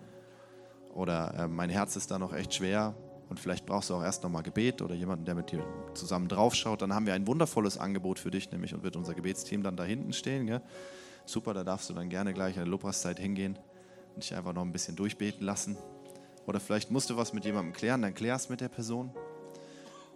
Oder 0.93 1.34
äh, 1.38 1.47
mein 1.47 1.69
Herz 1.69 1.95
ist 1.95 2.09
da 2.09 2.17
noch 2.17 2.34
echt 2.34 2.55
schwer 2.55 2.95
und 3.30 3.39
vielleicht 3.39 3.67
brauchst 3.67 3.91
du 3.91 3.95
auch 3.95 4.03
erst 4.03 4.24
nochmal 4.24 4.41
Gebet 4.41 4.82
oder 4.82 4.95
jemanden, 4.95 5.24
der 5.24 5.36
mit 5.36 5.51
dir 5.51 5.63
zusammen 5.93 6.28
draufschaut. 6.28 6.82
Dann 6.82 6.95
haben 6.95 7.05
wir 7.05 7.13
ein 7.13 7.28
wundervolles 7.28 7.78
Angebot 7.78 8.17
für 8.17 8.32
dich, 8.32 8.51
nämlich 8.51 8.74
und 8.74 8.84
wird 8.84 8.95
unser 8.95 9.13
Gebetsteam 9.13 9.61
dann 9.61 9.78
da 9.78 9.84
hinten 9.84 10.11
stehen. 10.11 10.47
Gell? 10.47 10.61
Super, 11.26 11.53
da 11.53 11.63
darfst 11.63 11.91
du 11.91 11.93
dann 11.93 12.09
gerne 12.09 12.34
gleich 12.34 12.55
in 12.55 12.61
der 12.61 12.67
Lobpreiszeit 12.67 13.19
hingehen 13.19 13.57
und 14.15 14.24
dich 14.24 14.36
einfach 14.36 14.53
noch 14.53 14.63
ein 14.63 14.71
bisschen 14.71 14.95
durchbeten 14.95 15.45
lassen. 15.45 15.78
Oder 16.47 16.59
vielleicht 16.59 16.89
musst 16.89 17.09
du 17.11 17.17
was 17.17 17.34
mit 17.34 17.45
jemandem 17.45 17.74
klären, 17.74 18.01
dann 18.01 18.15
klärst 18.15 18.49
mit 18.49 18.61
der 18.61 18.69
Person. 18.69 19.11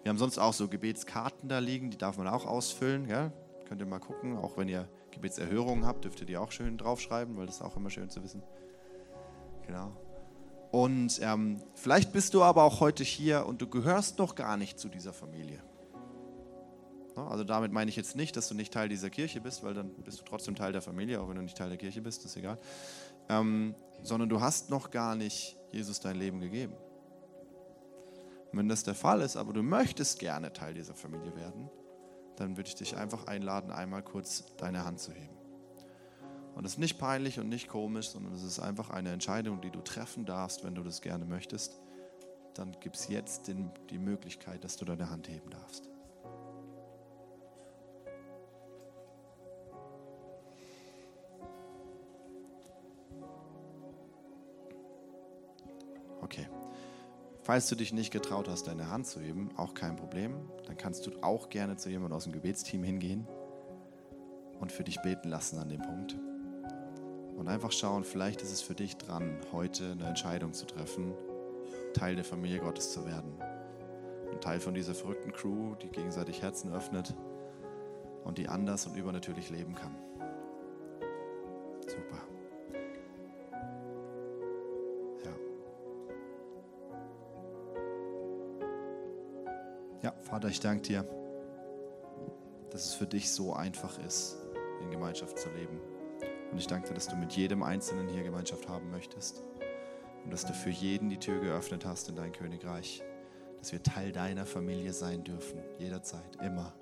Wir 0.08 0.12
haben 0.12 0.20
sonst 0.20 0.38
auch 0.38 0.54
so 0.54 0.70
Gebetskarten 0.70 1.50
da 1.50 1.60
liegen, 1.60 1.92
die 1.92 1.98
darf 1.98 2.18
man 2.18 2.30
auch 2.30 2.46
ausfüllen. 2.46 3.08
Gell? 3.08 3.34
Könnt 3.68 3.82
ihr 3.82 3.86
mal 3.86 4.00
gucken. 4.00 4.38
Auch 4.38 4.56
wenn 4.56 4.70
ihr 4.70 4.88
Gebetserhörungen 5.12 5.86
habt, 5.86 6.06
dürft 6.06 6.22
ihr 6.22 6.26
die 6.26 6.38
auch 6.38 6.54
schön 6.54 6.78
draufschreiben, 6.78 7.36
weil 7.36 7.46
das 7.46 7.56
ist 7.56 7.62
auch 7.62 7.76
immer 7.76 7.90
schön 7.90 8.10
zu 8.10 8.24
wissen. 8.24 8.42
Genau. 9.66 9.92
Und 10.72 11.20
ähm, 11.22 11.62
vielleicht 11.74 12.14
bist 12.14 12.34
du 12.36 12.42
aber 12.42 12.64
auch 12.64 12.80
heute 12.80 13.04
hier 13.04 13.46
und 13.48 13.62
du 13.62 13.68
gehörst 13.68 14.18
noch 14.18 14.36
gar 14.36 14.56
nicht 14.56 14.80
zu 14.80 14.88
dieser 14.88 15.12
Familie. 15.12 15.62
Also 17.18 17.44
damit 17.44 17.74
meine 17.74 17.90
ich 17.90 17.98
jetzt 17.98 18.16
nicht, 18.16 18.38
dass 18.38 18.48
du 18.48 18.56
nicht 18.56 18.72
Teil 18.72 18.88
dieser 18.88 19.10
Kirche 19.10 19.42
bist, 19.42 19.62
weil 19.66 19.74
dann 19.74 19.90
bist 20.06 20.22
du 20.22 20.24
trotzdem 20.24 20.56
Teil 20.56 20.72
der 20.72 20.82
Familie, 20.82 21.20
auch 21.20 21.28
wenn 21.28 21.36
du 21.36 21.42
nicht 21.42 21.58
Teil 21.58 21.68
der 21.68 21.78
Kirche 21.78 22.02
bist, 22.02 22.24
ist 22.24 22.38
egal. 22.38 22.58
Ähm, 23.28 23.76
sondern 24.04 24.30
du 24.30 24.40
hast 24.40 24.70
noch 24.70 24.90
gar 24.90 25.18
nicht 25.18 25.58
Jesus 25.74 26.00
dein 26.00 26.16
Leben 26.16 26.40
gegeben. 26.40 26.76
Wenn 28.52 28.70
das 28.70 28.84
der 28.84 28.96
Fall 28.96 29.22
ist, 29.22 29.36
aber 29.36 29.54
du 29.54 29.62
möchtest 29.62 30.20
gerne 30.20 30.54
Teil 30.54 30.74
dieser 30.74 30.96
Familie 30.96 31.36
werden, 31.36 31.70
dann 32.38 32.56
würde 32.56 32.70
ich 32.70 32.76
dich 32.76 32.96
einfach 32.96 33.28
einladen, 33.28 33.72
einmal 33.72 34.04
kurz 34.04 34.56
deine 34.58 34.86
Hand 34.86 35.00
zu 35.00 35.12
heben. 35.12 35.36
Und 36.56 36.64
das 36.64 36.74
ist 36.74 36.80
nicht 36.80 36.98
peinlich 36.98 37.40
und 37.40 37.50
nicht 37.50 37.68
komisch, 37.68 38.10
sondern 38.10 38.34
es 38.34 38.44
ist 38.44 38.60
einfach 38.60 38.90
eine 38.90 39.12
Entscheidung, 39.12 39.62
die 39.62 39.70
du 39.70 39.82
treffen 39.82 40.26
darfst, 40.26 40.64
wenn 40.64 40.74
du 40.74 40.82
das 40.82 41.02
gerne 41.02 41.26
möchtest. 41.26 41.80
Dann 42.56 42.76
gibt 42.80 42.96
es 42.96 43.08
jetzt 43.10 43.48
den, 43.48 43.70
die 43.92 44.00
Möglichkeit, 44.00 44.64
dass 44.64 44.76
du 44.78 44.86
deine 44.86 45.12
Hand 45.12 45.30
heben 45.30 45.52
darfst. 45.52 45.88
Okay. 56.22 56.48
Falls 57.48 57.70
du 57.70 57.76
dich 57.76 57.94
nicht 57.94 58.12
getraut 58.12 58.50
hast, 58.50 58.68
deine 58.68 58.90
Hand 58.90 59.08
zu 59.08 59.22
heben, 59.22 59.52
auch 59.56 59.74
kein 59.74 59.96
Problem. 59.96 60.36
Dann 60.66 60.76
kannst 60.76 61.08
du 61.08 61.12
auch 61.22 61.48
gerne 61.48 61.78
zu 61.78 61.90
jemandem 61.90 62.18
aus 62.18 62.26
dem 62.26 62.34
Gebetsteam 62.34 62.84
hingehen 62.84 63.26
und 64.60 64.74
für 64.74 64.84
dich 64.84 65.02
beten 65.02 65.30
lassen 65.30 65.58
an 65.58 65.70
dem 65.70 65.82
Punkt. 65.82 66.18
Und 67.38 67.48
einfach 67.48 67.72
schauen, 67.72 68.04
vielleicht 68.04 68.42
ist 68.42 68.52
es 68.52 68.62
für 68.62 68.76
dich 68.76 68.98
dran, 68.98 69.40
heute 69.54 69.94
eine 69.94 70.08
Entscheidung 70.08 70.52
zu 70.52 70.66
treffen, 70.66 71.14
Teil 71.94 72.16
der 72.16 72.26
Familie 72.26 72.60
Gottes 72.60 72.92
zu 72.92 73.06
werden. 73.06 73.32
Ein 74.30 74.42
Teil 74.42 74.60
von 74.60 74.74
dieser 74.74 74.94
verrückten 74.94 75.32
Crew, 75.32 75.76
die 75.76 75.88
gegenseitig 75.88 76.42
Herzen 76.42 76.74
öffnet 76.74 77.16
und 78.26 78.40
die 78.40 78.50
anders 78.50 78.88
und 78.88 78.98
übernatürlich 78.98 79.50
leben 79.52 79.74
kann. 79.74 79.96
Super. 81.88 82.27
Vater, 90.28 90.50
ich 90.50 90.60
danke 90.60 90.82
dir, 90.82 91.06
dass 92.70 92.86
es 92.86 92.94
für 92.94 93.08
dich 93.08 93.32
so 93.32 93.54
einfach 93.54 93.98
ist, 94.00 94.36
in 94.82 94.92
Gemeinschaft 94.92 95.40
zu 95.40 95.50
leben. 95.52 95.80
Und 96.52 96.58
ich 96.58 96.68
danke 96.68 96.90
dir, 96.90 96.96
dass 96.96 97.08
du 97.08 97.16
mit 97.16 97.32
jedem 97.32 97.64
Einzelnen 97.64 98.10
hier 98.10 98.24
Gemeinschaft 98.24 98.68
haben 98.68 98.92
möchtest. 98.92 99.42
Und 100.26 100.34
dass 100.34 100.46
du 100.46 100.52
für 100.52 100.70
jeden 100.70 101.08
die 101.08 101.18
Tür 101.18 101.40
geöffnet 101.40 101.86
hast 101.86 102.10
in 102.10 102.18
dein 102.18 102.34
Königreich. 102.34 103.02
Dass 103.60 103.72
wir 103.72 103.82
Teil 103.82 104.12
deiner 104.12 104.46
Familie 104.46 104.92
sein 104.92 105.24
dürfen, 105.24 105.62
jederzeit, 105.80 106.36
immer. 106.44 106.74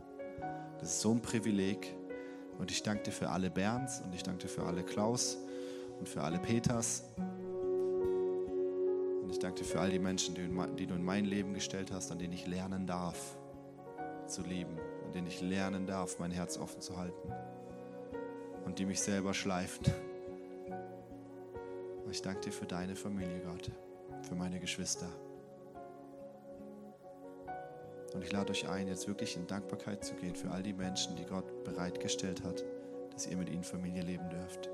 Das 0.80 0.90
ist 0.90 1.02
so 1.02 1.12
ein 1.12 1.22
Privileg. 1.22 1.96
Und 2.58 2.72
ich 2.72 2.82
danke 2.82 3.04
dir 3.04 3.12
für 3.12 3.30
alle 3.30 3.52
Bernds 3.52 4.02
und 4.02 4.16
ich 4.16 4.24
danke 4.24 4.48
dir 4.48 4.50
für 4.50 4.64
alle 4.64 4.82
Klaus 4.82 5.38
und 6.00 6.10
für 6.10 6.24
alle 6.24 6.40
Peters 6.40 7.04
danke 9.46 9.62
dir 9.62 9.66
für 9.66 9.80
all 9.80 9.92
die 9.92 10.00
Menschen, 10.00 10.34
die 10.34 10.88
du 10.88 10.96
in 10.96 11.04
mein 11.04 11.24
Leben 11.24 11.54
gestellt 11.54 11.92
hast, 11.92 12.12
an 12.12 12.18
denen 12.18 12.34
ich 12.34 12.48
lernen 12.48 12.88
darf 12.88 13.38
zu 14.26 14.42
lieben, 14.42 14.76
an 15.06 15.12
denen 15.12 15.28
ich 15.28 15.40
lernen 15.40 15.86
darf, 15.86 16.18
mein 16.18 16.32
Herz 16.32 16.58
offen 16.58 16.82
zu 16.82 16.98
halten 16.98 17.32
und 18.66 18.80
die 18.80 18.88
mich 18.88 19.00
selber 19.00 19.36
schleifen. 19.36 19.86
Ich 22.10 22.24
danke 22.24 22.42
dir 22.42 22.52
für 22.52 22.66
deine 22.66 22.96
Familie, 22.96 23.40
Gott, 23.42 23.70
für 24.24 24.34
meine 24.34 24.60
Geschwister. 24.60 25.10
Und 28.16 28.24
ich 28.24 28.32
lade 28.32 28.52
euch 28.52 28.68
ein, 28.68 28.88
jetzt 28.88 29.08
wirklich 29.08 29.36
in 29.36 29.46
Dankbarkeit 29.46 30.04
zu 30.04 30.16
gehen 30.16 30.36
für 30.36 30.50
all 30.50 30.64
die 30.64 30.74
Menschen, 30.74 31.16
die 31.18 31.26
Gott 31.26 31.64
bereitgestellt 31.66 32.44
hat, 32.44 32.64
dass 33.12 33.28
ihr 33.28 33.38
mit 33.38 33.50
ihnen 33.50 33.64
Familie 33.64 34.02
leben 34.02 34.28
dürft. 34.30 34.70